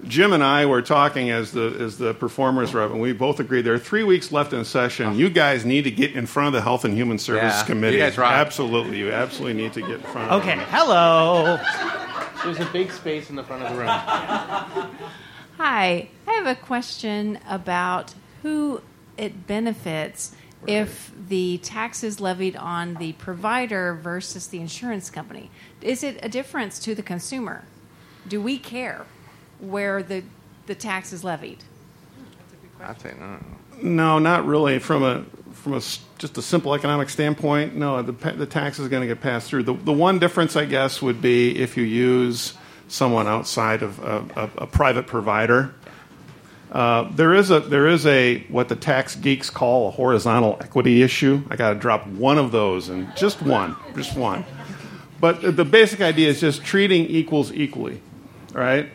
Jim 0.04 0.32
and 0.32 0.42
I 0.44 0.66
were 0.66 0.82
talking 0.82 1.30
as 1.30 1.52
the 1.52 1.76
as 1.80 1.98
the 1.98 2.14
performers 2.14 2.74
rep, 2.74 2.90
and 2.90 3.00
we 3.00 3.12
both 3.12 3.40
agreed 3.40 3.62
there 3.62 3.74
are 3.74 3.78
three 3.78 4.04
weeks 4.04 4.30
left 4.32 4.52
in 4.52 4.64
session. 4.64 5.14
You 5.16 5.28
guys 5.30 5.64
need 5.64 5.82
to 5.84 5.90
get 5.90 6.12
in 6.12 6.26
front 6.26 6.48
of 6.48 6.52
the 6.52 6.60
Health 6.62 6.84
and 6.84 6.94
Human 6.94 7.18
Services 7.18 7.60
Yeah, 7.60 7.66
Committee. 7.66 7.96
you 7.96 8.02
guys 8.02 8.16
rock. 8.18 8.32
Absolutely, 8.32 8.98
you 8.98 9.10
absolutely 9.12 9.60
need 9.62 9.72
to 9.74 9.80
get 9.80 9.90
in 9.92 10.00
front 10.02 10.30
of 10.30 10.40
Okay. 10.42 10.56
them. 10.56 10.66
Hello. 10.70 11.58
There's 12.44 12.60
a 12.60 12.70
big 12.72 12.92
space 12.92 13.30
in 13.30 13.36
the 13.36 13.42
front 13.42 13.64
of 13.64 13.72
the 13.72 13.78
room. 13.78 13.88
Hi, 15.58 16.08
I 16.26 16.32
have 16.32 16.46
a 16.46 16.54
question 16.54 17.38
about 17.48 18.14
who 18.42 18.80
it 19.16 19.46
benefits 19.46 20.32
if 20.66 21.10
the 21.28 21.58
tax 21.58 22.02
is 22.04 22.20
levied 22.20 22.56
on 22.56 22.94
the 22.94 23.12
provider 23.14 23.94
versus 23.94 24.46
the 24.48 24.60
insurance 24.60 25.10
company. 25.10 25.50
Is 25.82 26.02
it 26.04 26.18
a 26.22 26.28
difference 26.28 26.78
to 26.80 26.94
the 26.94 27.02
consumer? 27.02 27.64
Do 28.26 28.40
we 28.40 28.58
care 28.58 29.06
where 29.60 30.02
the, 30.02 30.22
the 30.66 30.74
tax 30.74 31.12
is 31.12 31.24
levied? 31.24 31.64
I'd 32.80 33.00
say 33.00 33.14
no. 33.18 33.38
No, 33.82 34.18
not 34.18 34.46
really. 34.46 34.78
From 34.78 35.02
a 35.02 35.24
from 35.52 35.74
a 35.74 35.78
s- 35.78 36.00
just 36.18 36.38
a 36.38 36.42
simple 36.42 36.74
economic 36.74 37.08
standpoint, 37.10 37.74
no. 37.74 38.02
The 38.02 38.12
the 38.32 38.46
tax 38.46 38.78
is 38.78 38.88
going 38.88 39.02
to 39.02 39.06
get 39.06 39.20
passed 39.20 39.48
through. 39.48 39.64
The 39.64 39.74
the 39.74 39.92
one 39.92 40.18
difference, 40.18 40.56
I 40.56 40.64
guess, 40.64 41.00
would 41.02 41.20
be 41.22 41.58
if 41.58 41.76
you 41.76 41.82
use 41.84 42.54
someone 42.88 43.26
outside 43.26 43.82
of 43.82 43.98
a, 44.00 44.24
a, 44.36 44.50
a 44.62 44.66
private 44.66 45.06
provider. 45.06 45.74
Uh, 46.72 47.10
there 47.12 47.34
is 47.34 47.50
a 47.50 47.60
there 47.60 47.86
is 47.86 48.04
a 48.06 48.40
what 48.48 48.68
the 48.68 48.76
tax 48.76 49.16
geeks 49.16 49.48
call 49.50 49.88
a 49.88 49.90
horizontal 49.90 50.58
equity 50.60 51.02
issue. 51.02 51.42
I 51.50 51.56
got 51.56 51.72
to 51.72 51.78
drop 51.78 52.06
one 52.06 52.36
of 52.38 52.52
those, 52.52 52.88
and 52.88 53.14
just 53.16 53.42
one, 53.42 53.74
just 53.94 54.16
one. 54.16 54.44
But 55.20 55.56
the 55.56 55.64
basic 55.64 56.00
idea 56.00 56.28
is 56.28 56.40
just 56.40 56.62
treating 56.64 57.06
equals 57.06 57.52
equally, 57.52 58.00
right? 58.52 58.88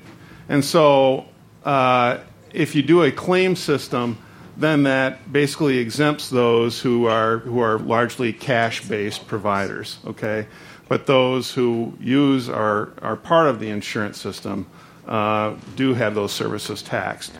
And 0.49 0.63
so, 0.63 1.25
uh, 1.63 2.19
if 2.51 2.75
you 2.75 2.83
do 2.83 3.03
a 3.03 3.11
claim 3.11 3.55
system, 3.55 4.17
then 4.57 4.83
that 4.83 5.31
basically 5.31 5.79
exempts 5.79 6.29
those 6.29 6.79
who 6.79 7.05
are 7.05 7.39
who 7.39 7.59
are 7.59 7.79
largely 7.79 8.31
cash-based 8.31 9.27
providers. 9.27 9.99
Okay, 10.05 10.47
but 10.87 11.07
those 11.07 11.51
who 11.51 11.93
use 11.99 12.49
are 12.49 12.93
are 13.01 13.15
part 13.15 13.47
of 13.47 13.59
the 13.59 13.69
insurance 13.69 14.19
system 14.19 14.67
uh, 15.07 15.55
do 15.75 15.93
have 15.93 16.15
those 16.15 16.31
services 16.31 16.81
taxed. 16.81 17.33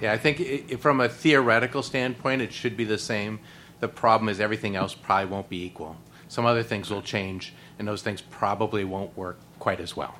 Yeah, 0.00 0.12
I 0.12 0.18
think 0.18 0.40
i 0.40 0.64
i 0.72 0.76
from 0.76 1.00
a 1.00 1.08
theoretical 1.08 1.82
standpoint, 1.82 2.42
it 2.42 2.52
should 2.52 2.76
be 2.76 2.84
the 2.84 2.98
same. 2.98 3.40
The 3.80 3.88
problem 3.88 4.28
is 4.28 4.40
everything 4.40 4.74
else 4.74 4.94
probably 4.94 5.26
won't 5.26 5.48
be 5.48 5.64
equal. 5.64 5.96
Some 6.28 6.46
other 6.46 6.62
things 6.62 6.90
will 6.90 7.02
change, 7.02 7.54
and 7.78 7.86
those 7.86 8.02
things 8.02 8.20
probably 8.20 8.84
won't 8.84 9.16
work 9.16 9.38
quite 9.58 9.80
as 9.80 9.96
well. 9.96 10.16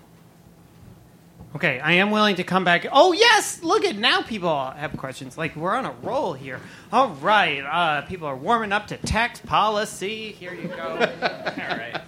Okay, 1.54 1.80
I 1.80 1.92
am 1.92 2.10
willing 2.10 2.36
to 2.36 2.44
come 2.44 2.62
back. 2.62 2.86
Oh 2.92 3.12
yes, 3.12 3.62
look 3.62 3.84
at 3.84 3.96
now. 3.96 4.20
People 4.20 4.70
have 4.70 4.94
questions. 4.98 5.38
Like 5.38 5.56
we're 5.56 5.74
on 5.74 5.86
a 5.86 5.92
roll 6.02 6.34
here. 6.34 6.60
All 6.92 7.08
right, 7.08 7.60
uh, 7.60 8.02
people 8.02 8.26
are 8.26 8.36
warming 8.36 8.70
up 8.70 8.86
to 8.88 8.98
tax 8.98 9.40
policy. 9.40 10.32
Here 10.32 10.52
you 10.52 10.68
go. 10.68 10.88
All 11.22 11.76
right. 11.78 12.02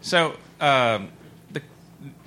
So, 0.00 0.36
um, 0.60 1.08
the, 1.52 1.62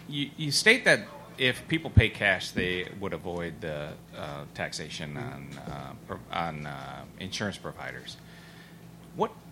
you, 0.10 0.30
you 0.36 0.52
state 0.52 0.84
that 0.84 1.02
if 1.38 1.66
people 1.70 1.90
pay 1.90 2.10
cash, 2.10 2.52
they 2.52 2.90
would 3.00 3.14
avoid 3.14 3.62
the 3.62 3.90
uh, 4.18 4.44
taxation 4.54 5.16
on 5.16 5.48
uh, 5.68 6.16
on 6.32 6.66
uh, 6.66 7.04
insurance 7.20 7.58
providers. 7.58 8.18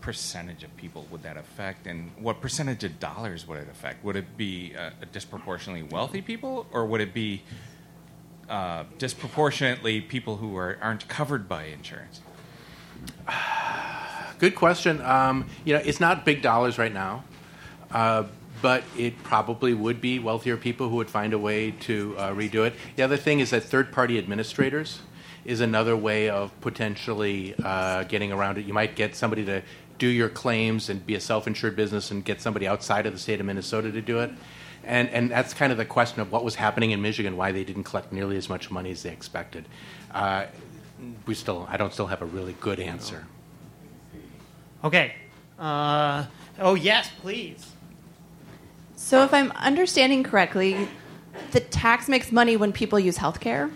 Percentage 0.05 0.63
of 0.63 0.77
people 0.77 1.07
would 1.09 1.23
that 1.23 1.35
affect, 1.35 1.87
and 1.87 2.11
what 2.19 2.39
percentage 2.39 2.83
of 2.83 2.99
dollars 2.99 3.47
would 3.47 3.57
it 3.57 3.67
affect? 3.71 4.05
Would 4.05 4.15
it 4.15 4.37
be 4.37 4.75
uh, 4.77 4.91
disproportionately 5.11 5.81
wealthy 5.81 6.21
people, 6.21 6.67
or 6.71 6.85
would 6.85 7.01
it 7.01 7.11
be 7.11 7.41
uh, 8.47 8.83
disproportionately 8.99 10.01
people 10.01 10.37
who 10.37 10.55
are, 10.57 10.77
aren't 10.79 11.07
covered 11.07 11.49
by 11.49 11.63
insurance? 11.63 12.21
Good 14.37 14.53
question. 14.53 15.01
Um, 15.01 15.47
you 15.63 15.73
know, 15.73 15.81
it's 15.83 15.99
not 15.99 16.23
big 16.23 16.43
dollars 16.43 16.77
right 16.77 16.93
now, 16.93 17.23
uh, 17.89 18.25
but 18.61 18.83
it 18.95 19.23
probably 19.23 19.73
would 19.73 20.01
be 20.01 20.19
wealthier 20.19 20.55
people 20.55 20.87
who 20.87 20.97
would 20.97 21.09
find 21.09 21.33
a 21.33 21.39
way 21.39 21.71
to 21.71 22.15
uh, 22.19 22.29
redo 22.29 22.67
it. 22.67 22.75
The 22.95 23.01
other 23.01 23.17
thing 23.17 23.39
is 23.39 23.49
that 23.49 23.63
third-party 23.63 24.19
administrators 24.19 25.01
is 25.45 25.61
another 25.61 25.95
way 25.95 26.29
of 26.29 26.59
potentially 26.61 27.55
uh, 27.63 28.03
getting 28.05 28.31
around 28.31 28.57
it. 28.57 28.65
You 28.65 28.73
might 28.73 28.95
get 28.95 29.15
somebody 29.15 29.45
to 29.45 29.61
do 29.97 30.07
your 30.07 30.29
claims 30.29 30.89
and 30.89 31.05
be 31.05 31.15
a 31.15 31.21
self-insured 31.21 31.75
business, 31.75 32.11
and 32.11 32.23
get 32.23 32.41
somebody 32.41 32.67
outside 32.67 33.05
of 33.05 33.13
the 33.13 33.19
state 33.19 33.39
of 33.39 33.45
Minnesota 33.45 33.91
to 33.91 34.01
do 34.01 34.19
it. 34.19 34.31
And, 34.83 35.09
and 35.09 35.31
that's 35.31 35.53
kind 35.53 35.71
of 35.71 35.77
the 35.77 35.85
question 35.85 36.21
of 36.21 36.31
what 36.31 36.43
was 36.43 36.55
happening 36.55 36.91
in 36.91 37.01
Michigan, 37.01 37.37
why 37.37 37.51
they 37.51 37.63
didn't 37.63 37.85
collect 37.85 38.13
nearly 38.13 38.37
as 38.37 38.49
much 38.49 38.69
money 38.69 38.91
as 38.91 39.01
they 39.03 39.11
expected. 39.11 39.65
Uh, 40.13 40.45
we 41.25 41.33
still, 41.33 41.67
I 41.69 41.77
don't 41.77 41.91
still 41.91 42.07
have 42.07 42.21
a 42.21 42.25
really 42.25 42.55
good 42.59 42.79
answer. 42.79 43.25
Okay. 44.83 45.15
Uh, 45.57 46.25
oh 46.59 46.75
yes, 46.75 47.09
please. 47.21 47.71
So, 48.95 49.23
if 49.23 49.33
I'm 49.33 49.51
understanding 49.51 50.23
correctly, 50.23 50.87
the 51.51 51.59
tax 51.59 52.07
makes 52.07 52.31
money 52.31 52.57
when 52.57 52.71
people 52.71 52.99
use 52.99 53.17
healthcare, 53.17 53.71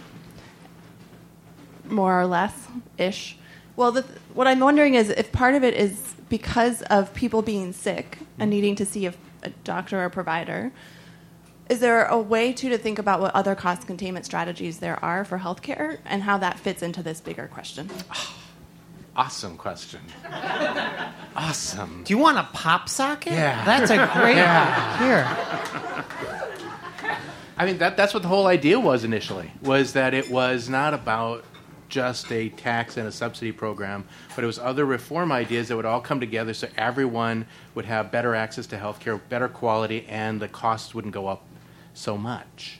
more 1.85 2.19
or 2.19 2.25
less 2.25 2.67
ish. 2.97 3.37
Well, 3.79 3.93
the, 3.93 4.01
what 4.33 4.45
I'm 4.45 4.59
wondering 4.59 4.95
is 4.95 5.09
if 5.09 5.31
part 5.31 5.55
of 5.55 5.63
it 5.63 5.73
is 5.73 6.13
because 6.27 6.81
of 6.81 7.13
people 7.13 7.41
being 7.41 7.71
sick 7.71 8.17
and 8.19 8.27
mm-hmm. 8.27 8.49
needing 8.49 8.75
to 8.75 8.85
see 8.85 9.05
a, 9.05 9.13
a 9.41 9.51
doctor 9.63 10.01
or 10.01 10.03
a 10.03 10.09
provider. 10.09 10.73
Is 11.69 11.79
there 11.79 12.03
a 12.03 12.19
way 12.19 12.51
to 12.51 12.67
to 12.67 12.77
think 12.77 12.99
about 12.99 13.21
what 13.21 13.33
other 13.33 13.55
cost 13.55 13.87
containment 13.87 14.25
strategies 14.25 14.79
there 14.79 15.01
are 15.01 15.23
for 15.23 15.39
healthcare 15.39 15.99
and 16.03 16.23
how 16.23 16.37
that 16.39 16.59
fits 16.59 16.83
into 16.83 17.01
this 17.01 17.21
bigger 17.21 17.47
question? 17.47 17.89
Awesome 19.15 19.57
question. 19.57 19.99
awesome. 21.35 22.03
Do 22.05 22.13
you 22.13 22.17
want 22.17 22.37
a 22.37 22.43
pop 22.53 22.87
socket? 22.87 23.33
Yeah. 23.33 23.65
That's 23.65 23.91
a 23.91 23.97
great. 24.13 24.35
Yeah. 24.37 24.97
Here. 24.97 26.35
I 27.57 27.65
mean, 27.65 27.79
that, 27.79 27.97
that's 27.97 28.13
what 28.13 28.23
the 28.23 28.29
whole 28.29 28.47
idea 28.47 28.79
was 28.79 29.03
initially, 29.03 29.51
was 29.61 29.91
that 29.93 30.13
it 30.13 30.29
was 30.29 30.69
not 30.69 30.93
about 30.93 31.43
just 31.89 32.31
a 32.31 32.49
tax 32.49 32.97
and 32.97 33.07
a 33.07 33.11
subsidy 33.11 33.51
program, 33.51 34.05
but 34.35 34.43
it 34.43 34.47
was 34.47 34.59
other 34.59 34.85
reform 34.85 35.31
ideas 35.31 35.67
that 35.67 35.75
would 35.75 35.85
all 35.85 36.01
come 36.01 36.19
together 36.19 36.53
so 36.53 36.67
everyone 36.77 37.45
would 37.75 37.85
have 37.85 38.11
better 38.11 38.35
access 38.35 38.67
to 38.67 38.77
health 38.77 38.99
care, 38.99 39.17
better 39.17 39.47
quality, 39.47 40.05
and 40.07 40.39
the 40.39 40.47
costs 40.47 40.93
wouldn't 40.93 41.13
go 41.13 41.27
up 41.27 41.43
so 41.93 42.17
much. 42.17 42.79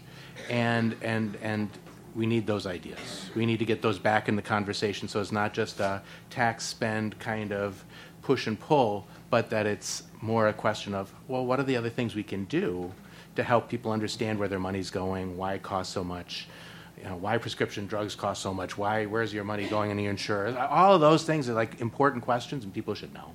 And, 0.49 0.95
and, 1.01 1.37
and 1.41 1.69
we 2.15 2.25
need 2.25 2.47
those 2.47 2.65
ideas. 2.65 3.29
We 3.35 3.45
need 3.45 3.59
to 3.59 3.65
get 3.65 3.81
those 3.81 3.99
back 3.99 4.29
in 4.29 4.35
the 4.35 4.41
conversation 4.41 5.07
so 5.07 5.19
it's 5.19 5.31
not 5.31 5.53
just 5.53 5.79
a 5.79 6.01
tax 6.29 6.65
spend 6.65 7.19
kind 7.19 7.51
of 7.51 7.83
push 8.21 8.47
and 8.47 8.59
pull, 8.59 9.07
but 9.29 9.49
that 9.49 9.65
it's 9.65 10.03
more 10.21 10.47
a 10.47 10.53
question 10.53 10.93
of, 10.93 11.13
well, 11.27 11.45
what 11.45 11.59
are 11.59 11.63
the 11.63 11.77
other 11.77 11.89
things 11.89 12.15
we 12.15 12.23
can 12.23 12.45
do 12.45 12.91
to 13.35 13.43
help 13.43 13.69
people 13.69 13.91
understand 13.91 14.37
where 14.37 14.47
their 14.47 14.59
money's 14.59 14.89
going, 14.89 15.37
why 15.37 15.53
it 15.53 15.63
costs 15.63 15.93
so 15.93 16.03
much, 16.03 16.47
you 16.99 17.05
know, 17.05 17.15
why 17.15 17.37
prescription 17.37 17.87
drugs 17.87 18.15
cost 18.15 18.41
so 18.41 18.53
much, 18.53 18.77
why, 18.77 19.05
where's 19.05 19.33
your 19.33 19.43
money 19.43 19.67
going 19.67 19.91
in 19.91 19.97
the 19.97 20.05
insurance? 20.05 20.57
All 20.57 20.95
of 20.95 21.01
those 21.01 21.23
things 21.23 21.49
are 21.49 21.53
like 21.53 21.79
important 21.79 22.23
questions 22.23 22.63
and 22.63 22.73
people 22.73 22.93
should 22.93 23.13
know. 23.13 23.33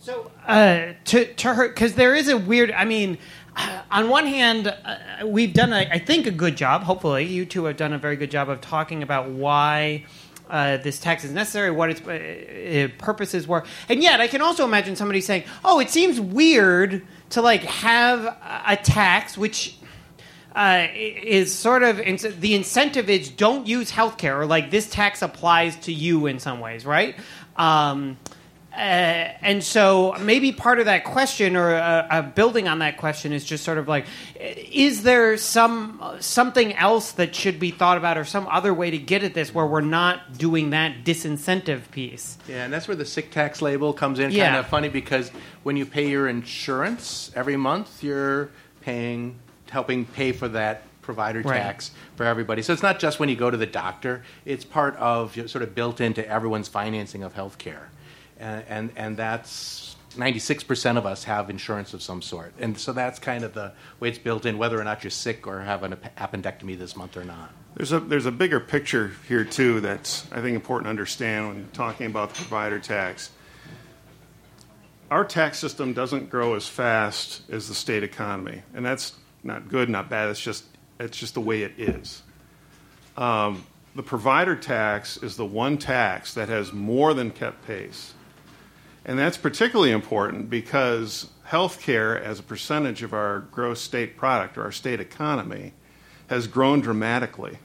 So 0.00 0.30
uh, 0.46 0.94
to 1.06 1.34
to 1.34 1.54
her 1.54 1.68
because 1.68 1.94
there 1.94 2.14
is 2.14 2.28
a 2.28 2.38
weird. 2.38 2.70
I 2.70 2.84
mean, 2.84 3.18
uh, 3.56 3.82
on 3.90 4.08
one 4.08 4.26
hand, 4.26 4.68
uh, 4.68 5.26
we've 5.26 5.52
done 5.52 5.72
a, 5.72 5.88
I 5.90 5.98
think 5.98 6.26
a 6.26 6.30
good 6.30 6.56
job. 6.56 6.82
Hopefully, 6.82 7.24
you 7.26 7.44
two 7.44 7.64
have 7.64 7.76
done 7.76 7.92
a 7.92 7.98
very 7.98 8.16
good 8.16 8.30
job 8.30 8.48
of 8.48 8.60
talking 8.60 9.02
about 9.02 9.28
why. 9.28 10.06
Uh, 10.48 10.78
this 10.78 10.98
tax 10.98 11.24
is 11.24 11.30
necessary, 11.30 11.70
what 11.70 11.90
its 11.90 12.00
uh, 12.00 12.88
purposes 12.96 13.46
were, 13.46 13.62
and 13.90 14.02
yet 14.02 14.18
I 14.18 14.28
can 14.28 14.40
also 14.40 14.64
imagine 14.64 14.96
somebody 14.96 15.20
saying, 15.20 15.44
"Oh, 15.62 15.78
it 15.78 15.90
seems 15.90 16.18
weird 16.18 17.02
to 17.30 17.42
like 17.42 17.64
have 17.64 18.24
a 18.66 18.76
tax 18.76 19.36
which 19.36 19.76
uh, 20.54 20.86
is 20.94 21.54
sort 21.54 21.82
of 21.82 21.98
the 22.40 22.54
incentive 22.54 23.08
is 23.08 23.30
don't 23.30 23.66
use 23.66 23.90
healthcare 23.90 24.38
or 24.38 24.46
like 24.46 24.70
this 24.70 24.88
tax 24.90 25.22
applies 25.22 25.76
to 25.76 25.92
you 25.92 26.26
in 26.26 26.38
some 26.38 26.60
ways, 26.60 26.84
right? 26.86 27.16
Um, 27.56 28.16
uh, 28.72 29.34
and 29.40 29.64
so 29.64 30.14
maybe 30.20 30.52
part 30.52 30.78
of 30.78 30.84
that 30.84 31.02
question 31.02 31.56
or 31.56 31.74
uh, 31.74 31.80
uh, 31.80 32.22
building 32.22 32.68
on 32.68 32.78
that 32.78 32.96
question 32.96 33.32
is 33.32 33.44
just 33.44 33.64
sort 33.64 33.76
of 33.76 33.88
like 33.88 34.06
is 34.38 35.02
there 35.02 35.36
some 35.36 36.00
something 36.20 36.72
else 36.74 37.12
that 37.12 37.34
should 37.34 37.58
be 37.58 37.72
thought 37.72 37.98
about 37.98 38.16
or 38.16 38.24
some 38.24 38.46
other 38.46 38.72
way 38.72 38.90
to 38.90 38.98
get 38.98 39.24
at 39.24 39.34
this 39.34 39.52
where 39.52 39.66
we're 39.66 39.80
not 39.80 40.38
doing 40.38 40.70
that 40.70 41.02
disincentive 41.02 41.90
piece 41.90 42.38
Yeah, 42.46 42.64
and 42.64 42.72
that's 42.72 42.86
where 42.86 42.96
the 42.96 43.06
sick 43.06 43.32
tax 43.32 43.60
label 43.60 43.92
comes 43.92 44.20
in. 44.20 44.30
Yeah. 44.30 44.50
Kind 44.50 44.58
of 44.58 44.66
funny 44.68 44.88
because 44.88 45.30
when 45.64 45.76
you 45.76 45.84
pay 45.84 46.08
your 46.08 46.28
insurance 46.28 47.32
every 47.34 47.56
month, 47.56 48.04
you're 48.04 48.50
paying, 48.80 49.40
helping 49.70 50.04
pay 50.04 50.32
for 50.32 50.48
that 50.48 50.82
provider 51.02 51.40
Right. 51.40 51.58
tax 51.58 51.90
for 52.16 52.24
everybody. 52.26 52.60
So 52.62 52.72
it's 52.72 52.82
not 52.82 52.98
just 52.98 53.18
when 53.18 53.28
you 53.28 53.36
go 53.36 53.50
to 53.50 53.56
the 53.56 53.66
doctor; 53.66 54.22
it's 54.44 54.64
part 54.64 54.94
of 54.96 55.36
you 55.36 55.42
know, 55.42 55.46
sort 55.46 55.62
of 55.62 55.74
built 55.74 56.00
into 56.00 56.26
everyone's 56.28 56.68
financing 56.68 57.22
of 57.22 57.34
healthcare, 57.34 57.84
and 58.38 58.64
and, 58.68 58.90
and 58.96 59.16
that's. 59.16 59.94
96% 60.16 60.96
of 60.96 61.06
us 61.06 61.24
have 61.24 61.48
insurance 61.48 61.92
of 61.94 62.02
some 62.02 62.22
sort. 62.22 62.52
And 62.58 62.76
so 62.76 62.92
that's 62.92 63.20
kind 63.20 63.44
of 63.44 63.52
the 63.54 63.72
way 64.00 64.08
it's 64.08 64.18
built 64.18 64.46
in, 64.46 64.58
whether 64.58 64.80
or 64.80 64.82
not 64.82 65.04
you're 65.04 65.12
sick 65.12 65.46
or 65.46 65.60
have 65.60 65.84
an 65.84 65.96
appendectomy 66.16 66.76
this 66.76 66.96
month 66.96 67.16
or 67.16 67.24
not. 67.24 67.52
There's 67.76 67.92
a 67.92 68.00
there's 68.00 68.26
a 68.26 68.32
bigger 68.32 68.58
picture 68.58 69.12
here 69.28 69.44
too 69.44 69.80
that's 69.80 70.26
I 70.32 70.40
think 70.40 70.56
important 70.56 70.86
to 70.86 70.90
understand 70.90 71.48
when 71.48 71.68
talking 71.72 72.06
about 72.06 72.30
the 72.30 72.36
provider 72.36 72.80
tax. 72.80 73.30
Our 75.10 75.24
tax 75.24 75.58
system 75.58 75.92
doesn't 75.92 76.30
grow 76.30 76.54
as 76.54 76.66
fast 76.66 77.42
as 77.50 77.68
the 77.68 77.74
state 77.74 78.02
economy, 78.02 78.62
and 78.74 78.84
that's 78.84 79.12
not 79.42 79.68
good, 79.68 79.88
not 79.88 80.08
bad. 80.08 80.30
It's 80.30 80.40
just 80.40 80.64
it's 81.00 81.16
just 81.16 81.34
the 81.34 81.40
way 81.40 81.62
it 81.62 81.78
is. 81.78 82.22
Um, 83.16 83.64
the 83.94 84.02
provider 84.02 84.56
tax 84.56 85.16
is 85.16 85.36
the 85.36 85.44
one 85.44 85.78
tax 85.78 86.34
that 86.34 86.48
has 86.48 86.72
more 86.72 87.14
than 87.14 87.30
kept 87.30 87.66
pace, 87.66 88.14
and 89.04 89.18
that's 89.18 89.36
particularly 89.36 89.92
important 89.92 90.50
because 90.50 91.28
healthcare, 91.48 92.20
as 92.20 92.38
a 92.38 92.42
percentage 92.42 93.02
of 93.02 93.12
our 93.12 93.40
gross 93.50 93.80
state 93.80 94.16
product 94.16 94.58
or 94.58 94.62
our 94.62 94.72
state 94.72 95.00
economy, 95.00 95.72
has 96.28 96.46
grown 96.46 96.80
dramatically. 96.80 97.58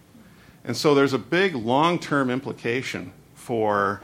And 0.63 0.77
so 0.77 0.95
there's 0.95 1.13
a 1.13 1.19
big 1.19 1.55
long 1.55 1.99
term 1.99 2.29
implication 2.29 3.11
for 3.35 4.01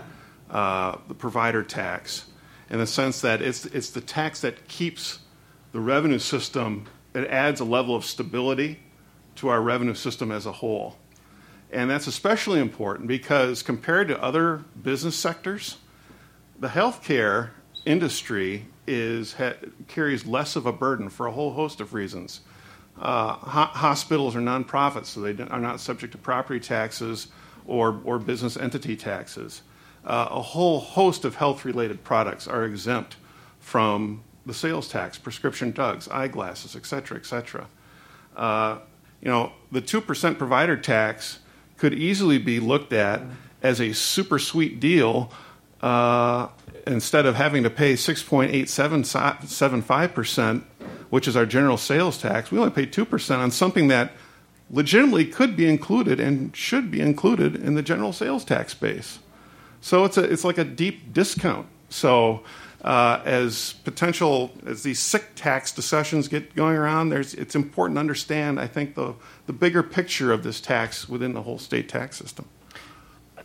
uh, 0.49 0.97
the 1.07 1.13
provider 1.13 1.63
tax 1.63 2.25
in 2.69 2.77
the 2.79 2.87
sense 2.87 3.21
that 3.21 3.41
it's, 3.41 3.65
it's 3.67 3.91
the 3.91 4.01
tax 4.01 4.41
that 4.41 4.67
keeps 4.67 5.19
the 5.71 5.79
revenue 5.79 6.19
system, 6.19 6.85
it 7.13 7.27
adds 7.27 7.59
a 7.59 7.65
level 7.65 7.95
of 7.95 8.05
stability 8.05 8.79
to 9.35 9.47
our 9.47 9.61
revenue 9.61 9.93
system 9.93 10.31
as 10.31 10.45
a 10.45 10.51
whole. 10.51 10.97
And 11.71 11.89
that's 11.89 12.07
especially 12.07 12.59
important 12.59 13.07
because 13.07 13.63
compared 13.63 14.07
to 14.07 14.21
other 14.21 14.63
business 14.81 15.15
sectors, 15.15 15.77
the 16.59 16.67
healthcare 16.67 17.51
industry 17.85 18.65
is, 18.87 19.33
ha, 19.33 19.53
carries 19.87 20.25
less 20.25 20.55
of 20.55 20.65
a 20.65 20.73
burden 20.73 21.09
for 21.09 21.27
a 21.27 21.31
whole 21.31 21.53
host 21.53 21.79
of 21.79 21.93
reasons. 21.93 22.41
Uh, 22.99 23.33
ho- 23.33 23.71
hospitals 23.71 24.35
are 24.35 24.41
nonprofits, 24.41 25.05
so 25.05 25.21
they 25.21 25.41
are 25.43 25.59
not 25.59 25.79
subject 25.79 26.11
to 26.11 26.17
property 26.17 26.59
taxes 26.59 27.27
or, 27.65 28.01
or 28.03 28.19
business 28.19 28.57
entity 28.57 28.95
taxes. 28.95 29.61
Uh, 30.03 30.27
a 30.31 30.41
whole 30.41 30.79
host 30.79 31.23
of 31.23 31.35
health 31.35 31.65
related 31.65 32.03
products 32.03 32.47
are 32.47 32.65
exempt 32.65 33.15
from 33.59 34.23
the 34.49 34.53
sales 34.53 34.89
tax, 34.89 35.17
prescription 35.17 35.71
drugs, 35.71 36.09
eyeglasses, 36.09 36.75
et 36.75 36.85
cetera, 36.85 37.17
et 37.17 37.25
cetera. 37.25 37.67
Uh, 38.35 38.79
you 39.21 39.29
know, 39.29 39.53
the 39.71 39.81
2% 39.81 40.37
provider 40.37 40.75
tax 40.75 41.39
could 41.77 41.93
easily 41.93 42.37
be 42.37 42.59
looked 42.59 42.91
at 42.91 43.21
as 43.61 43.79
a 43.79 43.93
super 43.93 44.39
sweet 44.39 44.79
deal 44.79 45.31
uh, 45.81 46.47
instead 46.87 47.25
of 47.25 47.35
having 47.35 47.63
to 47.63 47.69
pay 47.69 47.93
6.875%, 47.93 50.63
which 51.09 51.27
is 51.27 51.37
our 51.37 51.45
general 51.45 51.77
sales 51.77 52.17
tax, 52.17 52.51
we 52.51 52.57
only 52.57 52.71
pay 52.71 52.85
2% 52.85 53.37
on 53.37 53.51
something 53.51 53.87
that 53.89 54.13
legitimately 54.71 55.25
could 55.25 55.55
be 55.55 55.67
included 55.67 56.19
and 56.19 56.55
should 56.55 56.91
be 56.91 57.01
included 57.01 57.55
in 57.55 57.73
the 57.75 57.81
general 57.81 58.13
sales 58.13 58.43
tax 58.43 58.73
base. 58.73 59.19
So 59.81 60.05
it's, 60.05 60.17
a, 60.17 60.23
it's 60.23 60.43
like 60.43 60.57
a 60.57 60.65
deep 60.65 61.13
discount. 61.13 61.67
So 61.89 62.43
uh, 62.83 63.21
as 63.25 63.73
potential, 63.83 64.51
as 64.65 64.83
these 64.83 64.99
sick 64.99 65.35
tax 65.35 65.71
discussions 65.71 66.27
get 66.27 66.55
going 66.55 66.75
around, 66.75 67.09
there's, 67.09 67.33
it's 67.33 67.55
important 67.55 67.97
to 67.97 67.99
understand, 67.99 68.59
I 68.59 68.67
think, 68.67 68.95
the, 68.95 69.15
the 69.47 69.53
bigger 69.53 69.83
picture 69.83 70.31
of 70.31 70.43
this 70.43 70.61
tax 70.61 71.09
within 71.09 71.33
the 71.33 71.41
whole 71.41 71.59
state 71.59 71.89
tax 71.89 72.17
system. 72.17 72.47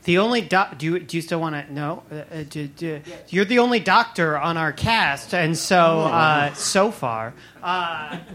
The 0.05 0.19
only 0.19 0.43
doc. 0.43 0.77
Do 0.77 0.85
you 0.85 0.99
do 0.99 1.17
you 1.17 1.23
still 1.23 1.41
want 1.41 1.67
to? 1.67 1.73
No. 1.73 2.03
Uh, 2.13 2.17
uh, 2.17 2.45
do, 2.47 2.67
do, 2.67 3.01
you're 3.31 3.47
the 3.47 3.61
only 3.61 3.81
doctor 3.81 4.37
on 4.37 4.59
our 4.59 4.71
cast, 4.71 5.33
and 5.33 5.57
so 5.57 6.01
uh, 6.01 6.53
so 6.53 6.91
far. 6.91 7.33
Uh, 7.63 8.19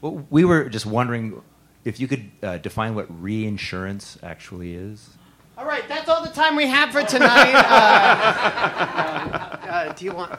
Well, 0.00 0.26
we 0.30 0.44
were 0.44 0.68
just 0.68 0.86
wondering 0.86 1.42
if 1.84 2.00
you 2.00 2.08
could 2.08 2.30
uh, 2.42 2.58
define 2.58 2.94
what 2.94 3.06
reinsurance 3.22 4.18
actually 4.22 4.74
is. 4.74 5.10
All 5.60 5.66
right, 5.66 5.86
that's 5.88 6.08
all 6.08 6.22
the 6.24 6.30
time 6.30 6.56
we 6.56 6.66
have 6.66 6.90
for 6.90 7.02
tonight. 7.02 7.54
Uh, 9.70 9.72
uh, 9.72 9.92
do 9.92 10.04
you 10.04 10.12
want? 10.12 10.36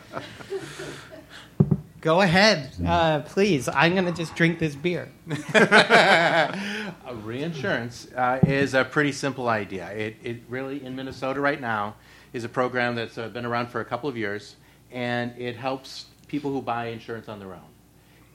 Go 2.02 2.20
ahead, 2.22 2.74
uh, 2.86 3.22
please. 3.22 3.70
I'm 3.70 3.94
going 3.94 4.06
to 4.06 4.12
just 4.12 4.36
drink 4.36 4.60
this 4.60 4.76
beer. 4.76 5.10
Reinsurance 7.14 8.08
uh, 8.14 8.40
is 8.46 8.74
a 8.74 8.84
pretty 8.84 9.14
simple 9.14 9.48
idea. 9.48 9.90
It, 9.92 10.18
it 10.22 10.38
really, 10.50 10.84
in 10.84 10.96
Minnesota 10.96 11.40
right 11.40 11.62
now, 11.62 11.96
is 12.34 12.44
a 12.44 12.50
program 12.50 12.96
that's 12.96 13.18
uh, 13.18 13.30
been 13.30 13.46
around 13.46 13.68
for 13.68 13.80
a 13.80 13.86
couple 13.86 14.10
of 14.10 14.18
years, 14.18 14.58
and 14.92 15.34
it 15.38 15.56
helps 15.56 16.08
people 16.28 16.52
who 16.52 16.62
buy 16.62 16.88
insurance 16.88 17.30
on 17.30 17.40
their 17.40 17.54
own. 17.54 17.70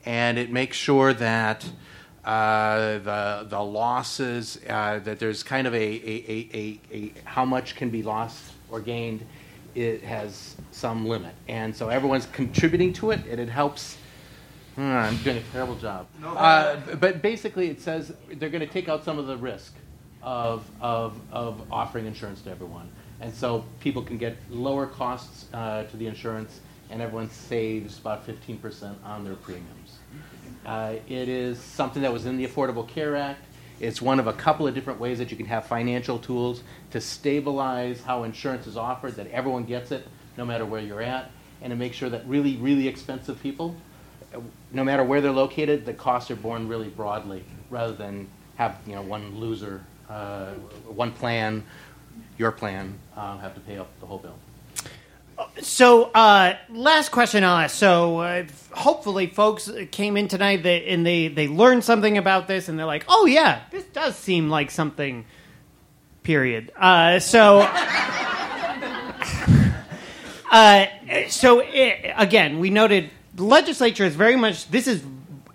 And 0.06 0.38
it 0.38 0.50
makes 0.50 0.78
sure 0.78 1.12
that 1.12 1.68
uh, 2.26 2.98
the, 2.98 3.46
the 3.48 3.62
losses, 3.62 4.58
uh, 4.68 4.98
that 4.98 5.20
there's 5.20 5.44
kind 5.44 5.66
of 5.66 5.74
a, 5.74 5.78
a, 5.78 6.48
a, 6.52 6.80
a, 6.92 7.12
how 7.24 7.44
much 7.44 7.76
can 7.76 7.88
be 7.88 8.02
lost 8.02 8.52
or 8.68 8.80
gained, 8.80 9.24
it 9.76 10.02
has 10.02 10.56
some 10.72 11.06
limit. 11.06 11.34
And 11.46 11.74
so 11.74 11.88
everyone's 11.88 12.26
contributing 12.26 12.92
to 12.94 13.12
it, 13.12 13.20
and 13.30 13.38
it 13.38 13.48
helps. 13.48 13.96
Hmm, 14.74 14.82
I'm 14.82 15.16
doing 15.18 15.36
a 15.36 15.42
terrible 15.52 15.76
job. 15.76 16.08
Uh, 16.24 16.76
but 16.98 17.22
basically, 17.22 17.68
it 17.70 17.80
says 17.80 18.12
they're 18.28 18.50
going 18.50 18.66
to 18.66 18.72
take 18.72 18.88
out 18.88 19.04
some 19.04 19.18
of 19.18 19.28
the 19.28 19.36
risk 19.36 19.72
of, 20.20 20.68
of, 20.80 21.18
of 21.30 21.62
offering 21.70 22.06
insurance 22.06 22.42
to 22.42 22.50
everyone. 22.50 22.90
And 23.20 23.32
so 23.32 23.64
people 23.78 24.02
can 24.02 24.18
get 24.18 24.36
lower 24.50 24.86
costs 24.86 25.46
uh, 25.54 25.84
to 25.84 25.96
the 25.96 26.08
insurance, 26.08 26.60
and 26.90 27.00
everyone 27.00 27.30
saves 27.30 27.98
about 27.98 28.26
15% 28.26 28.94
on 29.04 29.24
their 29.24 29.36
premiums. 29.36 29.85
Uh, 30.66 30.96
it 31.08 31.28
is 31.28 31.60
something 31.60 32.02
that 32.02 32.12
was 32.12 32.26
in 32.26 32.36
the 32.36 32.44
Affordable 32.44 32.86
Care 32.86 33.14
Act. 33.14 33.40
It's 33.78 34.02
one 34.02 34.18
of 34.18 34.26
a 34.26 34.32
couple 34.32 34.66
of 34.66 34.74
different 34.74 34.98
ways 34.98 35.18
that 35.18 35.30
you 35.30 35.36
can 35.36 35.46
have 35.46 35.66
financial 35.66 36.18
tools 36.18 36.62
to 36.90 37.00
stabilize 37.00 38.02
how 38.02 38.24
insurance 38.24 38.66
is 38.66 38.76
offered, 38.76 39.14
that 39.14 39.30
everyone 39.30 39.64
gets 39.64 39.92
it, 39.92 40.08
no 40.36 40.44
matter 40.44 40.66
where 40.66 40.80
you're 40.80 41.02
at, 41.02 41.30
and 41.62 41.70
to 41.70 41.76
make 41.76 41.92
sure 41.92 42.08
that 42.10 42.26
really, 42.26 42.56
really 42.56 42.88
expensive 42.88 43.40
people, 43.40 43.76
no 44.72 44.82
matter 44.82 45.04
where 45.04 45.20
they're 45.20 45.30
located, 45.30 45.86
the 45.86 45.94
costs 45.94 46.30
are 46.32 46.36
borne 46.36 46.66
really 46.66 46.88
broadly, 46.88 47.44
rather 47.70 47.92
than 47.92 48.28
have 48.56 48.78
you 48.86 48.94
know 48.94 49.02
one 49.02 49.38
loser, 49.38 49.84
uh, 50.08 50.52
one 50.86 51.12
plan, 51.12 51.62
your 52.38 52.50
plan, 52.50 52.98
uh, 53.16 53.38
have 53.38 53.54
to 53.54 53.60
pay 53.60 53.78
up 53.78 53.88
the 54.00 54.06
whole 54.06 54.18
bill. 54.18 54.36
So, 55.60 56.04
uh, 56.04 56.56
last 56.68 57.10
question 57.10 57.42
on. 57.42 57.68
So, 57.70 58.20
uh, 58.20 58.44
hopefully, 58.72 59.28
folks 59.28 59.70
came 59.90 60.16
in 60.16 60.28
tonight 60.28 60.64
and 60.66 61.06
they, 61.06 61.28
they 61.28 61.48
learned 61.48 61.82
something 61.82 62.18
about 62.18 62.46
this, 62.46 62.68
and 62.68 62.78
they're 62.78 62.86
like, 62.86 63.04
"Oh 63.08 63.26
yeah, 63.26 63.62
this 63.70 63.84
does 63.84 64.16
seem 64.16 64.50
like 64.50 64.70
something." 64.70 65.24
Period. 66.22 66.72
Uh, 66.76 67.20
so, 67.20 67.60
uh, 70.50 70.86
so 71.28 71.60
eh, 71.60 72.12
again, 72.16 72.58
we 72.58 72.68
noted 72.68 73.10
legislature 73.36 74.04
is 74.04 74.16
very 74.16 74.36
much. 74.36 74.68
This 74.68 74.88
is 74.88 75.04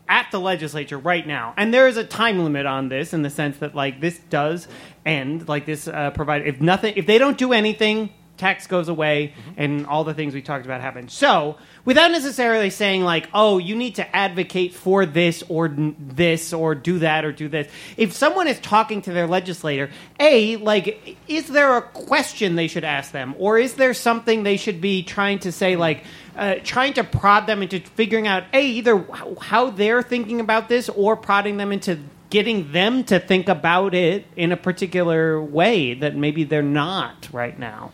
at 0.08 0.28
the 0.32 0.40
legislature 0.40 0.98
right 0.98 1.28
now, 1.28 1.54
and 1.58 1.74
there 1.74 1.88
is 1.88 1.98
a 1.98 2.04
time 2.04 2.44
limit 2.44 2.66
on 2.66 2.90
this 2.90 3.14
in 3.14 3.22
the 3.22 3.30
sense 3.30 3.58
that 3.58 3.76
like 3.76 4.02
this 4.02 4.20
does 4.30 4.68
end. 5.06 5.48
Like 5.48 5.66
this 5.66 5.88
uh, 5.88 6.12
provide 6.12 6.48
if 6.48 6.60
nothing 6.60 6.94
if 6.96 7.06
they 7.06 7.18
don't 7.18 7.38
do 7.38 7.54
anything 7.54 8.10
tax 8.42 8.66
goes 8.66 8.90
away 8.90 9.34
and 9.56 9.86
all 9.86 10.04
the 10.04 10.16
things 10.16 10.34
we 10.34 10.42
talked 10.42 10.66
about 10.66 10.82
happen. 10.82 11.08
So, 11.08 11.58
without 11.86 12.12
necessarily 12.12 12.72
saying 12.72 13.04
like, 13.04 13.30
"Oh, 13.34 13.60
you 13.60 13.76
need 13.76 13.96
to 13.96 14.16
advocate 14.16 14.74
for 14.74 15.06
this 15.06 15.44
or 15.48 15.68
n- 15.68 15.96
this 16.00 16.52
or 16.52 16.74
do 16.74 17.00
that 17.00 17.24
or 17.24 17.32
do 17.32 17.48
this." 17.48 17.68
If 17.98 18.14
someone 18.14 18.48
is 18.48 18.60
talking 18.60 19.04
to 19.04 19.14
their 19.14 19.28
legislator, 19.28 19.92
A, 20.20 20.58
like 20.58 21.18
is 21.28 21.48
there 21.48 21.78
a 21.78 21.82
question 21.82 22.56
they 22.56 22.68
should 22.68 22.84
ask 22.84 23.12
them 23.12 23.36
or 23.38 23.60
is 23.60 23.76
there 23.76 23.94
something 23.94 24.44
they 24.44 24.58
should 24.58 24.82
be 24.82 25.04
trying 25.04 25.40
to 25.40 25.52
say 25.52 25.76
like 25.76 26.04
uh, 26.36 26.56
trying 26.64 26.94
to 26.94 27.04
prod 27.04 27.46
them 27.46 27.62
into 27.62 27.80
figuring 27.80 28.28
out 28.28 28.44
a 28.54 28.66
either 28.66 29.06
how 29.40 29.70
they're 29.70 30.02
thinking 30.02 30.40
about 30.40 30.68
this 30.68 30.90
or 30.90 31.16
prodding 31.16 31.58
them 31.58 31.72
into 31.72 32.00
getting 32.32 32.72
them 32.72 33.04
to 33.04 33.20
think 33.20 33.50
about 33.50 33.94
it 33.94 34.26
in 34.36 34.52
a 34.52 34.58
particular 34.58 35.40
way 35.40 35.94
that 35.94 36.16
maybe 36.16 36.44
they're 36.46 36.64
not 36.64 37.30
right 37.32 37.60
now. 37.60 37.92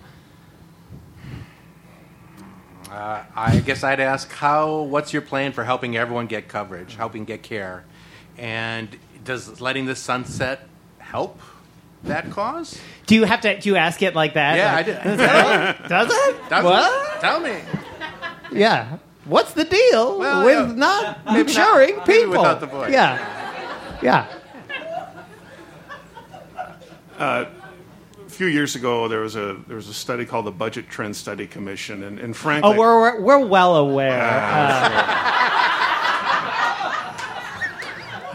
Uh, 2.98 3.24
I 3.36 3.60
guess 3.60 3.84
I'd 3.84 4.00
ask 4.00 4.32
how. 4.32 4.82
What's 4.82 5.14
your 5.14 5.22
plan 5.22 5.52
for 5.52 5.64
helping 5.64 5.96
everyone 5.96 6.26
get 6.26 6.48
coverage, 6.48 6.96
helping 6.96 7.26
get 7.26 7.44
care, 7.44 7.84
and 8.40 8.90
does 9.24 9.62
letting 9.62 9.86
the 9.86 9.96
sunset 9.96 10.62
help 10.98 11.40
that 12.06 12.32
cause? 12.32 12.80
Do 13.06 13.14
you 13.14 13.26
have 13.26 13.42
to? 13.42 13.60
Do 13.60 13.70
you 13.70 13.76
ask 13.76 14.02
it 14.02 14.16
like 14.16 14.34
that? 14.34 14.56
Yeah, 14.58 14.74
Like, 14.74 14.88
I 14.88 14.92
did. 15.12 15.18
Does 15.18 15.20
it? 15.86 15.90
Does 15.90 16.08
it? 16.12 16.50
Does 16.50 16.64
what? 16.64 17.16
it? 17.18 17.22
Tell 17.22 17.40
me. 17.40 17.60
Yeah. 18.52 18.98
What's 19.26 19.52
the 19.54 19.66
deal 19.66 20.18
Well, 20.18 20.44
with 20.46 20.70
yeah. 20.70 20.76
not 20.76 21.26
Maybe 21.26 21.38
not- 21.38 21.40
insuring 21.50 21.98
maybe 21.98 22.14
people? 22.14 22.32
without 22.32 22.60
the 22.62 22.66
voice. 22.66 22.92
Yeah. 22.92 24.00
Yeah. 24.02 24.26
Uh, 27.20 27.46
a 27.46 27.57
few 28.38 28.48
years 28.48 28.76
ago, 28.76 29.08
there 29.08 29.22
was 29.22 29.36
a 29.36 29.58
there 29.68 29.76
was 29.76 29.90
a 29.90 29.94
study 29.94 30.24
called 30.24 30.46
the 30.46 30.52
Budget 30.52 30.88
Trend 30.90 31.16
Study 31.16 31.48
Commission, 31.48 32.04
and, 32.04 32.20
and 32.20 32.38
frankly, 32.38 32.72
Oh, 32.72 32.78
we're, 32.78 33.20
we're, 33.20 33.44
well 33.44 33.78
aware. 33.78 34.20
Ah, 34.22 35.18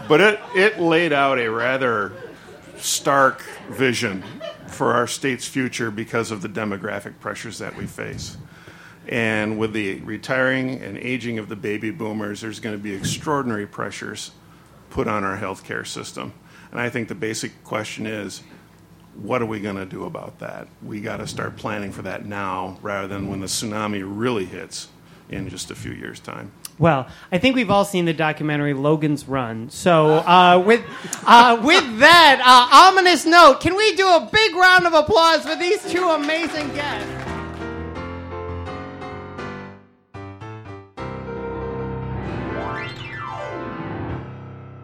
but 0.09 0.19
it 0.19 0.41
it 0.55 0.77
laid 0.77 1.13
out 1.13 1.39
a 1.39 1.47
rather 1.49 2.11
stark 2.75 3.43
vision 3.69 4.25
for 4.67 4.93
our 4.93 5.07
state's 5.07 5.47
future 5.47 5.89
because 5.89 6.31
of 6.31 6.41
the 6.41 6.49
demographic 6.49 7.17
pressures 7.21 7.59
that 7.59 7.77
we 7.77 7.85
face. 7.87 8.35
And 9.07 9.57
with 9.57 9.71
the 9.71 10.01
retiring 10.01 10.81
and 10.81 10.97
aging 10.97 11.39
of 11.39 11.47
the 11.47 11.55
baby 11.55 11.91
boomers, 11.91 12.41
there's 12.41 12.59
going 12.59 12.75
to 12.75 12.81
be 12.81 12.93
extraordinary 12.93 13.67
pressures 13.67 14.31
put 14.89 15.07
on 15.07 15.23
our 15.23 15.37
healthcare 15.37 15.87
system. 15.87 16.33
And 16.71 16.81
I 16.81 16.89
think 16.89 17.07
the 17.07 17.15
basic 17.15 17.63
question 17.63 18.05
is 18.05 18.43
what 19.15 19.41
are 19.41 19.45
we 19.45 19.59
going 19.59 19.75
to 19.75 19.85
do 19.85 20.05
about 20.05 20.39
that? 20.39 20.67
We 20.81 21.01
got 21.01 21.17
to 21.17 21.27
start 21.27 21.55
planning 21.55 21.91
for 21.91 22.01
that 22.03 22.25
now 22.25 22.77
rather 22.81 23.07
than 23.07 23.29
when 23.29 23.39
the 23.39 23.47
tsunami 23.47 24.03
really 24.05 24.45
hits 24.45 24.87
in 25.29 25.49
just 25.49 25.71
a 25.71 25.75
few 25.75 25.91
years' 25.91 26.19
time. 26.19 26.51
Well, 26.79 27.07
I 27.31 27.37
think 27.37 27.55
we've 27.55 27.69
all 27.69 27.85
seen 27.85 28.05
the 28.05 28.13
documentary 28.13 28.73
Logan's 28.73 29.27
Run. 29.27 29.69
So, 29.69 30.15
uh, 30.17 30.61
with 30.65 30.81
uh, 31.23 31.61
with 31.63 31.99
that 31.99 32.41
uh, 32.43 32.75
ominous 32.97 33.25
note, 33.25 33.61
can 33.61 33.75
we 33.75 33.95
do 33.95 34.07
a 34.07 34.27
big 34.31 34.55
round 34.55 34.87
of 34.87 34.93
applause 34.93 35.45
for 35.45 35.55
these 35.55 35.83
two 35.91 36.09
amazing 36.09 36.73
guests? 36.73 37.09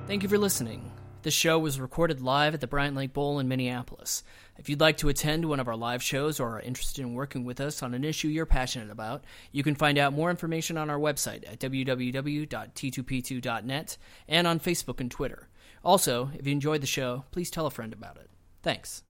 Thank 0.08 0.24
you 0.24 0.30
for 0.30 0.40
listening. 0.40 0.92
This 1.22 1.34
show 1.34 1.60
was 1.60 1.82
recorded 1.82 2.22
live 2.22 2.54
at 2.54 2.62
the 2.62 2.68
Bryant 2.68 2.96
Lake 2.96 3.12
Bowl 3.12 3.40
in 3.40 3.50
Minneapolis. 3.50 4.24
If 4.58 4.70
you'd 4.70 4.80
like 4.80 4.96
to 4.98 5.10
attend 5.10 5.44
one 5.44 5.60
of 5.60 5.68
our 5.68 5.76
live 5.76 6.02
shows 6.02 6.40
or 6.40 6.56
are 6.56 6.62
interested 6.62 7.02
in 7.02 7.14
working 7.14 7.44
with 7.44 7.60
us 7.60 7.84
on 7.84 7.94
an 7.94 8.06
issue 8.06 8.30
you're 8.30 8.46
passionate 8.46 8.90
about, 8.90 9.26
you 9.52 9.62
can 9.62 9.76
find 9.76 9.98
out 9.98 10.14
more 10.14 10.30
information 10.30 10.78
on 10.78 10.90
our 10.90 10.98
website 10.98 11.46
at 11.46 11.60
www.t2p2.net 11.60 13.98
and 14.30 14.48
on 14.48 14.62
Facebook 14.62 15.02
and 15.02 15.12
Twitter. 15.12 15.50
Also, 15.84 16.32
if 16.40 16.48
you 16.48 16.54
enjoyed 16.54 16.80
the 16.80 16.88
show, 16.88 17.26
please 17.32 17.52
tell 17.52 17.66
a 17.66 17.72
friend 17.72 17.92
about 17.92 18.16
it. 18.16 18.30
Thanks. 18.64 18.98